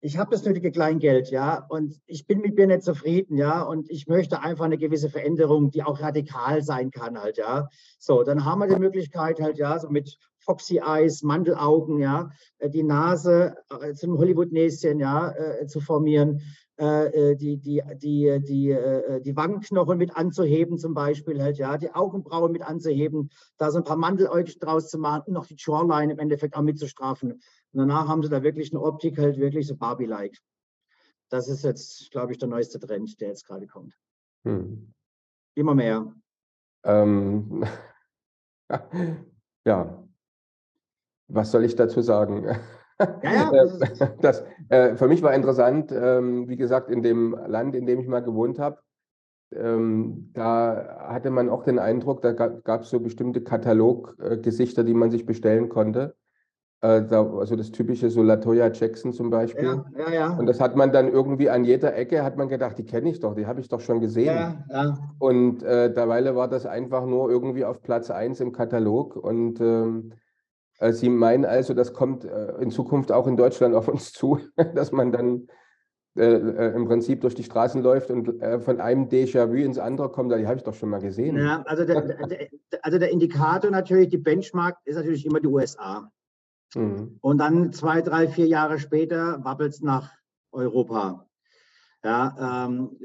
ich 0.00 0.16
habe 0.16 0.30
das 0.30 0.44
nötige 0.44 0.70
Kleingeld, 0.70 1.30
ja, 1.30 1.66
und 1.68 2.00
ich 2.06 2.26
bin 2.26 2.40
mit 2.40 2.56
mir 2.56 2.68
nicht 2.68 2.84
zufrieden, 2.84 3.36
ja, 3.36 3.62
und 3.62 3.90
ich 3.90 4.06
möchte 4.06 4.40
einfach 4.40 4.64
eine 4.64 4.78
gewisse 4.78 5.10
Veränderung, 5.10 5.70
die 5.70 5.82
auch 5.82 6.00
radikal 6.00 6.62
sein 6.62 6.90
kann, 6.90 7.18
halt, 7.20 7.36
ja. 7.36 7.68
So, 7.98 8.22
dann 8.22 8.44
haben 8.44 8.60
wir 8.60 8.68
die 8.68 8.78
Möglichkeit 8.78 9.40
halt, 9.40 9.58
ja, 9.58 9.78
so 9.78 9.90
mit 9.90 10.16
Foxy 10.48 10.78
Eyes, 10.78 11.22
Mandelaugen, 11.22 11.98
ja, 11.98 12.30
äh, 12.56 12.70
die 12.70 12.82
Nase 12.82 13.54
äh, 13.82 13.92
zum 13.92 14.16
Hollywood-Näschen, 14.16 14.98
ja, 14.98 15.30
äh, 15.30 15.66
zu 15.66 15.80
formieren, 15.80 16.40
die, 16.80 17.56
die, 17.56 17.82
die, 17.96 18.38
die, 18.40 19.20
die 19.24 19.36
Wangenknochen 19.36 19.98
mit 19.98 20.16
anzuheben 20.16 20.78
zum 20.78 20.94
Beispiel 20.94 21.42
halt, 21.42 21.58
ja, 21.58 21.76
die 21.76 21.92
Augenbrauen 21.92 22.52
mit 22.52 22.62
anzuheben, 22.62 23.30
da 23.56 23.72
so 23.72 23.78
ein 23.78 23.84
paar 23.84 23.96
Mandeläugchen 23.96 24.60
draus 24.60 24.88
zu 24.88 24.96
machen 24.96 25.24
und 25.26 25.32
noch 25.32 25.46
die 25.46 25.56
Jawline 25.58 26.12
im 26.12 26.20
Endeffekt 26.20 26.54
auch 26.54 26.62
mitzustrafen. 26.62 27.32
Und 27.32 27.42
danach 27.72 28.06
haben 28.06 28.22
sie 28.22 28.28
da 28.28 28.44
wirklich 28.44 28.72
eine 28.72 28.80
Optik 28.80 29.18
halt 29.18 29.38
wirklich 29.38 29.66
so 29.66 29.74
Barbie-like. 29.74 30.38
Das 31.30 31.48
ist 31.48 31.64
jetzt, 31.64 32.12
glaube 32.12 32.30
ich, 32.30 32.38
der 32.38 32.48
neueste 32.48 32.78
Trend, 32.78 33.20
der 33.20 33.30
jetzt 33.30 33.44
gerade 33.44 33.66
kommt. 33.66 33.98
Hm. 34.44 34.94
Immer 35.56 35.74
mehr. 35.74 36.14
Ähm, 36.84 37.64
ja, 39.66 40.07
was 41.28 41.50
soll 41.50 41.64
ich 41.64 41.76
dazu 41.76 42.00
sagen? 42.00 42.44
Ja, 42.44 42.52
ja. 42.52 42.58
Äh, 43.00 43.68
das, 44.20 44.44
äh, 44.70 44.96
für 44.96 45.06
mich 45.06 45.22
war 45.22 45.32
interessant, 45.32 45.92
ähm, 45.92 46.48
wie 46.48 46.56
gesagt, 46.56 46.90
in 46.90 47.00
dem 47.00 47.30
Land, 47.46 47.76
in 47.76 47.86
dem 47.86 48.00
ich 48.00 48.08
mal 48.08 48.24
gewohnt 48.24 48.58
habe, 48.58 48.78
ähm, 49.54 50.30
da 50.34 51.06
hatte 51.08 51.30
man 51.30 51.48
auch 51.48 51.62
den 51.62 51.78
Eindruck, 51.78 52.22
da 52.22 52.32
gab 52.32 52.82
es 52.82 52.90
so 52.90 52.98
bestimmte 52.98 53.42
Kataloggesichter, 53.42 54.82
die 54.82 54.94
man 54.94 55.12
sich 55.12 55.26
bestellen 55.26 55.68
konnte. 55.68 56.16
Äh, 56.80 57.02
da, 57.06 57.24
also 57.24 57.56
das 57.56 57.72
typische 57.72 58.08
so 58.08 58.22
Latoya 58.22 58.70
Jackson 58.70 59.12
zum 59.12 59.30
Beispiel. 59.30 59.82
Ja, 59.96 60.12
ja. 60.12 60.36
Und 60.36 60.46
das 60.46 60.60
hat 60.60 60.76
man 60.76 60.92
dann 60.92 61.08
irgendwie 61.08 61.50
an 61.50 61.64
jeder 61.64 61.96
Ecke, 61.96 62.22
hat 62.22 62.36
man 62.36 62.48
gedacht, 62.48 62.78
die 62.78 62.84
kenne 62.84 63.10
ich 63.10 63.18
doch, 63.18 63.34
die 63.34 63.46
habe 63.46 63.60
ich 63.60 63.68
doch 63.68 63.80
schon 63.80 64.00
gesehen. 64.00 64.36
Ja, 64.36 64.64
ja. 64.70 64.98
Und 65.18 65.62
äh, 65.64 65.92
derweile 65.92 66.36
war 66.36 66.46
das 66.46 66.66
einfach 66.66 67.04
nur 67.04 67.30
irgendwie 67.30 67.64
auf 67.64 67.82
Platz 67.82 68.10
1 68.10 68.40
im 68.40 68.52
Katalog. 68.52 69.16
Und 69.16 69.60
ähm, 69.60 70.12
äh, 70.12 70.27
Sie 70.80 71.08
meinen 71.08 71.44
also, 71.44 71.74
das 71.74 71.92
kommt 71.92 72.24
äh, 72.24 72.52
in 72.60 72.70
Zukunft 72.70 73.10
auch 73.10 73.26
in 73.26 73.36
Deutschland 73.36 73.74
auf 73.74 73.88
uns 73.88 74.12
zu, 74.12 74.40
dass 74.74 74.92
man 74.92 75.12
dann 75.12 75.48
äh, 76.16 76.74
im 76.74 76.86
Prinzip 76.86 77.20
durch 77.20 77.34
die 77.34 77.44
Straßen 77.44 77.82
läuft 77.82 78.10
und 78.10 78.42
von 78.60 78.80
einem 78.80 79.08
Déjà-vu 79.08 79.54
ins 79.54 79.78
andere 79.78 80.10
kommt, 80.10 80.32
die 80.32 80.46
habe 80.46 80.56
ich 80.56 80.64
doch 80.64 80.74
schon 80.74 80.90
mal 80.90 81.00
gesehen. 81.00 81.36
Ja, 81.36 81.62
also 81.62 81.84
der, 81.84 82.02
der, 82.02 82.48
also 82.82 82.98
der 82.98 83.10
Indikator 83.10 83.70
natürlich, 83.70 84.08
die 84.08 84.18
Benchmark 84.18 84.78
ist 84.84 84.96
natürlich 84.96 85.26
immer 85.26 85.40
die 85.40 85.48
USA. 85.48 86.10
Mhm. 86.74 87.18
Und 87.20 87.38
dann 87.38 87.72
zwei, 87.72 88.02
drei, 88.02 88.28
vier 88.28 88.46
Jahre 88.46 88.78
später 88.78 89.42
wabbelt 89.44 89.72
es 89.72 89.80
nach 89.80 90.12
Europa. 90.52 91.26
Ja, 92.04 92.66
ähm, 92.66 92.96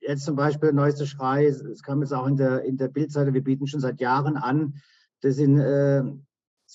jetzt 0.00 0.24
zum 0.24 0.36
Beispiel 0.36 0.72
neueste 0.72 1.06
Schrei, 1.06 1.46
es 1.46 1.82
kam 1.82 2.00
jetzt 2.00 2.12
auch 2.12 2.26
in 2.26 2.36
der, 2.36 2.62
in 2.62 2.76
der 2.76 2.88
Bildzeitung, 2.88 3.34
wir 3.34 3.44
bieten 3.44 3.66
schon 3.66 3.80
seit 3.80 4.00
Jahren 4.00 4.36
an, 4.36 4.74
das 5.22 5.36
sind 5.36 5.58
äh, 5.58 6.02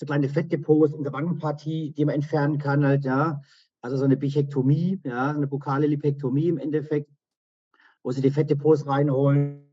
so 0.00 0.06
kleine 0.06 0.30
Fettdepots 0.30 0.94
in 0.94 1.04
der 1.04 1.12
Wangenpartie, 1.12 1.92
die 1.92 2.06
man 2.06 2.14
entfernen 2.14 2.56
kann, 2.56 2.86
halt, 2.86 3.04
ja. 3.04 3.42
Also 3.82 3.98
so 3.98 4.04
eine 4.04 4.16
Bichektomie, 4.16 4.98
ja, 5.04 5.30
eine 5.30 5.46
bukale 5.46 5.86
Lipektomie 5.86 6.48
im 6.48 6.56
Endeffekt, 6.56 7.10
wo 8.02 8.10
sie 8.10 8.22
die 8.22 8.30
Fettdepots 8.30 8.86
reinholen. 8.86 9.66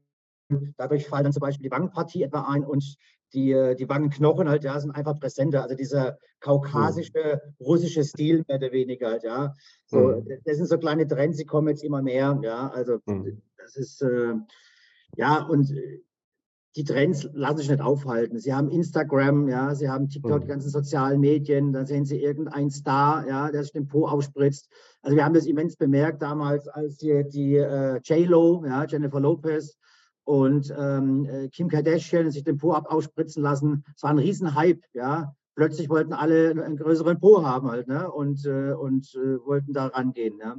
Dadurch 0.75 1.07
fallen 1.07 1.23
dann 1.23 1.33
zum 1.33 1.41
Beispiel 1.41 1.63
die 1.63 1.71
Wangenpartie 1.71 2.23
etwa 2.23 2.41
ein 2.41 2.65
und 2.65 2.97
die, 3.33 3.75
die 3.79 3.89
Wangenknochen 3.89 4.49
halt, 4.49 4.65
ja, 4.65 4.77
sind 4.79 4.91
einfach 4.91 5.17
präsenter. 5.17 5.63
Also 5.63 5.75
dieser 5.75 6.17
kaukasische, 6.41 7.41
russische 7.61 8.03
Stil 8.03 8.43
mehr 8.49 8.57
oder 8.57 8.71
weniger 8.73 9.11
halt, 9.11 9.23
ja. 9.23 9.53
So, 9.85 9.99
mhm. 9.99 10.27
Das 10.43 10.57
sind 10.57 10.67
so 10.67 10.77
kleine 10.77 11.07
Trends, 11.07 11.37
die 11.37 11.45
kommen 11.45 11.69
jetzt 11.69 11.85
immer 11.85 12.01
mehr, 12.01 12.37
ja. 12.43 12.69
Also 12.69 12.99
mhm. 13.05 13.41
das 13.57 13.77
ist, 13.77 14.01
äh, 14.01 14.33
ja, 15.15 15.43
und 15.43 15.73
die 16.77 16.83
Trends 16.83 17.27
lassen 17.33 17.57
sich 17.57 17.69
nicht 17.69 17.81
aufhalten. 17.81 18.37
Sie 18.37 18.53
haben 18.53 18.69
Instagram, 18.69 19.47
ja, 19.47 19.73
sie 19.73 19.89
haben 19.89 20.09
TikTok, 20.09 20.41
die 20.41 20.45
hm. 20.45 20.49
ganzen 20.49 20.69
sozialen 20.69 21.19
Medien, 21.19 21.73
dann 21.73 21.87
sehen 21.87 22.05
sie 22.05 22.21
irgendeinen 22.21 22.69
Star, 22.69 23.27
ja, 23.27 23.49
der 23.49 23.63
sich 23.63 23.73
den 23.73 23.87
Po 23.87 24.07
aufspritzt. 24.07 24.69
Also 25.01 25.17
wir 25.17 25.25
haben 25.25 25.33
das 25.33 25.47
immens 25.47 25.75
bemerkt 25.75 26.21
damals, 26.21 26.67
als 26.67 26.97
die, 26.97 27.27
die 27.27 27.55
äh, 27.55 27.99
J-Lo, 28.03 28.63
ja, 28.63 28.85
Jennifer 28.85 29.19
Lopez 29.19 29.75
und 30.23 30.71
ähm, 30.77 31.25
äh, 31.25 31.49
Kim 31.49 31.67
Kardashian 31.67 32.29
sich 32.29 32.43
den 32.43 32.57
Po 32.57 32.73
ab 32.73 32.85
ausspritzen 32.91 33.41
lassen. 33.41 33.83
Es 33.95 34.03
war 34.03 34.11
ein 34.11 34.19
Riesenhype, 34.19 34.81
ja. 34.93 35.33
Plötzlich 35.55 35.89
wollten 35.89 36.13
alle 36.13 36.51
einen 36.51 36.77
größeren 36.77 37.19
Po 37.19 37.43
haben 37.43 37.71
halt, 37.71 37.87
ne? 37.87 38.11
Und, 38.11 38.45
äh, 38.45 38.73
und 38.73 39.15
äh, 39.15 39.43
wollten 39.43 39.73
da 39.73 39.87
rangehen, 39.87 40.37
ja. 40.39 40.55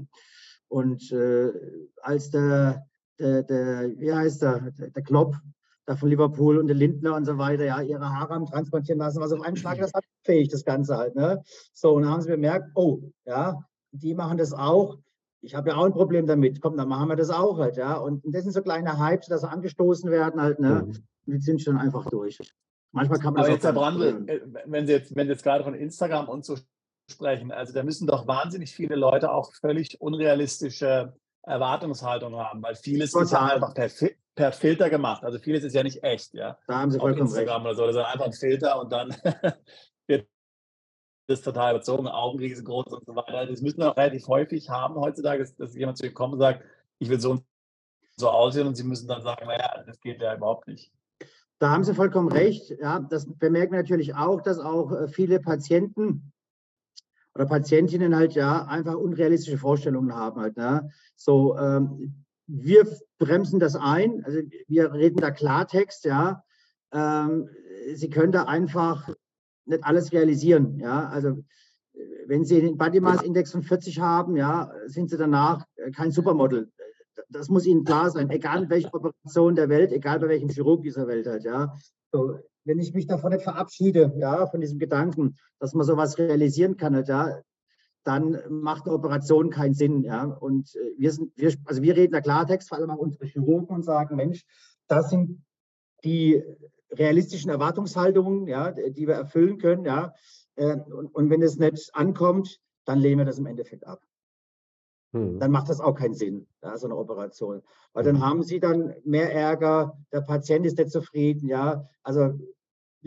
Und 0.66 1.12
äh, 1.12 1.53
als 2.03 2.31
der, 2.31 2.87
der, 3.21 3.45
der, 3.45 3.91
wie 3.99 4.12
heißt 4.12 4.43
der, 4.43 4.73
der, 4.73 5.03
Klopp, 5.03 5.35
da 5.35 5.41
von 5.97 6.09
Liverpool 6.09 6.59
und 6.59 6.66
der 6.66 6.76
Lindner 6.76 7.14
und 7.14 7.24
so 7.24 7.39
weiter, 7.39 7.64
ja, 7.64 7.80
ihre 7.80 8.09
Haare 8.09 8.34
haben 8.34 8.47
transportieren 8.47 8.99
lassen, 8.99 9.20
was 9.20 9.32
auf 9.32 9.43
einen 9.43 9.57
Schlag 9.57 9.78
das 9.78 9.93
hat 9.95 10.05
fähig, 10.24 10.49
das 10.49 10.64
Ganze 10.64 10.97
halt. 10.97 11.14
Ne? 11.14 11.43
So, 11.72 11.95
und 11.95 12.03
dann 12.03 12.12
haben 12.12 12.22
sie 12.22 12.30
bemerkt, 12.30 12.70
oh, 12.74 13.01
ja, 13.24 13.64
die 13.93 14.14
machen 14.14 14.39
das 14.39 14.53
auch. 14.53 14.99
Ich 15.41 15.55
habe 15.55 15.70
ja 15.70 15.76
auch 15.76 15.84
ein 15.84 15.93
Problem 15.93 16.26
damit. 16.26 16.61
Komm, 16.61 16.76
dann 16.76 16.89
machen 16.89 17.09
wir 17.09 17.16
das 17.16 17.30
auch 17.30 17.59
halt, 17.59 17.76
ja. 17.76 17.97
Und 17.97 18.22
das 18.24 18.43
sind 18.43 18.53
so 18.53 18.62
kleine 18.62 18.99
Hypes, 18.99 19.28
dass 19.28 19.43
sie 19.43 19.49
angestoßen 19.49 20.11
werden 20.11 20.41
halt, 20.41 20.59
ne? 20.59 20.84
Mhm. 20.84 20.97
Und 21.26 21.34
die 21.34 21.41
sind 21.41 21.62
schon 21.62 21.76
einfach 21.76 22.07
durch. 22.11 22.39
Manchmal 22.93 23.18
kann 23.18 23.34
man 23.34 23.45
Aber 23.45 23.53
jetzt, 23.53 23.64
Herr 23.64 23.72
Brandl, 23.72 24.24
äh, 24.28 24.41
wenn 24.66 24.86
Sie 24.86 24.93
jetzt, 24.93 25.14
wenn 25.14 25.26
Sie 25.26 25.32
jetzt 25.32 25.43
gerade 25.43 25.62
von 25.62 25.74
Instagram 25.74 26.28
und 26.28 26.45
so 26.45 26.57
sprechen, 27.11 27.53
also 27.53 27.72
da 27.72 27.82
müssen 27.82 28.07
doch 28.07 28.26
wahnsinnig 28.26 28.72
viele 28.72 28.97
Leute 28.97 29.30
auch 29.30 29.53
völlig 29.55 30.01
unrealistische 30.01 31.14
Erwartungshaltung 31.43 32.36
haben, 32.36 32.62
weil 32.62 32.74
vieles 32.74 33.12
Total. 33.12 33.24
ist 33.24 33.34
einfach 33.34 33.74
per, 33.74 33.89
per, 34.39 34.53
Filter 34.53 34.89
gemacht. 34.89 35.24
Also 35.24 35.39
vieles 35.39 35.64
ist 35.64 35.74
ja 35.74 35.82
nicht 35.82 36.03
echt, 36.05 36.32
ja. 36.32 36.57
Da 36.68 36.78
haben 36.78 36.91
Sie 36.91 36.99
vollkommen 36.99 37.26
Instagram 37.26 37.66
recht. 37.66 37.78
oder 37.78 37.93
so, 37.93 37.93
das 37.93 37.97
ist 37.97 38.12
einfach 38.12 38.26
ein 38.26 38.32
Filter 38.32 38.80
und 38.80 38.93
dann 38.93 39.11
wird 40.07 40.28
das 41.26 41.43
total 41.43 41.74
überzogen, 41.74 42.07
Augen 42.07 42.39
riesengroß 42.39 42.86
und 42.86 43.05
so 43.05 43.16
weiter. 43.16 43.47
Das 43.47 43.61
müssen 43.61 43.78
wir 43.78 43.91
auch 43.91 43.97
relativ 43.97 44.28
häufig 44.28 44.70
haben 44.70 44.95
heutzutage, 44.95 45.41
dass, 45.41 45.57
dass 45.57 45.74
jemand 45.74 45.99
zu 45.99 46.07
Ihnen 46.07 46.14
kommt 46.14 46.34
und 46.34 46.39
sagt, 46.39 46.64
ich 47.01 47.09
will 47.09 47.20
so 47.20 47.32
und 47.32 47.45
so 48.16 48.30
aussehen 48.30 48.66
und 48.66 48.76
Sie 48.76 48.84
müssen 48.84 49.09
dann 49.09 49.22
sagen, 49.22 49.47
naja, 49.47 49.82
das 49.84 50.01
geht 50.01 50.22
ja 50.22 50.34
überhaupt 50.34 50.68
nicht. 50.68 50.93
Da 51.59 51.70
haben 51.70 51.82
Sie 51.82 51.95
vollkommen 51.95 52.30
recht. 52.30 52.70
Ja, 52.80 53.01
das 53.01 53.26
bemerken 53.26 53.72
wir 53.72 53.80
natürlich 53.80 54.14
auch, 54.14 54.41
dass 54.41 54.61
auch 54.61 54.93
äh, 54.93 55.09
viele 55.09 55.41
Patienten 55.41 56.32
oder 57.34 57.47
Patientinnen 57.47 58.14
halt 58.14 58.34
ja 58.34 58.64
einfach 58.66 58.95
unrealistische 58.95 59.59
Vorstellungen 59.59 60.14
haben 60.14 60.41
halt. 60.41 60.57
Ne? 60.57 60.91
So, 61.16 61.59
ähm, 61.59 62.24
wir 62.49 62.88
bremsen 63.18 63.61
das 63.61 63.76
ein, 63.76 64.24
also 64.24 64.40
wir 64.66 64.92
reden 64.92 65.18
da 65.18 65.30
Klartext, 65.30 66.05
ja. 66.05 66.42
Ähm, 66.92 67.49
Sie 67.94 68.11
können 68.11 68.32
da 68.32 68.44
einfach 68.44 69.09
nicht 69.66 69.84
alles 69.84 70.12
realisieren, 70.12 70.78
ja. 70.80 71.09
Also 71.09 71.36
wenn 72.26 72.44
Sie 72.44 72.61
den 72.61 72.78
Body 72.78 73.01
Mass 73.01 73.22
Index 73.22 73.53
von 73.53 73.62
40 73.62 74.01
haben, 74.01 74.36
ja, 74.36 74.72
sind 74.86 75.11
Sie 75.11 75.18
danach 75.18 75.64
kein 75.94 76.11
Supermodel. 76.11 76.72
Das 77.28 77.49
muss 77.51 77.66
Ihnen 77.66 77.84
klar 77.84 78.11
sein, 78.11 78.30
egal 78.30 78.64
in 78.64 78.70
welcher 78.70 78.94
Operation 78.94 79.55
der 79.55 79.68
Welt, 79.68 79.92
egal 79.92 80.18
bei 80.18 80.28
welchem 80.28 80.49
Chirurg 80.49 80.82
dieser 80.82 81.07
Welt 81.07 81.26
halt, 81.26 81.44
ja. 81.44 81.74
So, 82.12 82.38
wenn 82.64 82.78
ich 82.78 82.94
mich 82.94 83.07
davon 83.07 83.32
nicht 83.32 83.44
verabschiede, 83.44 84.14
ja, 84.16 84.46
von 84.46 84.61
diesem 84.61 84.78
Gedanken, 84.78 85.36
dass 85.59 85.74
man 85.74 85.86
sowas 85.86 86.18
realisieren 86.18 86.76
kann, 86.76 86.94
halt, 86.94 87.09
ja, 87.09 87.42
dann 88.09 88.40
macht 88.48 88.86
eine 88.86 88.94
Operation 88.94 89.50
keinen 89.50 89.74
Sinn. 89.74 90.02
Ja? 90.02 90.24
Und 90.24 90.74
äh, 90.74 90.94
wir 90.96 91.12
sind, 91.12 91.32
wir, 91.36 91.52
also 91.66 91.82
wir 91.82 91.94
reden 91.94 92.12
da 92.12 92.20
Klartext, 92.20 92.68
vor 92.68 92.78
allem 92.78 92.90
auch 92.90 92.98
unsere 92.98 93.26
Chirurgen 93.26 93.68
und 93.68 93.84
sagen, 93.84 94.16
Mensch, 94.16 94.44
das 94.86 95.11
sind 95.11 95.44
die 96.04 96.42
realistischen 96.90 97.50
Erwartungshaltungen, 97.50 98.46
ja, 98.46 98.72
die 98.72 99.06
wir 99.06 99.14
erfüllen 99.14 99.59
können, 99.59 99.84
ja. 99.84 100.14
Äh, 100.56 100.76
und, 100.76 101.14
und 101.14 101.28
wenn 101.28 101.42
es 101.42 101.59
nicht 101.59 101.94
ankommt, 101.94 102.61
dann 102.86 102.98
lehnen 102.98 103.18
wir 103.18 103.24
das 103.26 103.38
im 103.38 103.46
Endeffekt 103.46 103.86
ab. 103.86 104.02
Hm. 105.12 105.38
Dann 105.38 105.50
macht 105.50 105.68
das 105.68 105.80
auch 105.80 105.94
keinen 105.94 106.14
Sinn, 106.14 106.46
ja, 106.62 106.76
so 106.78 106.86
eine 106.86 106.96
Operation. 106.96 107.62
Weil 107.92 108.04
dann 108.04 108.16
hm. 108.16 108.24
haben 108.24 108.42
Sie 108.42 108.59
dann 108.59 108.94
mehr 109.04 109.34
Ärger, 109.34 109.98
der 110.12 110.22
Patient 110.22 110.64
ist 110.64 110.78
nicht 110.78 110.90
zufrieden, 110.90 111.46
ja. 111.46 111.86
Also 112.02 112.38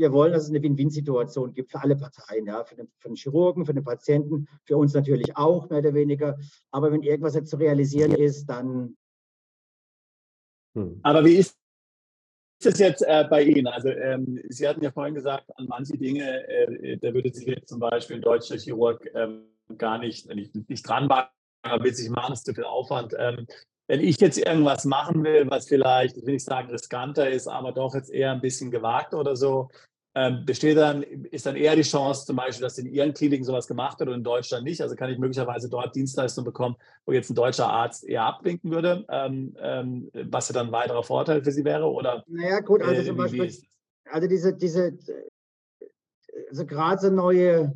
wir 0.02 0.12
wollen, 0.12 0.34
dass 0.34 0.44
es 0.44 0.50
eine 0.50 0.62
Win-Win-Situation 0.62 1.54
gibt 1.54 1.72
für 1.72 1.82
alle 1.82 1.96
Parteien, 1.96 2.48
ja, 2.48 2.64
für 2.64 2.76
den, 2.76 2.90
für 3.00 3.10
den, 3.10 3.16
Chirurgen, 3.16 3.66
für 3.66 3.74
den 3.74 3.84
Patienten, 3.84 4.48
für 4.66 4.76
uns 4.78 4.94
natürlich 4.94 5.38
auch, 5.38 5.70
mehr 5.70 5.80
oder 5.80 5.94
weniger. 5.94 6.38
Aber 6.72 6.92
wenn 6.92 7.04
irgendwas 7.04 7.36
jetzt 7.36 7.50
zu 7.50 7.58
realisieren 7.58 8.12
ist, 8.12 8.46
dann. 8.48 8.98
Hm. 10.76 11.00
Aber 11.04 11.24
wie 11.24 11.36
ist 11.36 11.56
es 12.64 12.80
jetzt 12.80 13.04
äh, 13.04 13.26
bei 13.30 13.44
Ihnen? 13.44 13.68
Also, 13.68 13.90
ähm, 13.90 14.42
Sie 14.50 14.68
hatten 14.68 14.84
ja 14.84 14.92
vorhin 14.92 15.16
gesagt, 15.16 15.46
an 15.56 15.68
manche 15.68 15.98
Dinge, 15.98 16.48
äh, 16.48 16.98
da 16.98 17.14
würde 17.14 17.32
sich 17.32 17.46
jetzt 17.46 17.70
zum 17.70 17.80
Beispiel 17.80 18.18
ein 18.18 18.22
deutscher 18.22 18.58
Chirurg 18.58 19.08
ähm, 19.14 19.46
gar 19.78 20.00
nicht, 20.00 20.28
nicht, 20.34 20.56
nicht 20.68 20.88
dran 20.88 21.10
wagen, 21.10 21.30
will 21.84 21.94
sich 21.94 22.10
machen, 22.10 22.34
ist 22.34 22.46
zu 22.46 22.54
viel 22.54 22.64
Aufwand. 22.64 23.14
Ähm, 23.18 23.46
wenn 23.92 24.00
ich 24.00 24.22
jetzt 24.22 24.38
irgendwas 24.38 24.86
machen 24.86 25.22
will, 25.26 25.50
was 25.50 25.68
vielleicht, 25.68 26.16
ich 26.16 26.26
will 26.26 26.36
nicht 26.36 26.46
sagen 26.46 26.70
riskanter 26.70 27.30
ist, 27.30 27.50
aber 27.50 27.74
doch 27.74 27.94
jetzt 27.94 28.10
eher 28.10 28.32
ein 28.32 28.40
bisschen 28.40 28.72
gewagt 28.72 29.14
oder 29.14 29.36
so, 29.36 29.70
ähm, 30.14 30.44
besteht 30.46 30.78
dann, 30.78 31.04
ist 31.04 31.46
dann 31.46 31.56
eher 31.56 31.76
die 31.76 31.84
Chance 31.84 32.26
zum 32.26 32.36
Beispiel, 32.36 32.64
dass 32.64 32.78
in 32.78 32.86
Ihren 32.86 33.14
Kliniken 33.14 33.46
sowas 33.46 33.68
gemacht 33.68 34.00
wird 34.00 34.10
und 34.10 34.16
in 34.16 34.24
Deutschland 34.24 34.66
nicht? 34.66 34.82
Also 34.82 34.96
kann 34.96 35.10
ich 35.10 35.18
möglicherweise 35.18 35.70
dort 35.70 35.96
Dienstleistungen 35.96 36.46
bekommen, 36.46 36.76
wo 37.06 37.14
jetzt 37.14 37.30
ein 37.30 37.36
deutscher 37.36 37.68
Arzt 37.68 38.04
eher 38.04 38.24
abwinken 38.24 38.72
würde, 38.72 39.06
ähm, 39.10 39.56
ähm, 39.60 40.10
was 40.30 40.50
ja 40.50 40.54
dann 40.54 40.68
ein 40.68 40.72
weiterer 40.74 41.04
Vorteil 41.04 41.44
für 41.44 41.52
Sie 41.52 41.64
wäre? 41.64 41.90
Oder, 41.90 42.24
naja, 42.28 42.60
gut, 42.60 42.82
also 42.82 43.02
äh, 43.02 43.06
zum 43.06 43.18
Beispiel, 43.18 43.52
also 44.10 44.28
diese, 44.28 44.54
diese, 44.54 44.98
also 46.50 46.66
gerade 46.66 47.02
so 47.02 47.10
neue, 47.10 47.74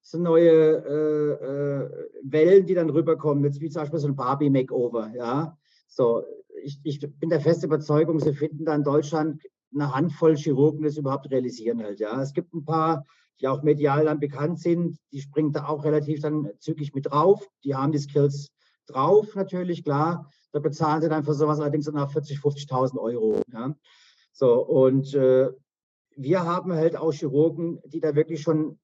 so 0.00 0.18
neue 0.18 0.50
äh, 0.50 1.44
äh, 1.44 1.90
Wellen, 2.22 2.66
die 2.66 2.74
dann 2.74 2.90
rüberkommen, 2.90 3.42
jetzt 3.44 3.60
wie 3.60 3.68
zum 3.68 3.82
Beispiel 3.82 3.98
so 3.98 4.06
ein 4.06 4.16
Barbie-Makeover, 4.16 5.12
ja. 5.16 5.58
So, 5.88 6.24
ich, 6.62 6.78
ich 6.84 7.00
bin 7.00 7.30
der 7.30 7.40
festen 7.40 7.66
Überzeugung, 7.66 8.20
Sie 8.20 8.32
finden 8.32 8.64
da 8.64 8.74
in 8.74 8.84
Deutschland 8.84 9.42
eine 9.74 9.94
Handvoll 9.94 10.36
Chirurgen 10.36 10.82
das 10.82 10.96
überhaupt 10.96 11.30
realisieren 11.30 11.82
halt. 11.82 12.00
Ja. 12.00 12.20
Es 12.20 12.32
gibt 12.32 12.54
ein 12.54 12.64
paar, 12.64 13.04
die 13.40 13.48
auch 13.48 13.62
medial 13.62 14.04
dann 14.04 14.20
bekannt 14.20 14.60
sind, 14.60 14.98
die 15.12 15.20
springen 15.20 15.52
da 15.52 15.66
auch 15.66 15.84
relativ 15.84 16.20
dann 16.20 16.50
zügig 16.58 16.94
mit 16.94 17.06
drauf. 17.06 17.46
Die 17.64 17.74
haben 17.74 17.92
die 17.92 17.98
Skills 17.98 18.52
drauf, 18.86 19.34
natürlich, 19.34 19.82
klar. 19.84 20.30
Da 20.52 20.60
bezahlen 20.60 21.02
sie 21.02 21.08
dann 21.08 21.24
für 21.24 21.34
sowas 21.34 21.60
allerdings 21.60 21.90
nach 21.90 22.12
40.000, 22.12 22.40
50.000 22.40 22.98
Euro. 22.98 23.40
Ja. 23.52 23.74
So, 24.32 24.64
und 24.64 25.14
äh, 25.14 25.50
wir 26.16 26.44
haben 26.44 26.72
halt 26.72 26.96
auch 26.96 27.12
Chirurgen, 27.12 27.80
die 27.86 28.00
da 28.00 28.14
wirklich 28.14 28.42
schon 28.42 28.78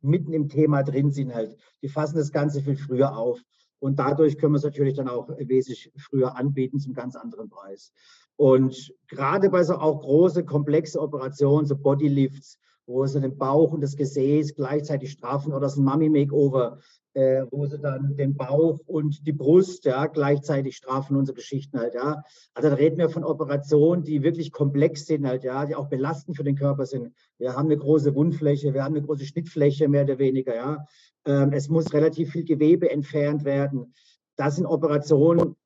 mitten 0.00 0.32
im 0.32 0.48
Thema 0.48 0.82
drin 0.82 1.10
sind 1.10 1.34
halt. 1.34 1.56
Die 1.82 1.88
fassen 1.88 2.16
das 2.16 2.32
Ganze 2.32 2.62
viel 2.62 2.76
früher 2.76 3.16
auf. 3.16 3.40
Und 3.80 3.98
dadurch 3.98 4.38
können 4.38 4.54
wir 4.54 4.58
es 4.58 4.64
natürlich 4.64 4.94
dann 4.94 5.08
auch 5.08 5.28
wesentlich 5.38 5.92
früher 5.96 6.36
anbieten 6.36 6.80
zum 6.80 6.94
ganz 6.94 7.16
anderen 7.16 7.48
Preis. 7.48 7.92
Und 8.36 8.94
gerade 9.08 9.50
bei 9.50 9.62
so 9.62 9.74
auch 9.74 10.00
große, 10.00 10.44
komplexe 10.44 11.00
Operationen, 11.00 11.66
so 11.66 11.76
Bodylifts, 11.76 12.58
wo 12.88 13.06
sie 13.06 13.20
den 13.20 13.36
Bauch 13.36 13.72
und 13.72 13.82
das 13.82 13.96
Gesäß 13.96 14.54
gleichzeitig 14.54 15.12
straffen 15.12 15.52
oder 15.52 15.68
so 15.68 15.80
ein 15.80 15.84
Mummy-Makeover, 15.84 16.78
äh, 17.12 17.44
wo 17.50 17.66
sie 17.66 17.78
dann 17.78 18.16
den 18.16 18.34
Bauch 18.34 18.80
und 18.86 19.26
die 19.26 19.32
Brust 19.32 19.84
ja, 19.84 20.06
gleichzeitig 20.06 20.76
strafen, 20.76 21.16
unsere 21.16 21.36
Geschichten 21.36 21.78
halt, 21.78 21.94
ja. 21.94 22.22
Also 22.54 22.70
da 22.70 22.74
reden 22.76 22.96
wir 22.96 23.10
von 23.10 23.24
Operationen, 23.24 24.04
die 24.04 24.22
wirklich 24.22 24.52
komplex 24.52 25.04
sind 25.04 25.26
halt, 25.26 25.44
ja, 25.44 25.66
die 25.66 25.74
auch 25.74 25.88
belastend 25.88 26.36
für 26.36 26.44
den 26.44 26.56
Körper 26.56 26.86
sind. 26.86 27.12
Wir 27.38 27.54
haben 27.54 27.66
eine 27.66 27.76
große 27.76 28.14
Wundfläche, 28.14 28.72
wir 28.72 28.82
haben 28.82 28.96
eine 28.96 29.04
große 29.04 29.26
Schnittfläche, 29.26 29.86
mehr 29.88 30.04
oder 30.04 30.18
weniger, 30.18 30.54
ja. 30.54 30.86
Ähm, 31.26 31.52
es 31.52 31.68
muss 31.68 31.92
relativ 31.92 32.32
viel 32.32 32.44
Gewebe 32.44 32.90
entfernt 32.90 33.44
werden. 33.44 33.92
Das 34.36 34.56
sind 34.56 34.64
Operationen, 34.64 35.56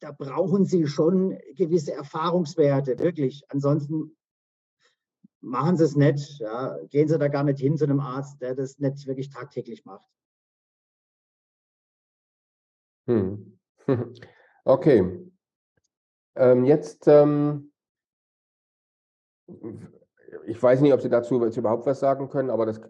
da 0.00 0.12
brauchen 0.12 0.64
Sie 0.64 0.86
schon 0.86 1.36
gewisse 1.56 1.92
Erfahrungswerte, 1.92 2.98
wirklich. 2.98 3.42
Ansonsten 3.48 4.16
machen 5.44 5.76
Sie 5.76 5.84
es 5.84 5.96
nicht. 5.96 6.40
Ja. 6.40 6.78
Gehen 6.90 7.08
Sie 7.08 7.18
da 7.18 7.28
gar 7.28 7.44
nicht 7.44 7.60
hin 7.60 7.76
zu 7.76 7.84
einem 7.84 8.00
Arzt, 8.00 8.40
der 8.40 8.54
das 8.54 8.78
nicht 8.78 9.06
wirklich 9.06 9.30
tagtäglich 9.30 9.84
macht. 9.84 10.08
Hm. 13.06 13.58
Okay. 14.66 15.20
Ähm, 16.36 16.64
jetzt, 16.64 17.06
ähm, 17.06 17.70
ich 20.46 20.62
weiß 20.62 20.80
nicht, 20.80 20.94
ob 20.94 21.02
Sie 21.02 21.10
dazu 21.10 21.34
überhaupt 21.34 21.84
was 21.84 22.00
sagen 22.00 22.30
können, 22.30 22.48
aber 22.48 22.64
das 22.64 22.80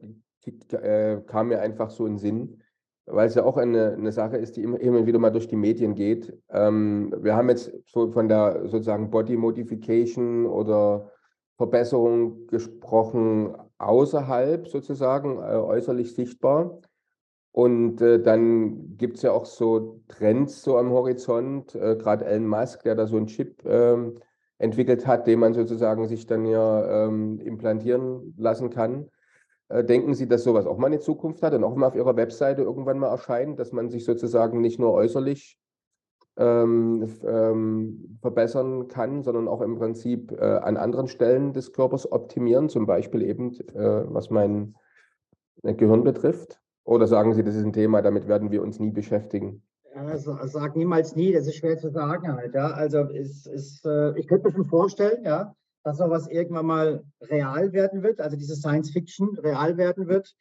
äh, 0.71 1.21
kam 1.27 1.49
mir 1.49 1.61
einfach 1.61 1.91
so 1.91 2.07
in 2.07 2.13
den 2.13 2.19
Sinn 2.19 2.65
weil 3.07 3.27
es 3.27 3.35
ja 3.35 3.45
auch 3.45 3.57
eine, 3.57 3.93
eine 3.93 4.13
Sache 4.13 4.37
ist, 4.37 4.57
die 4.57 4.63
immer, 4.63 4.81
immer 4.81 5.07
wieder 5.07 5.19
mal 5.19 5.31
durch 5.31 5.49
die 5.49 5.57
Medien 5.57 5.95
geht. 5.95 6.33
Ähm, 6.51 7.15
wir 7.19 7.37
haben 7.37 7.49
jetzt 7.49 7.73
so 7.87 8.11
von 8.11 8.29
der 8.29 8.67
sozusagen 8.69 9.11
Body 9.11 9.37
Modification 9.37 10.47
oder 10.47 11.11
Verbesserung 11.57 12.47
gesprochen, 12.49 13.55
außerhalb 13.79 14.69
sozusagen, 14.69 15.39
äh, 15.39 15.57
äußerlich 15.57 16.15
sichtbar. 16.15 16.81
Und 17.53 18.01
äh, 18.01 18.21
dann 18.21 18.97
gibt 18.97 19.17
es 19.17 19.23
ja 19.23 19.31
auch 19.31 19.47
so 19.47 20.01
Trends 20.09 20.63
so 20.63 20.77
am 20.77 20.91
Horizont, 20.91 21.75
äh, 21.77 21.97
gerade 21.97 22.25
Elon 22.25 22.49
Musk, 22.49 22.83
der 22.83 22.97
da 22.97 23.07
so 23.07 23.17
einen 23.17 23.29
Chip 23.29 23.65
ähm, 23.65 24.19
entwickelt 24.59 25.07
hat, 25.07 25.27
den 25.29 25.39
man 25.39 25.55
sozusagen 25.55 26.09
sich 26.09 26.27
dann 26.27 26.47
ja 26.47 27.07
ähm, 27.07 27.39
implantieren 27.39 28.35
lassen 28.37 28.71
kann. 28.71 29.09
Äh, 29.69 29.85
denken 29.85 30.15
Sie, 30.15 30.27
dass 30.27 30.43
sowas 30.43 30.67
auch 30.67 30.79
mal 30.79 30.89
eine 30.89 30.99
Zukunft 30.99 31.43
hat 31.43 31.55
und 31.55 31.63
auch 31.63 31.77
mal 31.77 31.87
auf 31.87 31.95
Ihrer 31.95 32.17
Webseite 32.17 32.63
irgendwann 32.63 32.99
mal 32.99 33.11
erscheint, 33.11 33.59
dass 33.61 33.73
man 33.73 33.89
sich 33.89 34.05
sozusagen 34.05 34.61
nicht 34.61 34.81
nur 34.81 34.93
äußerlich 34.93 35.59
ähm, 36.37 37.09
ähm, 37.25 38.19
verbessern 38.21 38.89
kann, 38.89 39.23
sondern 39.23 39.49
auch 39.49 39.61
im 39.61 39.77
Prinzip 39.77 40.33
äh, 40.33 40.45
an 40.45 40.77
anderen 40.77 41.09
Stellen 41.09 41.53
des 41.53 41.73
Körpers 41.73 42.11
optimieren, 42.11 42.69
zum 42.69 42.87
Beispiel 42.87 43.23
eben, 43.23 43.53
äh, 43.75 44.05
was 44.07 44.31
mein 44.31 44.75
äh, 45.63 45.75
Gehirn 45.75 46.03
betrifft? 46.03 46.61
Oder 46.85 47.07
sagen 47.07 47.35
Sie, 47.35 47.45
das 47.45 47.55
ist 47.55 47.65
ein 47.65 47.73
Thema, 47.73 48.03
damit 48.03 48.29
werden 48.29 48.51
wir 48.51 48.63
uns 48.63 48.79
nie 48.79 48.91
beschäftigen? 48.91 49.63
Also, 49.95 50.37
sag 50.45 50.75
niemals 50.75 51.15
nie, 51.15 51.33
das 51.33 51.47
ist 51.47 51.57
schwer 51.57 51.79
zu 51.79 51.89
sagen 51.91 52.35
halt, 52.35 52.55
ja. 52.55 52.67
Also 52.67 52.99
es 52.99 53.47
ist, 53.47 53.87
äh, 53.87 54.19
ich 54.19 54.27
könnte 54.27 54.49
mir 54.49 54.55
schon 54.55 54.67
vorstellen, 54.67 55.25
ja, 55.25 55.55
dass 55.85 55.99
sowas 55.99 56.29
irgendwann 56.29 56.67
mal 56.67 57.05
real 57.21 57.73
werden 57.73 58.03
wird, 58.03 58.21
also 58.21 58.37
diese 58.37 58.57
Science 58.57 58.91
Fiction 58.91 59.39
real 59.39 59.77
werden 59.77 60.09
wird. 60.09 60.35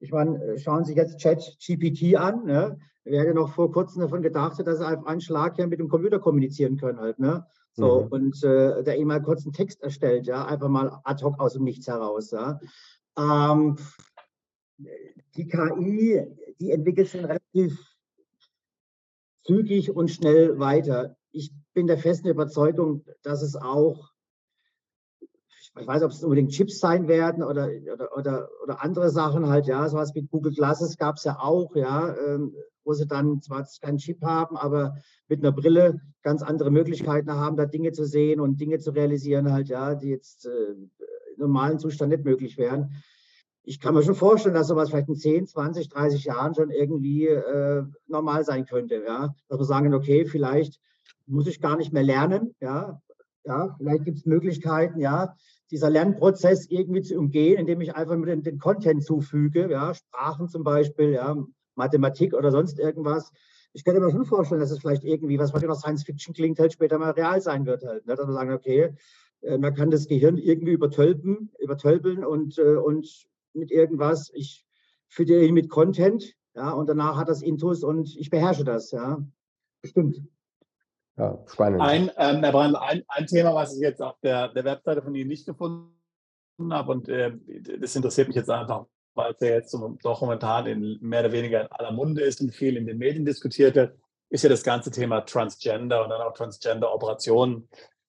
Ich 0.00 0.10
meine, 0.10 0.42
äh, 0.42 0.58
schauen 0.58 0.84
Sie 0.84 0.92
sich 0.92 0.96
jetzt 0.96 1.18
Chat-GPT 1.18 2.16
an. 2.16 2.44
Ne? 2.44 2.78
Wer 3.04 3.20
hätte 3.20 3.34
noch 3.34 3.54
vor 3.54 3.70
kurzem 3.70 4.00
davon 4.00 4.22
gedacht, 4.22 4.58
dass 4.66 4.80
er 4.80 4.98
auf 4.98 5.06
einen 5.06 5.20
Schlag 5.20 5.56
hier 5.56 5.66
mit 5.66 5.78
dem 5.78 5.88
Computer 5.88 6.18
kommunizieren 6.18 6.76
können 6.76 6.98
halt. 6.98 7.18
Ne? 7.18 7.46
So, 7.72 8.02
mhm. 8.02 8.08
und 8.08 8.44
äh, 8.44 8.82
der 8.82 8.98
ihm 8.98 9.08
mal 9.08 9.22
kurz 9.22 9.44
einen 9.44 9.52
Text 9.52 9.82
erstellt, 9.82 10.26
ja, 10.26 10.44
einfach 10.44 10.68
mal 10.68 11.00
ad 11.04 11.22
hoc 11.22 11.38
aus 11.38 11.52
dem 11.52 11.64
Nichts 11.64 11.86
heraus. 11.86 12.30
Ja? 12.30 12.60
Ähm, 13.16 13.76
die 15.36 15.46
KI, 15.46 16.26
die 16.58 16.70
entwickelt 16.72 17.08
sich 17.08 17.22
relativ 17.22 17.78
zügig 19.44 19.94
und 19.94 20.10
schnell 20.10 20.58
weiter. 20.58 21.16
Ich 21.32 21.52
bin 21.74 21.86
der 21.86 21.98
festen 21.98 22.28
Überzeugung, 22.28 23.04
dass 23.22 23.42
es 23.42 23.54
auch 23.54 24.09
ich 25.78 25.86
weiß, 25.86 26.02
ob 26.02 26.10
es 26.10 26.24
unbedingt 26.24 26.50
Chips 26.50 26.80
sein 26.80 27.06
werden 27.06 27.42
oder, 27.42 27.68
oder, 27.92 28.16
oder, 28.16 28.48
oder 28.62 28.82
andere 28.82 29.10
Sachen 29.10 29.48
halt, 29.48 29.66
ja, 29.66 29.88
sowas 29.88 30.14
wie 30.14 30.22
Google 30.22 30.52
Glasses 30.52 30.96
gab 30.96 31.16
es 31.16 31.24
ja 31.24 31.38
auch, 31.38 31.74
ja, 31.76 32.14
ähm, 32.16 32.54
wo 32.84 32.92
sie 32.92 33.06
dann 33.06 33.40
zwar 33.40 33.66
keinen 33.80 33.98
Chip 33.98 34.22
haben, 34.22 34.56
aber 34.56 34.96
mit 35.28 35.40
einer 35.40 35.52
Brille 35.52 36.00
ganz 36.22 36.42
andere 36.42 36.70
Möglichkeiten 36.70 37.32
haben, 37.32 37.56
da 37.56 37.66
Dinge 37.66 37.92
zu 37.92 38.04
sehen 38.04 38.40
und 38.40 38.60
Dinge 38.60 38.78
zu 38.78 38.90
realisieren 38.90 39.52
halt, 39.52 39.68
ja, 39.68 39.94
die 39.94 40.08
jetzt 40.08 40.46
äh, 40.46 40.72
im 40.72 40.90
normalen 41.36 41.78
Zustand 41.78 42.10
nicht 42.10 42.24
möglich 42.24 42.58
wären. 42.58 42.90
Ich 43.62 43.78
kann 43.78 43.94
mir 43.94 44.02
schon 44.02 44.14
vorstellen, 44.14 44.54
dass 44.54 44.68
sowas 44.68 44.90
vielleicht 44.90 45.08
in 45.08 45.14
10, 45.14 45.46
20, 45.46 45.88
30 45.88 46.24
Jahren 46.24 46.54
schon 46.54 46.70
irgendwie 46.70 47.28
äh, 47.28 47.84
normal 48.08 48.44
sein 48.44 48.64
könnte, 48.64 49.02
ja, 49.06 49.34
dass 49.48 49.58
wir 49.58 49.64
sagen, 49.64 49.94
okay, 49.94 50.24
vielleicht 50.24 50.80
muss 51.26 51.46
ich 51.46 51.60
gar 51.60 51.76
nicht 51.76 51.92
mehr 51.92 52.02
lernen, 52.02 52.54
ja, 52.60 53.00
ja, 53.44 53.74
vielleicht 53.78 54.04
gibt 54.04 54.18
es 54.18 54.26
Möglichkeiten, 54.26 55.00
ja, 55.00 55.34
dieser 55.70 55.90
Lernprozess 55.90 56.66
irgendwie 56.66 57.02
zu 57.02 57.16
umgehen, 57.16 57.58
indem 57.58 57.80
ich 57.80 57.94
einfach 57.94 58.16
mit 58.16 58.28
den, 58.28 58.42
den 58.42 58.58
Content 58.58 59.04
zufüge, 59.04 59.70
ja, 59.70 59.94
Sprachen 59.94 60.48
zum 60.48 60.64
Beispiel, 60.64 61.12
ja, 61.12 61.36
Mathematik 61.76 62.34
oder 62.34 62.50
sonst 62.50 62.78
irgendwas. 62.78 63.32
Ich 63.72 63.84
könnte 63.84 64.00
mir 64.00 64.10
schon 64.10 64.24
vorstellen, 64.24 64.60
dass 64.60 64.72
es 64.72 64.80
vielleicht 64.80 65.04
irgendwie, 65.04 65.38
was 65.38 65.52
heute 65.52 65.66
noch 65.66 65.78
Science 65.78 66.02
Fiction 66.02 66.34
klingt, 66.34 66.58
halt 66.58 66.72
später 66.72 66.98
mal 66.98 67.12
real 67.12 67.40
sein 67.40 67.66
wird 67.66 67.84
halt. 67.84 68.04
Ne? 68.06 68.16
Dass 68.16 68.26
wir 68.26 68.32
sagen, 68.32 68.52
okay, 68.52 68.94
äh, 69.42 69.58
man 69.58 69.74
kann 69.74 69.90
das 69.90 70.08
Gehirn 70.08 70.36
irgendwie 70.36 70.72
übertölpen, 70.72 71.52
übertölpeln 71.60 72.24
und, 72.24 72.58
äh, 72.58 72.76
und 72.76 73.28
mit 73.52 73.70
irgendwas, 73.70 74.30
ich 74.34 74.66
fütter 75.08 75.40
ihn 75.40 75.54
mit 75.54 75.70
Content, 75.70 76.34
ja, 76.54 76.72
und 76.72 76.88
danach 76.88 77.16
hat 77.16 77.28
das 77.28 77.42
Intus 77.42 77.84
und 77.84 78.16
ich 78.16 78.30
beherrsche 78.30 78.64
das, 78.64 78.90
ja. 78.90 79.24
Bestimmt. 79.82 80.20
Ja, 81.16 81.38
spannend. 81.46 81.80
Ein, 81.80 82.10
ähm, 82.16 82.42
Herr 82.42 82.52
Brand, 82.52 82.76
ein, 82.76 83.02
ein 83.08 83.26
Thema, 83.26 83.54
was 83.54 83.74
ich 83.74 83.80
jetzt 83.80 84.00
auf 84.00 84.18
der, 84.22 84.48
der 84.48 84.64
Webseite 84.64 85.02
von 85.02 85.14
Ihnen 85.14 85.28
nicht 85.28 85.46
gefunden 85.46 85.92
habe 86.70 86.92
und 86.92 87.08
äh, 87.08 87.32
das 87.78 87.96
interessiert 87.96 88.28
mich 88.28 88.36
jetzt 88.36 88.50
einfach, 88.50 88.86
weil 89.14 89.32
es 89.32 89.40
ja 89.40 89.54
jetzt 89.54 89.76
doch 90.02 90.20
momentan 90.20 90.66
in, 90.66 90.98
mehr 91.00 91.20
oder 91.20 91.32
weniger 91.32 91.62
in 91.62 91.66
aller 91.68 91.92
Munde 91.92 92.22
ist 92.22 92.40
und 92.40 92.54
viel 92.54 92.76
in 92.76 92.86
den 92.86 92.98
Medien 92.98 93.24
diskutiert 93.24 93.74
wird, 93.74 93.98
ist 94.30 94.44
ja 94.44 94.48
das 94.48 94.62
ganze 94.62 94.90
Thema 94.90 95.22
Transgender 95.22 96.04
und 96.04 96.10
dann 96.10 96.20
auch 96.20 96.32
Transgender-Operationen, 96.34 97.68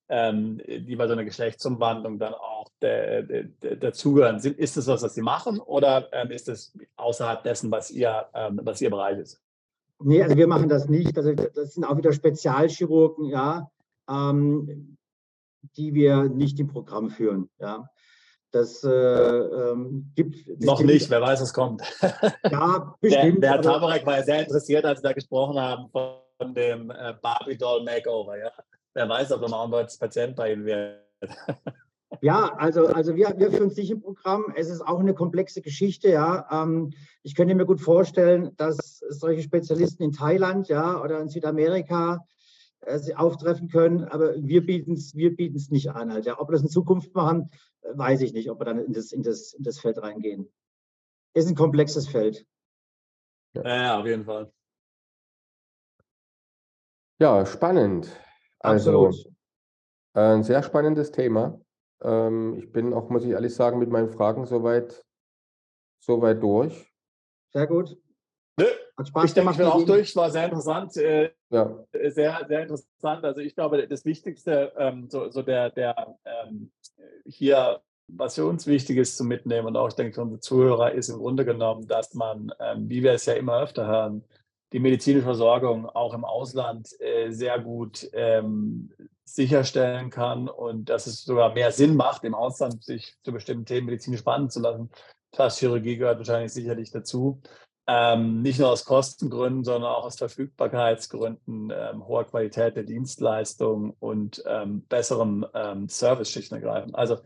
ähm, 0.10 0.62
die 0.68 0.95
bei 0.95 1.08
so 1.08 1.14
einer 1.14 1.24
Geschlechtsumwandlung 1.26 2.20
dann 2.20 2.34
auch 2.34 2.70
dazugehören. 2.80 4.38
Ist 4.38 4.78
das 4.78 4.88
was, 4.88 5.02
was 5.02 5.14
Sie 5.14 5.22
machen 5.22 5.60
oder 5.60 6.10
ähm, 6.14 6.32
ist 6.32 6.47
das 6.47 6.74
außerhalb 6.95 7.43
dessen, 7.43 7.72
was 7.72 7.91
Ihr, 7.91 8.28
ähm, 8.34 8.60
was 8.64 8.82
Ihr 8.82 8.89
Bereich 8.89 9.20
ist? 9.20 9.41
Nee, 10.04 10.24
also 10.24 10.38
wir 10.38 10.47
machen 10.47 10.70
das 10.70 10.89
nicht. 10.89 11.18
Also 11.18 11.34
das 11.34 11.74
sind 11.74 11.84
auch 11.84 11.97
wieder 11.97 12.14
Spezialchirurgen, 12.14 13.26
ja, 13.26 13.70
ähm, 14.10 14.97
die 15.78 15.93
wir 15.93 16.24
nicht 16.24 16.60
im 16.60 16.68
Programm 16.68 17.10
führen. 17.10 17.49
Ja. 17.60 17.88
Das 18.52 18.84
äh, 18.84 18.89
ähm, 18.89 20.12
gibt. 20.14 20.47
Das 20.47 20.66
Noch 20.66 20.84
nicht, 20.84 21.10
wer 21.10 21.22
weiß, 21.22 21.41
was 21.41 21.54
kommt. 21.54 21.82
Ja, 22.49 22.95
bestimmt. 23.02 23.41
Der, 23.43 23.52
der 23.52 23.52
Herr 23.52 23.62
Tabarek 23.62 24.06
war 24.06 24.18
ja 24.18 24.24
sehr 24.24 24.41
interessiert, 24.41 24.84
als 24.84 24.99
Sie 24.99 25.08
da 25.08 25.14
gesprochen 25.14 25.58
haben 25.58 25.89
von 25.89 26.54
dem 26.54 26.91
äh, 26.91 27.14
Barbie 27.22 27.58
Doll 27.58 27.84
Makeover. 27.84 28.38
Ja. 28.38 28.52
Wer 28.93 29.08
weiß, 29.08 29.32
ob 29.32 29.43
er 29.43 29.49
mal 29.49 29.64
ein 29.64 29.72
deutsches 29.72 29.97
Patient 29.97 30.36
bei 30.36 30.52
Ihnen 30.52 30.66
wird. 30.66 30.99
Ja, 32.20 32.53
also, 32.57 32.88
also 32.88 33.16
wir, 33.16 33.34
wir 33.38 33.51
führen 33.51 33.70
sich 33.70 33.89
im 33.89 34.01
Programm. 34.01 34.53
Es 34.55 34.70
ist 34.70 34.82
auch 34.82 34.99
eine 34.99 35.14
komplexe 35.14 35.62
Geschichte, 35.62 36.09
ja. 36.09 36.45
Ähm, 36.51 36.91
ich 37.24 37.36
könnte 37.36 37.55
mir 37.55 37.66
gut 37.66 37.80
vorstellen, 37.80 38.53
dass 38.57 39.01
solche 39.09 39.41
Spezialisten 39.41 40.03
in 40.03 40.12
Thailand, 40.12 40.68
ja, 40.68 41.01
oder 41.01 41.22
in 41.22 41.30
Südamerika 41.30 42.26
äh, 42.82 42.99
sie 42.99 43.16
auftreffen 43.16 43.70
können, 43.70 44.03
aber 44.03 44.36
wir 44.36 44.66
bieten 44.66 44.93
es 44.93 45.16
wir 45.16 45.36
bieten's 45.36 45.70
nicht 45.70 45.91
an. 45.91 46.12
Halt, 46.12 46.26
ja. 46.26 46.38
Ob 46.39 46.49
wir 46.49 46.53
das 46.53 46.64
in 46.64 46.70
Zukunft 46.70 47.16
machen, 47.16 47.49
äh, 47.82 47.97
weiß 47.97 48.22
ich 48.22 48.34
nicht, 48.34 48.51
ob 48.51 48.59
wir 48.59 48.66
dann 48.66 48.80
in 48.80 48.91
das, 48.91 49.14
in 49.14 49.24
das, 49.24 49.53
in 49.53 49.64
das 49.64 49.80
Feld 49.80 50.01
reingehen. 50.01 50.51
Ist 51.34 51.47
ein 51.47 51.55
komplexes 51.55 52.09
Feld. 52.09 52.45
Ja, 53.53 53.64
ja 53.64 53.99
auf 53.99 54.05
jeden 54.05 54.26
Fall. 54.26 54.51
Ja, 57.20 57.45
spannend. 57.45 58.09
Also 58.59 59.05
Absolut. 59.05 59.34
ein 60.14 60.43
sehr 60.43 60.62
spannendes 60.62 61.12
Thema. 61.12 61.62
Ähm, 62.04 62.56
ich 62.58 62.72
bin 62.72 62.93
auch, 62.93 63.10
muss 63.10 63.24
ich 63.24 63.32
ehrlich 63.32 63.54
sagen, 63.54 63.80
mit 63.80 63.89
meinen 63.89 64.10
Fragen 64.10 64.45
soweit, 64.45 65.04
soweit 65.99 66.41
durch. 66.41 66.91
Sehr 67.54 67.68
gut. 67.68 67.97
Nö, 68.58 68.66
Hat 68.97 69.08
Spaß 69.08 69.26
ich 69.26 69.34
denke, 69.34 69.52
ich 69.52 69.58
bin 69.58 69.68
auch 69.68 69.86
durch. 69.86 70.16
War 70.16 70.32
sehr 70.32 70.45
interessant. 70.45 70.95
Äh, 70.97 71.32
ja. 71.49 71.86
Sehr, 71.93 72.45
sehr 72.47 72.62
interessant. 72.62 73.24
Also 73.24 73.41
ich 73.41 73.56
glaube, 73.56 73.88
das 73.88 74.06
Wichtigste, 74.06 74.74
ähm, 74.78 75.10
so, 75.10 75.30
so 75.30 75.41
der, 75.41 75.70
der 75.70 76.18
ähm, 76.26 76.72
hier, 77.26 77.82
was 78.08 78.36
für 78.36 78.45
uns 78.45 78.68
wichtig 78.68 78.97
ist 78.97 79.18
zu 79.18 79.24
mitnehmen 79.24 79.68
und 79.68 79.78
auch, 79.78 79.88
ich 79.88 79.95
denke, 79.95 80.14
für 80.14 80.22
unsere 80.22 80.39
Zuhörer, 80.39 80.91
ist 80.91 81.10
im 81.10 81.20
Grunde 81.20 81.45
genommen, 81.45 81.88
dass 81.88 82.14
man, 82.14 82.52
ähm, 82.60 82.89
wie 82.89 83.04
wir 83.04 83.14
es 83.14 83.26
ja 83.26 83.34
immer 83.34 83.62
öfter 83.62 83.88
hören, 83.88 84.24
die 84.74 84.80
medizinische 84.80 85.26
Versorgung 85.26 85.86
auch 85.88 86.14
im 86.14 86.24
Ausland 86.24 86.89
äh, 86.99 87.32
sehr 87.32 87.60
gut 87.60 88.10
ähm, 88.14 88.91
sicherstellen 89.24 90.10
kann 90.10 90.48
und 90.50 90.90
dass 90.90 91.08
es 91.08 91.24
sogar 91.24 91.54
mehr 91.54 91.72
Sinn 91.72 91.96
macht, 91.96 92.24
im 92.24 92.36
Ausland 92.36 92.84
sich 92.84 93.16
zu 93.24 93.32
bestimmten 93.32 93.66
Themen 93.66 93.88
medizinisch 93.88 94.24
behandeln 94.24 94.50
zu 94.50 94.60
lassen. 94.60 94.90
Plastikchirurgie 95.32 95.98
gehört 95.98 96.18
wahrscheinlich 96.18 96.54
sicherlich 96.54 96.92
dazu. 96.92 97.42
Ähm, 97.88 98.42
nicht 98.42 98.60
nur 98.60 98.70
aus 98.70 98.86
Kostengründen, 98.86 99.64
sondern 99.64 99.92
auch 99.92 100.06
aus 100.06 100.18
Verfügbarkeitsgründen, 100.18 101.74
ähm, 101.76 102.08
hoher 102.08 102.26
Qualität 102.26 102.76
der 102.76 102.84
Dienstleistung 102.84 103.96
und 104.00 104.44
ähm, 104.46 104.86
besserem 104.88 105.46
ähm, 105.54 105.90
Service 105.90 106.32
schlicht 106.32 106.52
und 106.52 106.62
ergreifend. 106.62 106.96
Also, 106.96 107.18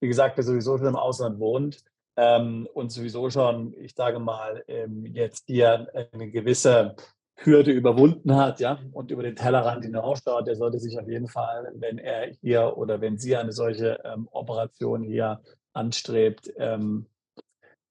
wie 0.00 0.08
gesagt, 0.08 0.36
wer 0.36 0.44
sowieso 0.44 0.76
schon 0.76 0.88
im 0.88 0.96
Ausland 0.96 1.38
wohnt 1.38 1.82
ähm, 2.16 2.68
und 2.74 2.90
sowieso 2.90 3.30
schon, 3.30 3.72
ich 3.78 3.94
sage 3.94 4.18
mal, 4.18 4.62
ähm, 4.68 5.06
jetzt 5.06 5.44
hier 5.46 5.88
eine 6.12 6.30
gewisse 6.30 6.94
Hürde 7.36 7.72
überwunden 7.72 8.36
hat, 8.36 8.60
ja, 8.60 8.78
und 8.92 9.10
über 9.10 9.22
den 9.22 9.36
Tellerrand 9.36 9.84
hinausschaut, 9.84 10.46
der 10.46 10.56
sollte 10.56 10.78
sich 10.78 10.98
auf 10.98 11.08
jeden 11.08 11.28
Fall, 11.28 11.72
wenn 11.74 11.98
er 11.98 12.30
hier 12.40 12.76
oder 12.76 13.00
wenn 13.00 13.18
sie 13.18 13.36
eine 13.36 13.52
solche 13.52 14.00
ähm, 14.04 14.28
Operation 14.30 15.02
hier 15.02 15.40
anstrebt, 15.72 16.52
ähm, 16.56 17.06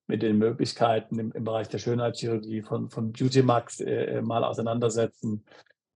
mit 0.07 0.21
den 0.21 0.37
Möglichkeiten 0.37 1.19
im, 1.19 1.31
im, 1.31 1.43
Bereich 1.45 1.69
der 1.69 1.77
Schönheitschirurgie 1.77 2.61
von, 2.61 2.89
von 2.89 3.13
Beautymax 3.13 3.79
äh, 3.79 4.17
äh, 4.17 4.21
mal 4.21 4.43
auseinandersetzen. 4.43 5.45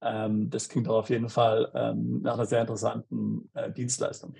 Ähm, 0.02 0.50
das 0.50 0.70
klingt 0.70 0.88
auch 0.88 1.00
auf 1.00 1.10
jeden 1.10 1.30
Fall 1.30 1.72
ähm, 1.76 2.22
nach 2.22 2.36
einer 2.36 2.46
sehr 2.46 2.62
interessanten 2.62 3.50
äh, 3.54 3.72
Dienstleistung. 3.72 4.36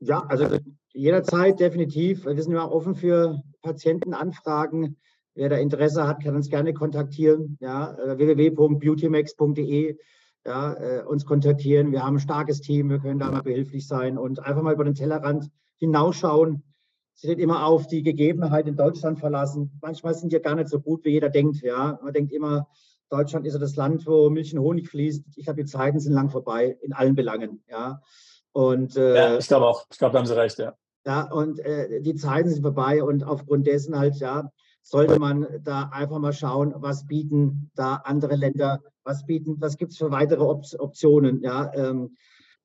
Ja, 0.00 0.24
also 0.26 0.58
jederzeit 0.92 1.60
definitiv. 1.60 2.24
Wir 2.24 2.42
sind 2.42 2.52
immer 2.52 2.72
offen 2.72 2.94
für 2.94 3.42
Patientenanfragen. 3.62 4.96
Wer 5.34 5.48
da 5.48 5.56
Interesse 5.56 6.06
hat, 6.06 6.22
kann 6.22 6.36
uns 6.36 6.48
gerne 6.48 6.74
kontaktieren. 6.74 7.58
Ja, 7.60 7.94
äh, 7.94 8.18
www.beautymax.de 8.18 9.96
ja, 10.46 10.74
äh, 10.74 11.02
uns 11.04 11.24
kontaktieren. 11.24 11.92
Wir 11.92 12.04
haben 12.04 12.16
ein 12.16 12.20
starkes 12.20 12.60
Team, 12.60 12.90
wir 12.90 12.98
können 12.98 13.18
da 13.18 13.30
mal 13.30 13.42
behilflich 13.42 13.86
sein 13.86 14.18
und 14.18 14.40
einfach 14.40 14.62
mal 14.62 14.74
über 14.74 14.84
den 14.84 14.94
Tellerrand 14.94 15.50
hinausschauen. 15.78 16.62
Sie 17.14 17.28
nicht 17.28 17.38
immer 17.38 17.64
auf 17.64 17.86
die 17.86 18.02
Gegebenheit 18.02 18.66
in 18.66 18.76
Deutschland 18.76 19.20
verlassen. 19.20 19.78
Manchmal 19.80 20.14
sind 20.14 20.32
die 20.32 20.40
gar 20.40 20.56
nicht 20.56 20.68
so 20.68 20.80
gut, 20.80 21.04
wie 21.04 21.10
jeder 21.10 21.30
denkt. 21.30 21.62
Ja, 21.62 21.98
man 22.02 22.12
denkt 22.12 22.32
immer, 22.32 22.68
Deutschland 23.08 23.46
ist 23.46 23.54
ja 23.54 23.60
das 23.60 23.76
Land, 23.76 24.06
wo 24.06 24.28
Milch 24.30 24.52
und 24.54 24.60
Honig 24.60 24.88
fließt. 24.88 25.24
Ich 25.36 25.44
glaube, 25.44 25.62
die 25.62 25.70
Zeiten 25.70 26.00
sind 26.00 26.12
lang 26.12 26.30
vorbei 26.30 26.76
in 26.82 26.92
allen 26.92 27.14
Belangen. 27.14 27.62
Ja, 27.70 28.00
und 28.52 28.96
äh, 28.96 29.14
ja, 29.14 29.38
ich 29.38 29.46
glaube 29.46 29.66
auch. 29.66 29.86
Ich 29.90 29.98
glaube, 29.98 30.12
da 30.12 30.18
haben 30.18 30.26
Sie 30.26 30.36
recht. 30.36 30.58
Ja. 30.58 30.74
Ja, 31.06 31.30
und 31.30 31.60
äh, 31.60 32.00
die 32.00 32.14
Zeiten 32.14 32.48
sind 32.48 32.62
vorbei 32.62 33.02
und 33.02 33.24
aufgrund 33.24 33.66
dessen 33.66 33.98
halt, 33.98 34.16
ja, 34.16 34.50
sollte 34.84 35.18
man 35.18 35.46
da 35.64 35.88
einfach 35.92 36.18
mal 36.18 36.32
schauen, 36.32 36.74
was 36.76 37.06
bieten 37.06 37.70
da 37.74 37.96
andere 38.04 38.36
Länder, 38.36 38.82
was 39.02 39.24
bieten, 39.26 39.56
was 39.60 39.78
gibt 39.78 39.92
es 39.92 39.98
für 39.98 40.10
weitere 40.10 40.42
Op 40.42 40.64
Optionen, 40.78 41.42
ja. 41.42 41.72
Ähm, 41.74 42.16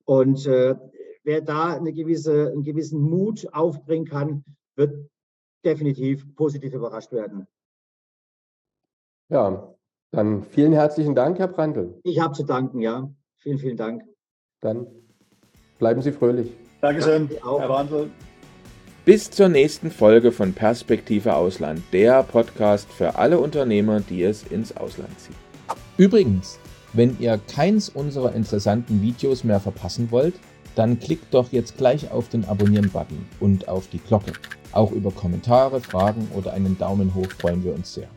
und 0.04 0.46
äh, 0.46 0.76
wer 1.24 1.42
da 1.42 1.76
eine 1.76 1.94
gewisse, 1.94 2.52
einen 2.52 2.64
gewissen 2.64 3.02
Mut 3.02 3.48
aufbringen 3.54 4.06
kann, 4.06 4.44
wird 4.76 5.10
definitiv 5.66 6.36
positiv 6.36 6.74
überrascht 6.74 7.12
werden. 7.12 7.48
Ja, 9.30 9.74
dann 10.12 10.44
vielen 10.44 10.74
herzlichen 10.74 11.16
Dank, 11.16 11.40
Herr 11.40 11.48
Brandl. 11.48 12.00
Ich 12.04 12.20
habe 12.20 12.34
zu 12.34 12.44
danken, 12.44 12.82
ja. 12.82 13.10
Vielen, 13.38 13.60
vielen 13.60 13.78
Dank. 13.78 14.04
Dann 14.60 14.88
bleiben 15.78 16.02
Sie 16.02 16.12
fröhlich. 16.12 16.52
Dankeschön, 16.82 17.30
Herr 17.30 17.68
Brandl. 17.68 18.10
Bis 19.10 19.32
zur 19.32 19.50
nächsten 19.50 19.90
Folge 19.90 20.32
von 20.32 20.54
Perspektive 20.54 21.34
Ausland, 21.34 21.82
der 21.92 22.22
Podcast 22.22 22.88
für 22.92 23.16
alle 23.16 23.40
Unternehmer, 23.40 24.02
die 24.02 24.22
es 24.22 24.44
ins 24.44 24.78
Ausland 24.78 25.20
ziehen. 25.20 25.34
Übrigens, 25.98 26.60
wenn 26.94 27.18
ihr 27.20 27.40
keins 27.52 27.90
unserer 27.90 28.36
interessanten 28.36 29.02
Videos 29.02 29.44
mehr 29.44 29.60
verpassen 29.60 30.12
wollt, 30.12 30.36
dann 30.76 31.00
klickt 31.00 31.34
doch 31.34 31.52
jetzt 31.52 31.76
gleich 31.76 32.12
auf 32.12 32.30
den 32.30 32.46
Abonnieren-Button 32.46 33.26
und 33.40 33.68
auf 33.68 33.88
die 33.88 33.98
Glocke. 33.98 34.34
Auch 34.74 34.92
über 34.92 35.10
Kommentare, 35.10 35.82
Fragen 35.82 36.28
oder 36.36 36.54
einen 36.54 36.78
Daumen 36.78 37.16
hoch 37.16 37.32
freuen 37.40 37.64
wir 37.64 37.74
uns 37.74 37.92
sehr. 37.96 38.10